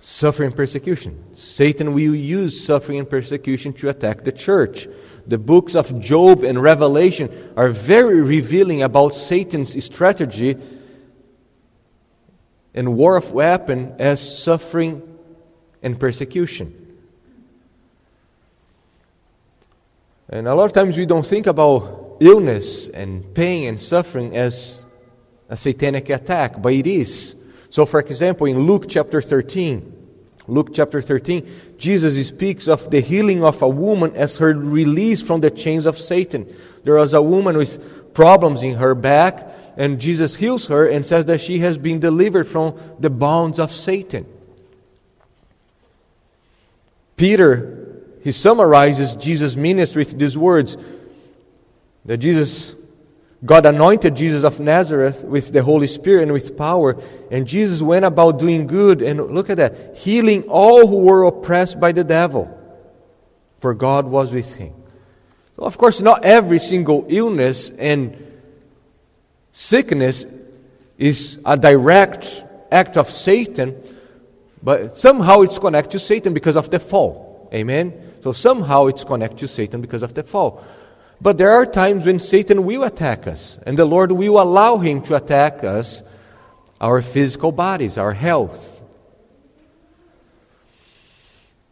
Suffering 0.00 0.48
and 0.48 0.56
persecution. 0.56 1.24
Satan 1.34 1.92
will 1.92 2.14
use 2.14 2.64
suffering 2.64 2.98
and 2.98 3.10
persecution 3.10 3.72
to 3.74 3.88
attack 3.88 4.24
the 4.24 4.32
church. 4.32 4.86
The 5.26 5.38
books 5.38 5.74
of 5.74 5.98
Job 6.00 6.44
and 6.44 6.62
Revelation 6.62 7.52
are 7.56 7.70
very 7.70 8.22
revealing 8.22 8.82
about 8.82 9.14
Satan's 9.14 9.84
strategy 9.84 10.56
and 12.76 12.94
war 12.94 13.16
of 13.16 13.32
weapon 13.32 13.96
as 13.98 14.20
suffering 14.38 15.02
and 15.82 15.98
persecution. 15.98 16.82
And 20.28 20.46
a 20.46 20.54
lot 20.54 20.66
of 20.66 20.72
times 20.72 20.96
we 20.96 21.06
don't 21.06 21.26
think 21.26 21.46
about 21.46 22.18
illness 22.20 22.88
and 22.88 23.34
pain 23.34 23.68
and 23.68 23.80
suffering 23.80 24.36
as 24.36 24.80
a 25.48 25.56
satanic 25.56 26.10
attack, 26.10 26.60
but 26.60 26.72
it 26.72 26.86
is. 26.86 27.34
So, 27.70 27.86
for 27.86 28.00
example, 28.00 28.46
in 28.46 28.58
Luke 28.58 28.86
chapter 28.88 29.22
13, 29.22 29.92
Luke 30.48 30.70
chapter 30.72 31.00
13, 31.00 31.76
Jesus 31.78 32.28
speaks 32.28 32.68
of 32.68 32.90
the 32.90 33.00
healing 33.00 33.42
of 33.42 33.62
a 33.62 33.68
woman 33.68 34.14
as 34.14 34.36
her 34.38 34.54
release 34.54 35.20
from 35.20 35.40
the 35.40 35.50
chains 35.50 35.86
of 35.86 35.98
Satan. 35.98 36.46
There 36.84 36.94
was 36.94 37.14
a 37.14 37.22
woman 37.22 37.56
with 37.56 38.14
problems 38.14 38.62
in 38.62 38.74
her 38.74 38.94
back, 38.94 39.48
and 39.76 40.00
Jesus 40.00 40.34
heals 40.34 40.66
her 40.66 40.86
and 40.86 41.04
says 41.04 41.26
that 41.26 41.40
she 41.40 41.58
has 41.60 41.76
been 41.76 42.00
delivered 42.00 42.48
from 42.48 42.78
the 42.98 43.10
bonds 43.10 43.58
of 43.58 43.72
Satan. 43.72 44.26
Peter, 47.16 48.02
he 48.22 48.32
summarizes 48.32 49.14
Jesus' 49.16 49.56
ministry 49.56 50.00
with 50.00 50.18
these 50.18 50.36
words 50.36 50.76
that 52.04 52.18
Jesus, 52.18 52.74
God 53.44 53.66
anointed 53.66 54.14
Jesus 54.14 54.44
of 54.44 54.60
Nazareth 54.60 55.24
with 55.24 55.52
the 55.52 55.62
Holy 55.62 55.86
Spirit 55.86 56.22
and 56.24 56.32
with 56.32 56.56
power, 56.56 57.00
and 57.30 57.46
Jesus 57.46 57.82
went 57.82 58.04
about 58.04 58.38
doing 58.38 58.66
good, 58.66 59.02
and 59.02 59.34
look 59.34 59.50
at 59.50 59.56
that, 59.56 59.96
healing 59.96 60.44
all 60.44 60.86
who 60.86 60.98
were 60.98 61.24
oppressed 61.24 61.80
by 61.80 61.92
the 61.92 62.04
devil, 62.04 62.50
for 63.60 63.74
God 63.74 64.06
was 64.06 64.32
with 64.32 64.52
him. 64.52 64.74
Well, 65.56 65.66
of 65.66 65.78
course, 65.78 66.00
not 66.00 66.24
every 66.24 66.58
single 66.58 67.06
illness 67.08 67.70
and 67.70 68.35
Sickness 69.58 70.26
is 70.98 71.38
a 71.46 71.56
direct 71.56 72.44
act 72.70 72.98
of 72.98 73.10
Satan, 73.10 73.74
but 74.62 74.98
somehow 74.98 75.40
it's 75.40 75.58
connected 75.58 75.92
to 75.92 75.98
Satan 75.98 76.34
because 76.34 76.56
of 76.56 76.68
the 76.68 76.78
fall. 76.78 77.48
Amen? 77.54 77.94
So 78.22 78.32
somehow 78.32 78.88
it's 78.88 79.02
connected 79.02 79.38
to 79.38 79.48
Satan 79.48 79.80
because 79.80 80.02
of 80.02 80.12
the 80.12 80.24
fall. 80.24 80.62
But 81.22 81.38
there 81.38 81.52
are 81.52 81.64
times 81.64 82.04
when 82.04 82.18
Satan 82.18 82.66
will 82.66 82.82
attack 82.82 83.26
us, 83.26 83.58
and 83.64 83.78
the 83.78 83.86
Lord 83.86 84.12
will 84.12 84.42
allow 84.42 84.76
him 84.76 85.00
to 85.04 85.14
attack 85.14 85.64
us, 85.64 86.02
our 86.78 87.00
physical 87.00 87.50
bodies, 87.50 87.96
our 87.96 88.12
health. 88.12 88.84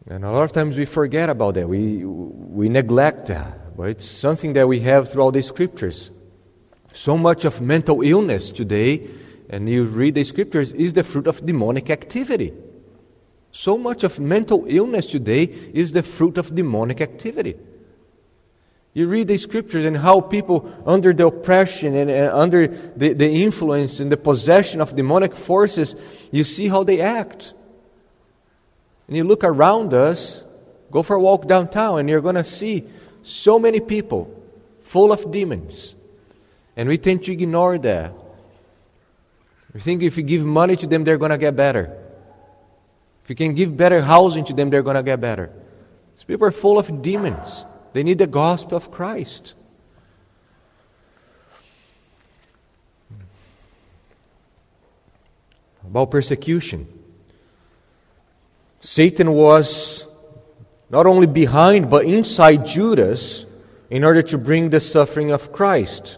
And 0.07 0.25
a 0.25 0.31
lot 0.31 0.41
of 0.41 0.51
times 0.51 0.75
we 0.75 0.85
forget 0.85 1.29
about 1.29 1.53
that. 1.53 1.69
We, 1.69 2.03
we 2.03 2.67
neglect 2.67 3.27
that. 3.27 3.77
But 3.77 3.89
it's 3.89 4.05
something 4.05 4.53
that 4.53 4.67
we 4.67 4.79
have 4.79 5.07
throughout 5.07 5.33
the 5.33 5.43
scriptures. 5.43 6.09
So 6.95 7.17
much 7.17 7.43
of 7.43 7.59
mental 7.59 8.01
illness 8.01 8.51
today, 8.51 9.05
and 9.49 9.67
you 9.67 9.83
read 9.83 10.15
the 10.15 10.23
scriptures, 10.23 10.71
is 10.71 10.93
the 10.93 11.03
fruit 11.03 11.27
of 11.27 11.45
demonic 11.45 11.89
activity. 11.89 12.53
So 13.51 13.77
much 13.77 14.05
of 14.05 14.17
mental 14.17 14.63
illness 14.65 15.05
today 15.05 15.43
is 15.43 15.91
the 15.91 16.03
fruit 16.03 16.37
of 16.37 16.55
demonic 16.55 17.01
activity. 17.01 17.57
You 18.93 19.07
read 19.07 19.27
the 19.27 19.37
scriptures 19.37 19.83
and 19.83 19.97
how 19.97 20.21
people, 20.21 20.73
under 20.85 21.11
the 21.11 21.27
oppression 21.27 21.97
and, 21.97 22.09
and 22.09 22.31
under 22.31 22.67
the, 22.67 23.11
the 23.11 23.29
influence 23.29 23.99
and 23.99 24.09
the 24.09 24.17
possession 24.17 24.79
of 24.79 24.95
demonic 24.95 25.35
forces, 25.35 25.95
you 26.31 26.45
see 26.45 26.69
how 26.69 26.85
they 26.85 27.01
act. 27.01 27.53
And 29.09 29.17
you 29.17 29.25
look 29.25 29.43
around 29.43 29.93
us, 29.93 30.45
go 30.91 31.03
for 31.03 31.17
a 31.17 31.19
walk 31.19 31.45
downtown, 31.45 31.99
and 31.99 32.09
you're 32.09 32.21
going 32.21 32.35
to 32.35 32.45
see 32.45 32.85
so 33.21 33.59
many 33.59 33.81
people 33.81 34.33
full 34.81 35.11
of 35.11 35.29
demons 35.29 35.94
and 36.75 36.89
we 36.89 36.97
tend 36.97 37.23
to 37.23 37.31
ignore 37.31 37.77
that. 37.77 38.13
We 39.73 39.81
think 39.81 40.03
if 40.03 40.17
you 40.17 40.23
give 40.23 40.45
money 40.45 40.75
to 40.77 40.87
them, 40.87 41.03
they're 41.03 41.17
going 41.17 41.31
to 41.31 41.37
get 41.37 41.55
better. 41.55 42.01
If 43.23 43.29
you 43.29 43.35
can 43.35 43.55
give 43.55 43.75
better 43.75 44.01
housing 44.01 44.45
to 44.45 44.53
them, 44.53 44.69
they're 44.69 44.83
going 44.83 44.95
to 44.95 45.03
get 45.03 45.19
better. 45.19 45.51
These 46.15 46.23
people 46.25 46.47
are 46.47 46.51
full 46.51 46.77
of 46.77 47.01
demons. 47.01 47.65
They 47.93 48.03
need 48.03 48.17
the 48.17 48.27
gospel 48.27 48.77
of 48.77 48.91
Christ. 48.91 49.53
About 55.85 56.11
persecution. 56.11 56.87
Satan 58.81 59.31
was 59.31 60.07
not 60.89 61.05
only 61.05 61.27
behind 61.27 61.89
but 61.89 62.05
inside 62.05 62.65
Judas 62.65 63.45
in 63.89 64.03
order 64.03 64.21
to 64.21 64.37
bring 64.37 64.69
the 64.69 64.79
suffering 64.79 65.31
of 65.31 65.51
Christ. 65.51 66.17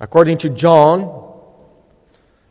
According 0.00 0.38
to 0.38 0.50
John 0.50 1.30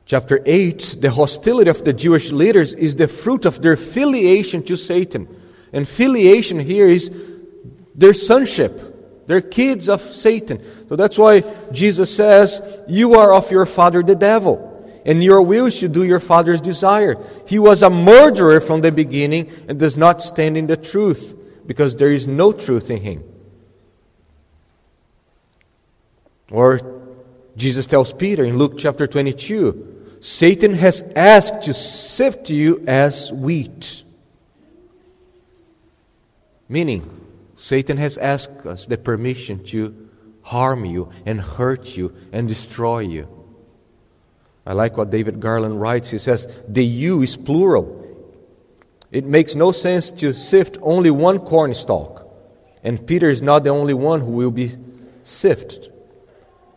chapter 0.05 0.39
8, 0.45 0.97
the 0.99 1.09
hostility 1.09 1.69
of 1.69 1.83
the 1.83 1.93
Jewish 1.93 2.31
leaders 2.31 2.73
is 2.73 2.95
the 2.95 3.07
fruit 3.07 3.45
of 3.45 3.61
their 3.61 3.75
filiation 3.75 4.63
to 4.63 4.77
Satan. 4.77 5.27
And 5.73 5.89
filiation 5.89 6.59
here 6.59 6.87
is 6.87 7.09
their 7.95 8.13
sonship. 8.13 9.25
They're 9.25 9.41
kids 9.41 9.89
of 9.89 10.01
Satan. 10.01 10.63
So 10.87 10.95
that's 10.95 11.17
why 11.17 11.43
Jesus 11.71 12.15
says, 12.15 12.61
You 12.87 13.15
are 13.15 13.33
of 13.33 13.51
your 13.51 13.65
father 13.65 14.01
the 14.03 14.15
devil, 14.15 14.65
and 15.05 15.23
your 15.23 15.41
will 15.41 15.69
should 15.69 15.91
do 15.91 16.03
your 16.03 16.19
father's 16.19 16.61
desire. 16.61 17.15
He 17.47 17.59
was 17.59 17.83
a 17.83 17.89
murderer 17.89 18.61
from 18.61 18.81
the 18.81 18.91
beginning 18.91 19.51
and 19.67 19.79
does 19.79 19.97
not 19.97 20.21
stand 20.21 20.57
in 20.57 20.67
the 20.67 20.77
truth, 20.77 21.35
because 21.65 21.95
there 21.95 22.11
is 22.11 22.27
no 22.27 22.51
truth 22.51 22.89
in 22.89 22.97
him. 22.97 23.23
Or 26.51 26.99
Jesus 27.59 27.87
tells 27.87 28.13
Peter 28.13 28.45
in 28.45 28.57
Luke 28.57 28.77
chapter 28.77 29.05
22 29.05 29.97
Satan 30.21 30.73
has 30.75 31.03
asked 31.15 31.63
to 31.63 31.73
sift 31.73 32.49
you 32.49 32.83
as 32.87 33.31
wheat. 33.31 34.03
Meaning, 36.67 37.09
Satan 37.55 37.97
has 37.97 38.17
asked 38.17 38.65
us 38.65 38.85
the 38.85 38.97
permission 38.97 39.63
to 39.65 40.09
harm 40.41 40.85
you 40.85 41.11
and 41.25 41.39
hurt 41.39 41.97
you 41.97 42.13
and 42.31 42.47
destroy 42.47 42.99
you. 42.99 43.27
I 44.65 44.73
like 44.73 44.97
what 44.97 45.09
David 45.09 45.39
Garland 45.39 45.81
writes. 45.81 46.09
He 46.09 46.17
says, 46.17 46.47
The 46.67 46.85
you 46.85 47.21
is 47.21 47.35
plural. 47.35 47.95
It 49.11 49.25
makes 49.25 49.55
no 49.55 49.71
sense 49.71 50.11
to 50.11 50.33
sift 50.33 50.77
only 50.81 51.11
one 51.11 51.39
corn 51.39 51.73
stalk. 51.73 52.25
And 52.83 53.05
Peter 53.05 53.29
is 53.29 53.41
not 53.41 53.63
the 53.63 53.71
only 53.71 53.93
one 53.93 54.21
who 54.21 54.31
will 54.31 54.51
be 54.51 54.77
sifted. 55.23 55.91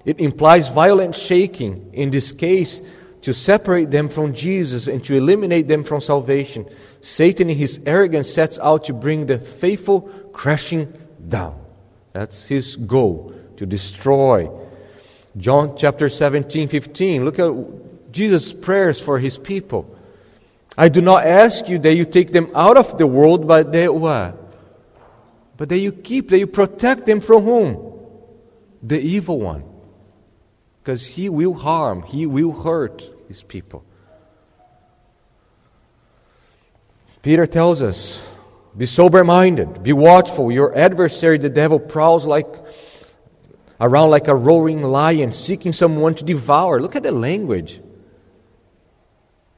It 0.04 0.18
implies 0.18 0.68
violent 0.68 1.14
shaking, 1.14 1.90
in 1.92 2.10
this 2.10 2.32
case, 2.32 2.80
to 3.22 3.32
separate 3.32 3.90
them 3.90 4.08
from 4.08 4.34
Jesus 4.34 4.88
and 4.88 5.02
to 5.04 5.14
eliminate 5.14 5.68
them 5.68 5.84
from 5.84 6.00
salvation. 6.00 6.66
Satan, 7.00 7.48
in 7.48 7.56
his 7.56 7.78
arrogance, 7.86 8.32
sets 8.32 8.58
out 8.58 8.84
to 8.84 8.92
bring 8.92 9.26
the 9.26 9.38
faithful 9.38 10.02
crashing 10.32 10.92
down. 11.28 11.58
That's 12.12 12.44
his 12.44 12.76
goal, 12.76 13.32
to 13.56 13.66
destroy. 13.66 14.50
John 15.36 15.76
chapter 15.76 16.08
17, 16.08 16.68
15. 16.68 17.24
Look 17.24 17.38
at 17.38 18.12
Jesus' 18.12 18.52
prayers 18.52 19.00
for 19.00 19.20
his 19.20 19.38
people. 19.38 19.96
I 20.76 20.88
do 20.88 21.00
not 21.00 21.24
ask 21.24 21.68
you 21.68 21.78
that 21.78 21.94
you 21.94 22.04
take 22.04 22.32
them 22.32 22.50
out 22.54 22.76
of 22.76 22.98
the 22.98 23.06
world, 23.06 23.46
but 23.46 23.70
that 23.72 23.94
what? 23.94 24.36
But 25.56 25.68
that 25.68 25.78
you 25.78 25.92
keep, 25.92 26.30
that 26.30 26.38
you 26.38 26.48
protect 26.48 27.06
them 27.06 27.20
from 27.20 27.44
whom? 27.44 27.92
The 28.82 28.98
evil 28.98 29.38
one 29.38 29.71
because 30.82 31.06
he 31.06 31.28
will 31.28 31.54
harm, 31.54 32.02
he 32.02 32.26
will 32.26 32.52
hurt 32.52 33.08
his 33.28 33.42
people. 33.44 33.84
Peter 37.22 37.46
tells 37.46 37.82
us 37.82 38.20
be 38.76 38.86
sober 38.86 39.22
minded, 39.22 39.84
be 39.84 39.92
watchful. 39.92 40.50
Your 40.50 40.76
adversary, 40.76 41.38
the 41.38 41.50
devil, 41.50 41.78
prowls 41.78 42.26
like 42.26 42.48
around 43.80 44.10
like 44.10 44.26
a 44.26 44.34
roaring 44.34 44.82
lion, 44.82 45.30
seeking 45.30 45.72
someone 45.72 46.16
to 46.16 46.24
devour. 46.24 46.80
Look 46.80 46.96
at 46.96 47.04
the 47.04 47.12
language. 47.12 47.80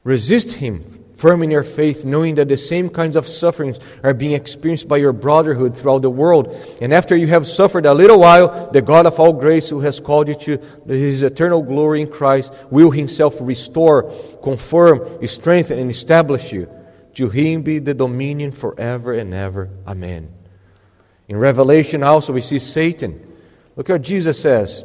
Resist 0.03 0.53
him, 0.53 1.04
firm 1.17 1.43
in 1.43 1.51
your 1.51 1.63
faith, 1.63 2.05
knowing 2.05 2.35
that 2.35 2.47
the 2.47 2.57
same 2.57 2.89
kinds 2.89 3.15
of 3.15 3.27
sufferings 3.27 3.79
are 4.03 4.13
being 4.13 4.33
experienced 4.33 4.87
by 4.87 4.97
your 4.97 5.13
brotherhood 5.13 5.75
throughout 5.75 6.01
the 6.01 6.09
world. 6.09 6.55
And 6.81 6.93
after 6.93 7.15
you 7.15 7.27
have 7.27 7.47
suffered 7.47 7.85
a 7.85 7.93
little 7.93 8.19
while, 8.19 8.69
the 8.71 8.81
God 8.81 9.05
of 9.05 9.19
all 9.19 9.33
grace, 9.33 9.69
who 9.69 9.79
has 9.81 9.99
called 9.99 10.27
you 10.27 10.35
to 10.35 10.57
his 10.87 11.23
eternal 11.23 11.61
glory 11.61 12.01
in 12.01 12.09
Christ, 12.09 12.51
will 12.69 12.91
himself 12.91 13.35
restore, 13.39 14.11
confirm, 14.43 15.25
strengthen, 15.27 15.79
and 15.79 15.89
establish 15.89 16.51
you. 16.51 16.69
To 17.15 17.29
him 17.29 17.61
be 17.61 17.79
the 17.79 17.93
dominion 17.93 18.51
forever 18.51 19.13
and 19.13 19.33
ever. 19.33 19.69
Amen. 19.87 20.33
In 21.27 21.37
Revelation 21.37 22.03
also, 22.03 22.33
we 22.33 22.41
see 22.41 22.59
Satan. 22.59 23.33
Look 23.75 23.89
what 23.89 24.01
Jesus 24.01 24.39
says. 24.39 24.83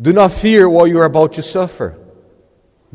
Do 0.00 0.12
not 0.12 0.32
fear 0.32 0.68
what 0.68 0.86
you 0.86 0.98
are 1.00 1.04
about 1.04 1.34
to 1.34 1.42
suffer. 1.42 1.98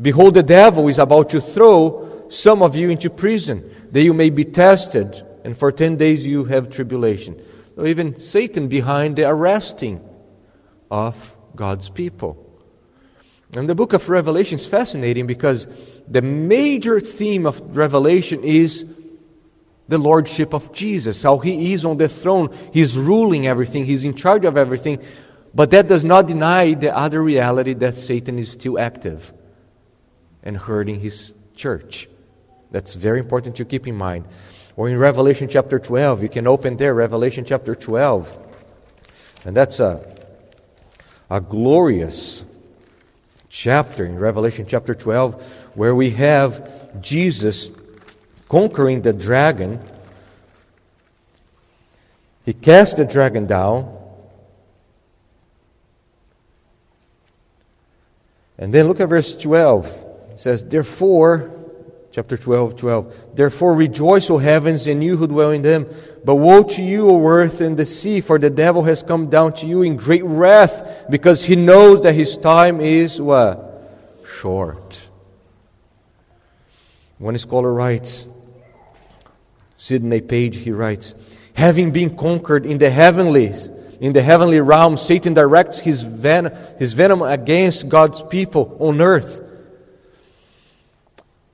Behold, 0.00 0.34
the 0.34 0.42
devil 0.42 0.88
is 0.88 0.98
about 0.98 1.30
to 1.30 1.40
throw 1.40 2.26
some 2.28 2.62
of 2.62 2.76
you 2.76 2.90
into 2.90 3.10
prison, 3.10 3.88
that 3.90 4.02
you 4.02 4.14
may 4.14 4.30
be 4.30 4.44
tested, 4.44 5.22
and 5.44 5.56
for 5.56 5.72
ten 5.72 5.96
days 5.96 6.26
you 6.26 6.44
have 6.44 6.70
tribulation. 6.70 7.40
So 7.74 7.86
even 7.86 8.20
Satan 8.20 8.68
behind 8.68 9.16
the 9.16 9.28
arresting 9.28 10.00
of 10.90 11.36
God's 11.56 11.88
people. 11.88 12.44
And 13.54 13.68
the 13.68 13.74
book 13.74 13.92
of 13.92 14.08
Revelation 14.08 14.58
is 14.58 14.66
fascinating 14.66 15.26
because 15.26 15.66
the 16.06 16.22
major 16.22 17.00
theme 17.00 17.46
of 17.46 17.76
Revelation 17.76 18.44
is 18.44 18.84
the 19.88 19.98
lordship 19.98 20.52
of 20.52 20.70
Jesus, 20.72 21.22
how 21.22 21.38
he 21.38 21.72
is 21.72 21.84
on 21.86 21.96
the 21.96 22.10
throne, 22.10 22.54
he's 22.74 22.96
ruling 22.96 23.46
everything, 23.46 23.86
he's 23.86 24.04
in 24.04 24.14
charge 24.14 24.44
of 24.44 24.58
everything. 24.58 25.02
But 25.54 25.70
that 25.70 25.88
does 25.88 26.04
not 26.04 26.26
deny 26.26 26.74
the 26.74 26.94
other 26.94 27.22
reality 27.22 27.72
that 27.74 27.94
Satan 27.94 28.38
is 28.38 28.50
still 28.50 28.78
active 28.78 29.32
and 30.48 30.56
hurting 30.56 30.98
his 30.98 31.34
church. 31.54 32.08
That's 32.70 32.94
very 32.94 33.20
important 33.20 33.56
to 33.56 33.66
keep 33.66 33.86
in 33.86 33.94
mind. 33.94 34.24
Or 34.76 34.88
in 34.88 34.96
Revelation 34.96 35.46
chapter 35.46 35.78
12, 35.78 36.22
you 36.22 36.30
can 36.30 36.46
open 36.46 36.78
there, 36.78 36.94
Revelation 36.94 37.44
chapter 37.44 37.74
12. 37.74 38.34
And 39.44 39.54
that's 39.54 39.78
a, 39.78 40.00
a 41.28 41.42
glorious 41.42 42.44
chapter 43.50 44.06
in 44.06 44.18
Revelation 44.18 44.64
chapter 44.66 44.94
12 44.94 45.42
where 45.74 45.94
we 45.94 46.10
have 46.12 47.02
Jesus 47.02 47.70
conquering 48.48 49.02
the 49.02 49.12
dragon. 49.12 49.78
He 52.46 52.54
cast 52.54 52.96
the 52.96 53.04
dragon 53.04 53.46
down. 53.46 53.94
And 58.56 58.72
then 58.72 58.88
look 58.88 58.98
at 59.00 59.10
verse 59.10 59.34
12 59.34 60.06
says, 60.38 60.64
Therefore, 60.64 61.50
chapter 62.12 62.36
12, 62.36 62.76
12, 62.76 63.14
Therefore 63.34 63.74
rejoice, 63.74 64.30
O 64.30 64.38
heavens, 64.38 64.86
and 64.86 65.02
you 65.02 65.16
who 65.16 65.26
dwell 65.26 65.50
in 65.50 65.62
them. 65.62 65.86
But 66.24 66.36
woe 66.36 66.62
to 66.62 66.82
you, 66.82 67.10
O 67.10 67.26
earth 67.26 67.60
and 67.60 67.76
the 67.76 67.84
sea, 67.84 68.20
for 68.20 68.38
the 68.38 68.48
devil 68.48 68.84
has 68.84 69.02
come 69.02 69.28
down 69.28 69.52
to 69.54 69.66
you 69.66 69.82
in 69.82 69.96
great 69.96 70.24
wrath, 70.24 71.06
because 71.10 71.44
he 71.44 71.56
knows 71.56 72.02
that 72.02 72.14
his 72.14 72.36
time 72.36 72.80
is 72.80 73.20
what? 73.20 73.64
Short. 74.24 75.08
One 77.18 77.36
scholar 77.36 77.72
writes, 77.72 78.24
Sydney 79.76 80.20
Page, 80.20 80.56
he 80.56 80.70
writes, 80.70 81.16
having 81.54 81.90
been 81.90 82.16
conquered 82.16 82.64
in 82.64 82.78
the 82.78 82.90
heavenlies, 82.90 83.68
in 84.00 84.12
the 84.12 84.22
heavenly 84.22 84.60
realm, 84.60 84.96
Satan 84.96 85.34
directs 85.34 85.80
his, 85.80 86.02
ven- 86.02 86.56
his 86.78 86.92
venom 86.92 87.22
against 87.22 87.88
God's 87.88 88.22
people 88.22 88.76
on 88.78 89.00
earth. 89.00 89.40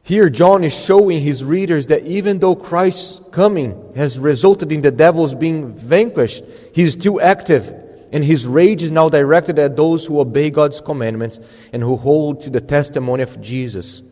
Here, 0.07 0.29
John 0.29 0.65
is 0.65 0.75
showing 0.75 1.23
his 1.23 1.43
readers 1.43 1.87
that 1.87 2.05
even 2.05 2.39
though 2.39 2.55
Christ's 2.55 3.23
coming 3.33 3.95
has 3.97 4.19
resulted 4.19 4.71
in 4.71 4.83
the 4.83 4.91
devils 4.91 5.35
being 5.35 5.75
vanquished, 5.75 6.45
he 6.75 6.83
is 6.83 6.93
still 6.93 7.23
active, 7.23 7.75
and 8.13 8.23
his 8.23 8.47
rage 8.47 8.83
is 8.83 8.93
now 8.93 9.09
directed 9.09 9.59
at 9.59 9.77
those 9.77 10.05
who 10.05 10.21
obey 10.21 10.51
God's 10.51 10.83
commandments 10.83 11.39
and 11.73 11.83
who 11.83 11.97
hold 11.97 12.43
to 12.43 12.51
the 12.51 12.61
testimony 12.61 13.23
of 13.23 13.41
Jesus. 13.41 14.03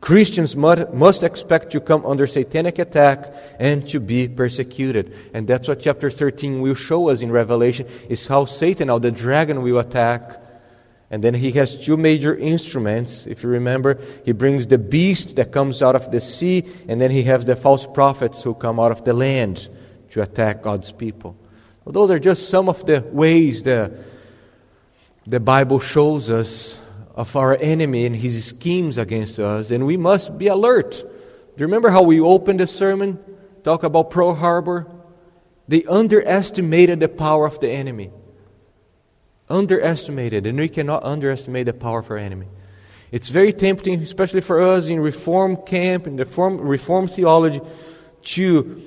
Christians 0.00 0.54
must 0.54 1.24
expect 1.24 1.70
to 1.72 1.80
come 1.80 2.06
under 2.06 2.28
satanic 2.28 2.78
attack 2.78 3.34
and 3.58 3.84
to 3.88 3.98
be 3.98 4.28
persecuted. 4.28 5.12
And 5.34 5.48
that's 5.48 5.66
what 5.66 5.80
chapter 5.80 6.12
13 6.12 6.60
will 6.60 6.76
show 6.76 7.08
us 7.08 7.22
in 7.22 7.32
Revelation, 7.32 7.88
is 8.08 8.28
how 8.28 8.44
Satan, 8.44 8.86
how 8.86 9.00
the 9.00 9.10
dragon 9.10 9.62
will 9.62 9.80
attack 9.80 10.40
and 11.10 11.24
then 11.24 11.34
he 11.34 11.50
has 11.52 11.76
two 11.76 11.96
major 11.96 12.36
instruments. 12.36 13.26
If 13.26 13.42
you 13.42 13.48
remember, 13.48 13.98
he 14.24 14.30
brings 14.30 14.68
the 14.68 14.78
beast 14.78 15.34
that 15.36 15.50
comes 15.50 15.82
out 15.82 15.96
of 15.96 16.12
the 16.12 16.20
sea, 16.20 16.64
and 16.88 17.00
then 17.00 17.10
he 17.10 17.24
has 17.24 17.44
the 17.44 17.56
false 17.56 17.84
prophets 17.84 18.42
who 18.42 18.54
come 18.54 18.78
out 18.78 18.92
of 18.92 19.04
the 19.04 19.12
land 19.12 19.68
to 20.10 20.22
attack 20.22 20.62
God's 20.62 20.92
people. 20.92 21.36
Well, 21.84 21.92
those 21.92 22.10
are 22.10 22.20
just 22.20 22.48
some 22.48 22.68
of 22.68 22.86
the 22.86 23.00
ways 23.00 23.64
the, 23.64 23.92
the 25.26 25.40
Bible 25.40 25.80
shows 25.80 26.30
us 26.30 26.78
of 27.16 27.34
our 27.34 27.56
enemy 27.56 28.06
and 28.06 28.14
his 28.14 28.44
schemes 28.44 28.96
against 28.96 29.40
us, 29.40 29.72
and 29.72 29.86
we 29.86 29.96
must 29.96 30.38
be 30.38 30.46
alert. 30.46 30.92
Do 30.92 31.06
you 31.56 31.66
remember 31.66 31.90
how 31.90 32.02
we 32.02 32.20
opened 32.20 32.60
the 32.60 32.68
sermon? 32.68 33.18
Talk 33.64 33.82
about 33.82 34.10
Pearl 34.10 34.34
Harbor? 34.34 34.86
They 35.66 35.84
underestimated 35.84 37.00
the 37.00 37.08
power 37.08 37.46
of 37.46 37.58
the 37.58 37.68
enemy 37.68 38.12
underestimated, 39.50 40.46
and 40.46 40.58
we 40.58 40.68
cannot 40.68 41.04
underestimate 41.04 41.66
the 41.66 41.72
power 41.72 41.98
of 41.98 42.10
our 42.10 42.16
enemy. 42.16 42.46
It's 43.12 43.28
very 43.28 43.52
tempting, 43.52 44.00
especially 44.02 44.40
for 44.40 44.62
us 44.62 44.86
in 44.86 45.00
Reform 45.00 45.56
camp, 45.66 46.06
in 46.06 46.16
the 46.16 46.24
Reform, 46.24 46.60
Reform 46.60 47.08
theology, 47.08 47.60
to 48.22 48.80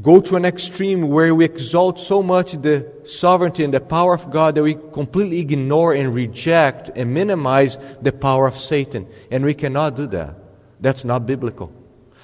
go 0.00 0.20
to 0.20 0.36
an 0.36 0.44
extreme 0.44 1.08
where 1.08 1.34
we 1.34 1.44
exalt 1.44 1.98
so 1.98 2.22
much 2.22 2.52
the 2.52 2.86
sovereignty 3.04 3.64
and 3.64 3.74
the 3.74 3.80
power 3.80 4.14
of 4.14 4.30
God 4.30 4.54
that 4.54 4.62
we 4.62 4.74
completely 4.92 5.40
ignore 5.40 5.92
and 5.92 6.14
reject 6.14 6.90
and 6.94 7.12
minimize 7.12 7.78
the 8.00 8.12
power 8.12 8.46
of 8.46 8.56
Satan. 8.56 9.08
And 9.30 9.44
we 9.44 9.54
cannot 9.54 9.96
do 9.96 10.06
that. 10.08 10.36
That's 10.80 11.04
not 11.04 11.26
biblical. 11.26 11.72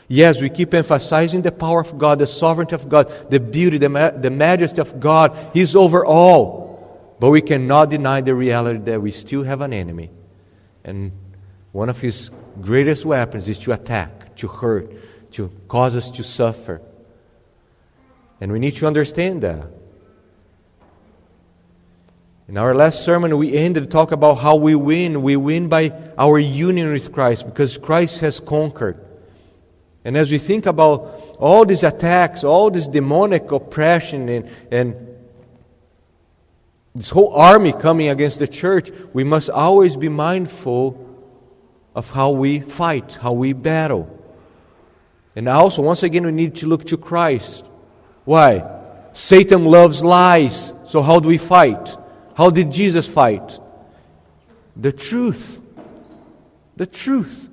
Yes, 0.07 0.41
we 0.41 0.51
keep 0.51 0.75
emphasizing 0.75 1.43
the 1.43 1.51
power 1.51 1.81
of 1.81 1.99
God, 1.99 2.19
the 2.19 2.27
sovereignty 2.27 2.75
of 2.75 2.89
God, 2.89 3.31
the 3.31 3.41
beauty, 3.41 3.79
the, 3.79 3.89
ma- 3.89 4.11
the 4.11 4.31
majesty 4.31 4.81
of 4.81 5.01
God. 5.01 5.37
He's 5.53 5.75
over 5.75 6.05
all. 6.05 6.64
But 7.19 7.31
we 7.31 7.41
cannot 7.43 7.91
deny 7.91 8.21
the 8.21 8.35
reality 8.35 8.81
that 8.81 9.01
we 9.01 9.11
still 9.11 9.45
have 9.45 9.61
an 9.61 9.73
enemy. 9.73 10.11
And 10.85 11.13
one 11.73 11.89
of 11.89 12.01
his 12.01 12.31
greatest 12.61 13.05
weapons 13.05 13.49
is 13.49 13.59
to 13.61 13.73
attack, 13.73 14.37
to 14.37 14.49
hurt, 14.49 15.33
to 15.33 15.51
cause 15.69 15.97
us 15.97 16.11
to 16.13 16.23
suffer. 16.23 16.81
And 18.41 18.53
we 18.53 18.59
need 18.59 18.77
to 18.77 18.87
understand 18.87 19.43
that. 19.43 19.67
In 22.47 22.59
our 22.59 22.75
last 22.75 23.05
sermon, 23.05 23.39
we 23.39 23.57
ended 23.57 23.85
to 23.85 23.89
talk 23.89 24.13
about 24.13 24.35
how 24.35 24.57
we 24.57 24.75
win. 24.75 25.23
We 25.23 25.37
win 25.37 25.69
by 25.69 25.93
our 26.19 26.39
union 26.39 26.93
with 26.93 27.11
Christ 27.11 27.47
because 27.47 27.79
Christ 27.79 28.21
has 28.21 28.39
conquered. 28.39 29.03
And 30.05 30.17
as 30.17 30.31
we 30.31 30.39
think 30.39 30.67
about 30.67 31.37
all 31.39 31.65
these 31.65 31.83
attacks, 31.83 32.45
all 32.45 32.71
this 32.71 32.87
demonic 32.87 33.51
oppression, 33.51 34.29
and, 34.29 34.51
and 34.71 35.14
this 36.95 37.11
whole 37.11 37.33
army 37.35 37.73
coming 37.73 38.09
against 38.09 38.39
the 38.39 38.47
church, 38.47 38.91
we 39.13 39.25
must 39.25 39.51
always 39.51 39.97
be 39.97 40.09
mindful 40.09 41.01
of 41.95 42.11
how 42.11 42.31
we 42.31 42.61
fight, 42.61 43.19
how 43.21 43.33
we 43.33 43.53
battle. 43.53 44.09
And 45.35 45.49
also, 45.49 45.83
once 45.83 46.05
again, 46.05 46.25
we 46.25 46.33
need 46.33 46.57
to 46.57 46.67
look 46.67 46.85
to 46.87 46.97
Christ. 46.97 47.65
Why? 48.25 48.65
Satan 49.13 49.65
loves 49.65 50.05
lies. 50.05 50.73
So, 50.87 51.03
how 51.03 51.19
do 51.19 51.29
we 51.29 51.39
fight? 51.39 51.97
How 52.35 52.51
did 52.51 52.71
Jesus 52.71 53.09
fight? 53.09 53.59
The 54.77 54.93
truth. 54.93 55.61
The 56.77 56.87
truth. 56.87 57.49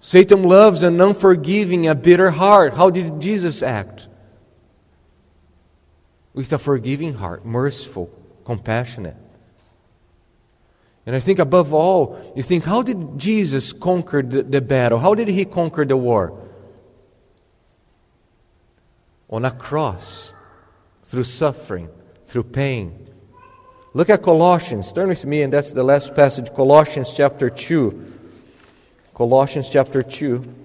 Satan 0.00 0.42
loves 0.42 0.82
an 0.82 1.00
unforgiving, 1.00 1.86
a 1.86 1.94
bitter 1.94 2.32
heart. 2.32 2.74
How 2.74 2.90
did 2.90 3.20
Jesus 3.20 3.62
act? 3.62 4.08
With 6.34 6.52
a 6.52 6.58
forgiving 6.58 7.14
heart, 7.14 7.44
merciful, 7.44 8.10
compassionate. 8.44 9.16
And 11.04 11.16
I 11.16 11.20
think 11.20 11.38
above 11.38 11.74
all, 11.74 12.32
you 12.36 12.42
think, 12.42 12.64
how 12.64 12.82
did 12.82 13.18
Jesus 13.18 13.72
conquer 13.72 14.22
the, 14.22 14.42
the 14.42 14.60
battle? 14.60 14.98
How 14.98 15.14
did 15.14 15.28
he 15.28 15.44
conquer 15.44 15.84
the 15.84 15.96
war? 15.96 16.38
On 19.28 19.44
a 19.44 19.50
cross, 19.50 20.32
through 21.04 21.24
suffering, 21.24 21.88
through 22.26 22.44
pain. 22.44 23.08
Look 23.94 24.08
at 24.10 24.22
Colossians. 24.22 24.92
Turn 24.92 25.08
with 25.08 25.24
me, 25.24 25.42
and 25.42 25.52
that's 25.52 25.72
the 25.72 25.82
last 25.82 26.14
passage, 26.14 26.52
Colossians 26.54 27.12
chapter 27.14 27.50
2. 27.50 28.12
Colossians 29.14 29.68
chapter 29.68 30.02
2. 30.02 30.61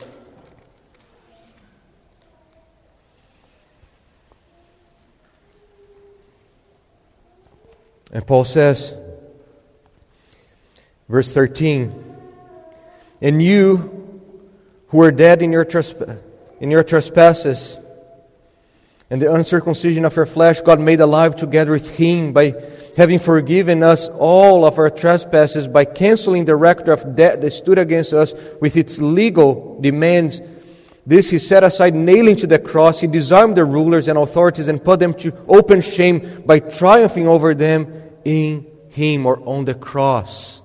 And 8.12 8.26
Paul 8.26 8.46
says, 8.46 8.94
verse 11.10 11.34
13, 11.34 12.16
And 13.22 13.42
you 13.42 14.22
who 14.88 14.98
were 14.98 15.12
dead 15.12 15.42
in 15.42 15.52
your, 15.52 15.66
tresp- 15.66 16.20
in 16.60 16.72
your 16.72 16.84
trespasses 16.84 17.78
and 19.10 19.22
the 19.22 19.34
uncircumcision 19.34 20.06
of 20.06 20.16
your 20.16 20.26
flesh, 20.26 20.62
God 20.62 20.80
made 20.80 21.00
alive 21.00 21.36
together 21.36 21.72
with 21.72 21.90
him 21.90 22.34
by 22.34 22.56
having 22.98 23.20
forgiven 23.20 23.84
us 23.84 24.10
all 24.10 24.66
of 24.66 24.80
our 24.80 24.90
trespasses 24.90 25.68
by 25.68 25.86
canceling 25.86 26.46
the 26.46 26.56
record 26.56 26.90
of 26.90 27.16
debt 27.16 27.42
that 27.42 27.52
stood 27.52 27.78
against 27.78 28.12
us 28.12 28.34
with 28.60 28.76
its 28.76 29.00
legal 29.00 29.80
demands. 29.80 30.42
This 31.08 31.30
he 31.30 31.40
set 31.40 31.64
aside, 31.64 31.96
nailing 31.96 32.36
to 32.36 32.48
the 32.48 32.60
cross. 32.60 33.00
He 33.00 33.08
disarmed 33.08 33.56
the 33.56 33.64
rulers 33.64 34.10
and 34.10 34.20
authorities 34.20 34.68
and 34.68 34.84
put 34.84 35.00
them 35.00 35.14
to 35.14 35.34
open 35.48 35.80
shame 35.80 36.44
by 36.46 36.60
triumphing 36.60 37.30
over 37.30 37.56
them 37.56 38.12
in 38.26 38.68
him 38.90 39.26
or 39.26 39.40
on 39.48 39.64
the 39.64 39.74
cross. 39.74 40.62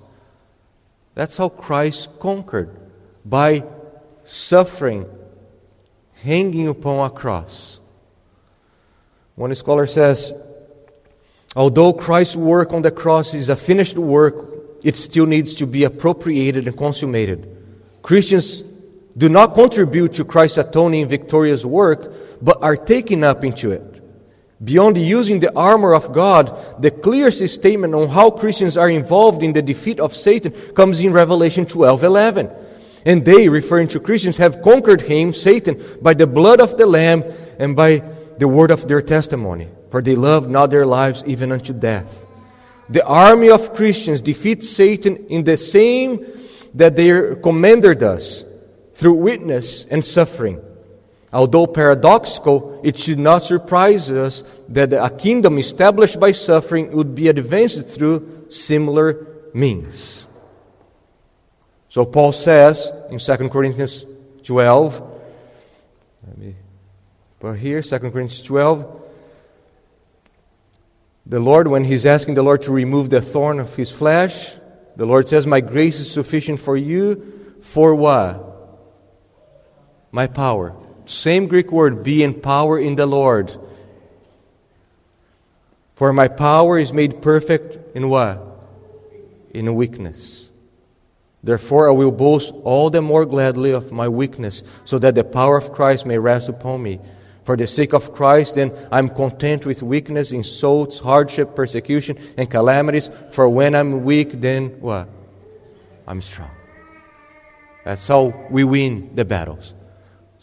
That's 1.15 1.37
how 1.37 1.47
Christ 1.47 2.09
conquered 2.19 2.77
by 3.23 3.63
suffering, 4.25 5.05
hanging 6.15 6.67
upon 6.67 7.09
a 7.09 7.09
cross. 7.09 7.79
One 9.35 9.55
scholar 9.55 9.87
says, 9.87 10.33
Although 11.55 11.93
Christ's 11.93 12.35
work 12.35 12.73
on 12.73 12.81
the 12.81 12.91
cross 12.91 13.33
is 13.33 13.47
a 13.47 13.55
finished 13.55 13.97
work, 13.97 14.49
it 14.83 14.97
still 14.97 15.25
needs 15.25 15.53
to 15.53 15.65
be 15.65 15.85
appropriated 15.85 16.67
and 16.67 16.77
consummated. 16.77 17.47
Christians 18.01 18.61
do 19.17 19.29
not 19.29 19.53
contribute 19.53 20.13
to 20.13 20.25
Christ's 20.25 20.57
atoning 20.57 21.07
victorious 21.07 21.63
work, 21.63 22.13
but 22.41 22.61
are 22.61 22.75
taken 22.75 23.23
up 23.23 23.43
into 23.43 23.71
it. 23.71 23.89
Beyond 24.63 24.97
using 24.97 25.39
the 25.39 25.53
armor 25.55 25.93
of 25.93 26.13
God, 26.13 26.81
the 26.81 26.91
clearest 26.91 27.47
statement 27.49 27.93
on 27.93 28.07
how 28.07 28.31
Christians 28.31 28.77
are 28.77 28.89
involved 28.89 29.43
in 29.43 29.53
the 29.53 29.61
defeat 29.61 29.99
of 29.99 30.15
Satan 30.15 30.51
comes 30.73 31.01
in 31.01 31.11
Revelation 31.11 31.65
12:11. 31.65 32.49
And 33.05 33.25
they, 33.25 33.49
referring 33.49 33.89
to 33.89 33.99
Christians, 33.99 34.37
have 34.37 34.61
conquered 34.61 35.01
him, 35.01 35.33
Satan, 35.33 35.81
by 36.01 36.13
the 36.13 36.25
blood 36.25 36.61
of 36.61 36.77
the 36.77 36.85
Lamb 36.85 37.23
and 37.59 37.75
by 37.75 38.01
the 38.39 38.47
word 38.47 38.71
of 38.71 38.87
their 38.87 39.01
testimony 39.01 39.67
for 39.93 40.01
they 40.01 40.15
loved 40.15 40.49
not 40.49 40.71
their 40.71 40.87
lives 40.87 41.23
even 41.27 41.51
unto 41.51 41.71
death. 41.71 42.25
The 42.89 43.05
army 43.05 43.51
of 43.51 43.75
Christians 43.75 44.21
defeats 44.21 44.67
Satan 44.67 45.27
in 45.29 45.43
the 45.43 45.55
same 45.55 46.25
that 46.73 46.95
their 46.95 47.35
commander 47.35 47.93
does, 47.93 48.43
through 48.93 49.13
witness 49.13 49.85
and 49.89 50.03
suffering. 50.03 50.61
Although 51.31 51.65
paradoxical, 51.65 52.79
it 52.83 52.97
should 52.97 53.17
not 53.17 53.41
surprise 53.41 54.11
us 54.11 54.43
that 54.69 54.93
a 54.93 55.09
kingdom 55.09 55.57
established 55.57 56.19
by 56.19 56.31
suffering 56.31 56.91
would 56.91 57.15
be 57.15 57.27
advanced 57.27 57.87
through 57.87 58.45
similar 58.49 59.25
means. 59.53 60.27
So 61.89 62.05
Paul 62.05 62.31
says 62.31 62.91
in 63.09 63.17
2 63.17 63.49
Corinthians 63.49 64.05
12, 64.43 65.11
let 66.27 66.37
me 66.37 66.55
put 67.39 67.57
here, 67.57 67.81
2 67.81 67.99
Corinthians 67.99 68.43
12, 68.43 69.01
the 71.25 71.39
Lord, 71.39 71.67
when 71.67 71.85
he's 71.85 72.05
asking 72.05 72.35
the 72.35 72.43
Lord 72.43 72.63
to 72.63 72.71
remove 72.71 73.09
the 73.09 73.21
thorn 73.21 73.59
of 73.59 73.75
his 73.75 73.89
flesh, 73.89 74.51
the 74.95 75.05
Lord 75.05 75.27
says, 75.27 75.47
My 75.47 75.61
grace 75.61 75.99
is 75.99 76.11
sufficient 76.11 76.59
for 76.59 76.75
you. 76.75 77.59
For 77.61 77.95
what? 77.95 78.52
My 80.13 80.27
power. 80.27 80.75
Same 81.07 81.47
Greek 81.47 81.71
word, 81.71 82.03
be 82.03 82.23
in 82.23 82.35
power 82.35 82.79
in 82.79 82.95
the 82.95 83.07
Lord. 83.07 83.57
For 85.95 86.13
my 86.13 86.27
power 86.27 86.77
is 86.77 86.93
made 86.93 87.21
perfect 87.21 87.95
in 87.95 88.09
what? 88.09 88.39
In 89.53 89.73
weakness. 89.73 90.49
Therefore, 91.43 91.89
I 91.89 91.93
will 91.93 92.11
boast 92.11 92.53
all 92.63 92.91
the 92.91 93.01
more 93.01 93.25
gladly 93.25 93.71
of 93.71 93.91
my 93.91 94.07
weakness, 94.07 94.61
so 94.85 94.99
that 94.99 95.15
the 95.15 95.23
power 95.23 95.57
of 95.57 95.73
Christ 95.73 96.05
may 96.05 96.19
rest 96.19 96.47
upon 96.47 96.83
me. 96.83 96.99
For 97.43 97.57
the 97.57 97.67
sake 97.67 97.93
of 97.93 98.13
Christ, 98.13 98.55
then, 98.55 98.71
I'm 98.91 99.09
content 99.09 99.65
with 99.65 99.81
weakness, 99.81 100.31
insults, 100.31 100.99
hardship, 100.99 101.55
persecution, 101.55 102.17
and 102.37 102.49
calamities. 102.49 103.09
For 103.31 103.49
when 103.49 103.75
I'm 103.75 104.03
weak, 104.05 104.39
then 104.39 104.79
what? 104.79 105.09
I'm 106.07 106.21
strong. 106.21 106.51
That's 107.83 108.07
how 108.07 108.47
we 108.49 108.63
win 108.63 109.09
the 109.15 109.25
battles. 109.25 109.73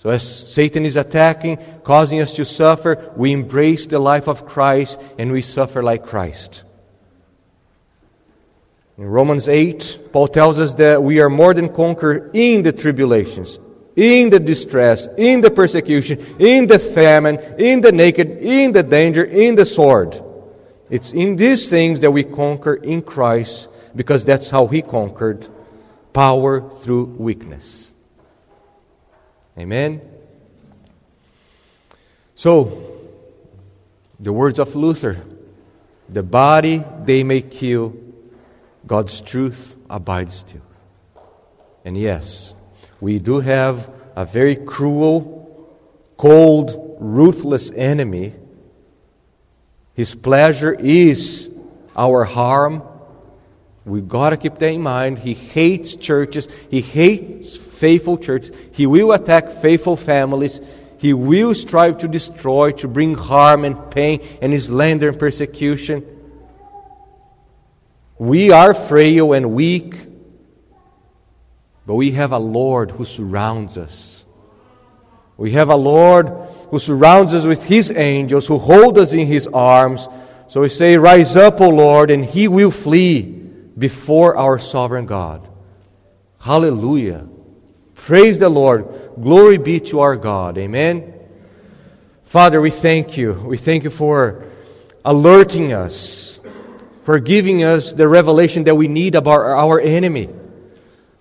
So, 0.02 0.08
as 0.08 0.50
Satan 0.50 0.86
is 0.86 0.96
attacking, 0.96 1.58
causing 1.84 2.20
us 2.20 2.32
to 2.34 2.46
suffer, 2.46 3.12
we 3.16 3.32
embrace 3.32 3.86
the 3.86 3.98
life 3.98 4.28
of 4.28 4.46
Christ 4.46 4.98
and 5.18 5.30
we 5.30 5.42
suffer 5.42 5.82
like 5.82 6.06
Christ. 6.06 6.64
In 8.96 9.04
Romans 9.04 9.46
8, 9.46 10.08
Paul 10.10 10.28
tells 10.28 10.58
us 10.58 10.72
that 10.74 11.02
we 11.02 11.20
are 11.20 11.28
more 11.28 11.52
than 11.52 11.68
conquerors 11.68 12.30
in 12.32 12.62
the 12.62 12.72
tribulations 12.72 13.58
in 13.96 14.30
the 14.30 14.40
distress, 14.40 15.08
in 15.18 15.42
the 15.42 15.50
persecution, 15.50 16.18
in 16.38 16.66
the 16.66 16.78
famine, 16.78 17.38
in 17.58 17.82
the 17.82 17.92
naked, 17.92 18.30
in 18.38 18.72
the 18.72 18.82
danger, 18.82 19.24
in 19.24 19.54
the 19.54 19.66
sword. 19.66 20.22
It's 20.88 21.12
in 21.12 21.36
these 21.36 21.68
things 21.68 22.00
that 22.00 22.10
we 22.10 22.24
conquer 22.24 22.74
in 22.74 23.02
Christ 23.02 23.68
because 23.94 24.24
that's 24.24 24.48
how 24.48 24.66
He 24.68 24.80
conquered 24.80 25.48
power 26.12 26.68
through 26.70 27.04
weakness. 27.18 27.89
Amen? 29.60 30.00
So, 32.34 32.98
the 34.18 34.32
words 34.32 34.58
of 34.58 34.74
Luther 34.74 35.22
the 36.08 36.22
body 36.22 36.82
they 37.04 37.22
may 37.22 37.42
kill, 37.42 37.94
God's 38.84 39.20
truth 39.20 39.76
abides 39.88 40.34
still. 40.34 40.62
And 41.84 41.96
yes, 41.96 42.52
we 43.00 43.20
do 43.20 43.38
have 43.38 43.88
a 44.16 44.24
very 44.24 44.56
cruel, 44.56 45.70
cold, 46.16 46.96
ruthless 46.98 47.70
enemy. 47.70 48.32
His 49.94 50.16
pleasure 50.16 50.72
is 50.72 51.48
our 51.94 52.24
harm, 52.24 52.82
We've 53.84 54.08
got 54.08 54.30
to 54.30 54.36
keep 54.36 54.58
that 54.58 54.68
in 54.68 54.82
mind. 54.82 55.18
He 55.18 55.34
hates 55.34 55.96
churches. 55.96 56.48
He 56.70 56.80
hates 56.80 57.56
faithful 57.80 58.18
church. 58.18 58.50
He 58.72 58.86
will 58.86 59.12
attack 59.12 59.50
faithful 59.50 59.96
families. 59.96 60.60
He 60.98 61.14
will 61.14 61.54
strive 61.54 61.96
to 61.98 62.08
destroy, 62.08 62.72
to 62.72 62.86
bring 62.86 63.14
harm 63.14 63.64
and 63.64 63.90
pain 63.90 64.20
and 64.42 64.60
slander 64.62 65.08
and 65.08 65.18
persecution. 65.18 66.04
We 68.18 68.50
are 68.50 68.74
frail 68.74 69.32
and 69.32 69.52
weak, 69.52 69.96
but 71.86 71.94
we 71.94 72.10
have 72.10 72.32
a 72.32 72.38
Lord 72.38 72.90
who 72.90 73.06
surrounds 73.06 73.78
us. 73.78 74.26
We 75.38 75.52
have 75.52 75.70
a 75.70 75.76
Lord 75.76 76.28
who 76.68 76.78
surrounds 76.78 77.32
us 77.32 77.46
with 77.46 77.64
His 77.64 77.90
angels, 77.90 78.46
who 78.46 78.58
hold 78.58 78.98
us 78.98 79.14
in 79.14 79.26
His 79.26 79.46
arms. 79.46 80.06
So 80.48 80.60
we 80.60 80.68
say, 80.68 80.98
Rise 80.98 81.34
up, 81.34 81.62
O 81.62 81.70
Lord, 81.70 82.10
and 82.10 82.26
He 82.26 82.46
will 82.46 82.70
flee 82.70 83.22
before 83.22 84.36
our 84.36 84.58
sovereign 84.58 85.06
God. 85.06 85.48
Hallelujah. 86.38 87.26
Praise 88.06 88.38
the 88.38 88.48
Lord. 88.48 88.88
Glory 89.20 89.58
be 89.58 89.78
to 89.80 90.00
our 90.00 90.16
God. 90.16 90.58
Amen. 90.58 91.14
Father, 92.24 92.60
we 92.60 92.70
thank 92.70 93.16
you. 93.16 93.32
We 93.32 93.58
thank 93.58 93.84
you 93.84 93.90
for 93.90 94.44
alerting 95.04 95.72
us, 95.72 96.40
for 97.04 97.18
giving 97.18 97.62
us 97.62 97.92
the 97.92 98.08
revelation 98.08 98.64
that 98.64 98.74
we 98.74 98.88
need 98.88 99.14
about 99.14 99.40
our 99.40 99.80
enemy. 99.80 100.28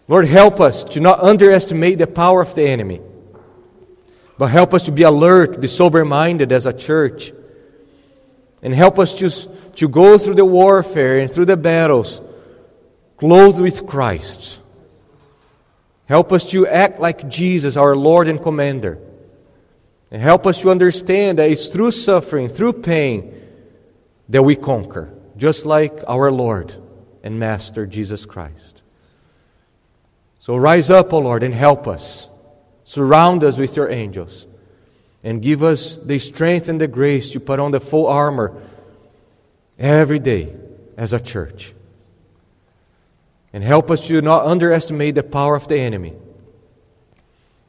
Lord, 0.07 0.25
help 0.25 0.59
us 0.59 0.83
to 0.85 0.99
not 0.99 1.19
underestimate 1.19 1.97
the 1.97 2.07
power 2.07 2.41
of 2.41 2.55
the 2.55 2.67
enemy, 2.67 3.01
but 4.37 4.47
help 4.47 4.73
us 4.73 4.83
to 4.83 4.91
be 4.91 5.03
alert, 5.03 5.59
be 5.59 5.67
sober 5.67 6.03
minded 6.05 6.51
as 6.51 6.65
a 6.65 6.73
church, 6.73 7.33
and 8.63 8.73
help 8.73 8.97
us 8.97 9.13
to, 9.17 9.29
to 9.75 9.87
go 9.87 10.17
through 10.17 10.35
the 10.35 10.45
warfare 10.45 11.19
and 11.19 11.29
through 11.29 11.45
the 11.45 11.57
battles 11.57 12.21
clothed 13.17 13.59
with 13.59 13.85
Christ. 13.85 14.59
Help 16.09 16.33
us 16.33 16.43
to 16.49 16.65
act 16.65 16.99
like 16.99 17.29
Jesus, 17.29 17.77
our 17.77 17.95
Lord 17.95 18.27
and 18.27 18.41
Commander. 18.41 18.97
And 20.09 20.19
help 20.19 20.47
us 20.47 20.57
to 20.61 20.71
understand 20.71 21.37
that 21.37 21.51
it's 21.51 21.67
through 21.67 21.91
suffering, 21.91 22.49
through 22.49 22.73
pain, 22.73 23.39
that 24.27 24.41
we 24.41 24.55
conquer, 24.55 25.13
just 25.37 25.67
like 25.67 26.03
our 26.07 26.31
Lord 26.31 26.73
and 27.21 27.39
Master 27.39 27.85
Jesus 27.85 28.25
Christ. 28.25 28.81
So 30.39 30.55
rise 30.55 30.89
up, 30.89 31.13
O 31.13 31.19
Lord, 31.19 31.43
and 31.43 31.53
help 31.53 31.87
us. 31.87 32.27
Surround 32.85 33.43
us 33.43 33.59
with 33.59 33.75
your 33.75 33.91
angels. 33.91 34.47
And 35.23 35.43
give 35.43 35.61
us 35.61 35.95
the 36.03 36.17
strength 36.17 36.69
and 36.69 36.81
the 36.81 36.87
grace 36.87 37.33
to 37.33 37.39
put 37.39 37.59
on 37.59 37.69
the 37.69 37.79
full 37.79 38.07
armor 38.07 38.59
every 39.77 40.17
day 40.17 40.55
as 40.97 41.13
a 41.13 41.19
church. 41.19 41.75
And 43.51 43.63
help 43.63 43.89
us 43.89 44.05
to 44.07 44.21
not 44.21 44.45
underestimate 44.45 45.15
the 45.15 45.23
power 45.23 45.55
of 45.55 45.67
the 45.67 45.79
enemy, 45.79 46.13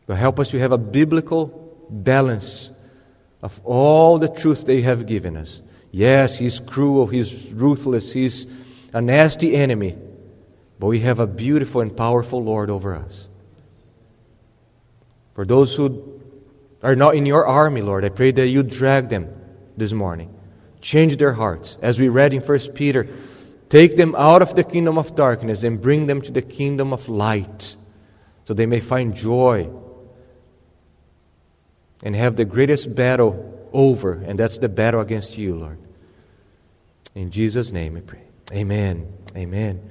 but 0.06 0.16
help 0.16 0.38
us 0.38 0.48
to 0.48 0.58
have 0.58 0.72
a 0.72 0.78
biblical 0.78 1.86
balance 1.88 2.70
of 3.42 3.60
all 3.64 4.18
the 4.18 4.28
truth 4.28 4.66
they 4.66 4.82
have 4.82 5.06
given 5.06 5.36
us. 5.36 5.62
Yes, 5.90 6.38
he's 6.38 6.60
cruel, 6.60 7.06
he's 7.06 7.50
ruthless, 7.50 8.12
he's 8.12 8.46
a 8.92 9.00
nasty 9.00 9.56
enemy, 9.56 9.96
but 10.78 10.86
we 10.86 11.00
have 11.00 11.18
a 11.18 11.26
beautiful 11.26 11.80
and 11.80 11.96
powerful 11.96 12.42
Lord 12.42 12.70
over 12.70 12.94
us. 12.94 13.28
For 15.34 15.44
those 15.44 15.74
who 15.74 16.20
are 16.82 16.96
not 16.96 17.14
in 17.14 17.26
your 17.26 17.46
army, 17.46 17.82
Lord, 17.82 18.04
I 18.04 18.10
pray 18.10 18.30
that 18.32 18.48
you 18.48 18.62
drag 18.62 19.08
them 19.08 19.34
this 19.76 19.92
morning. 19.92 20.34
Change 20.80 21.16
their 21.16 21.32
hearts. 21.32 21.76
As 21.82 21.98
we 21.98 22.08
read 22.08 22.34
in 22.34 22.42
1 22.42 22.58
Peter, 22.74 23.08
Take 23.70 23.96
them 23.96 24.14
out 24.16 24.42
of 24.42 24.56
the 24.56 24.64
kingdom 24.64 24.98
of 24.98 25.14
darkness 25.14 25.62
and 25.62 25.80
bring 25.80 26.08
them 26.08 26.20
to 26.22 26.32
the 26.32 26.42
kingdom 26.42 26.92
of 26.92 27.08
light 27.08 27.76
so 28.44 28.52
they 28.52 28.66
may 28.66 28.80
find 28.80 29.14
joy 29.14 29.70
and 32.02 32.16
have 32.16 32.34
the 32.34 32.44
greatest 32.44 32.94
battle 32.94 33.68
over, 33.72 34.12
and 34.12 34.38
that's 34.38 34.58
the 34.58 34.68
battle 34.68 35.00
against 35.00 35.38
you, 35.38 35.54
Lord. 35.54 35.78
In 37.14 37.30
Jesus' 37.30 37.70
name 37.70 37.96
I 37.96 38.00
pray. 38.00 38.22
Amen. 38.52 39.12
Amen. 39.36 39.88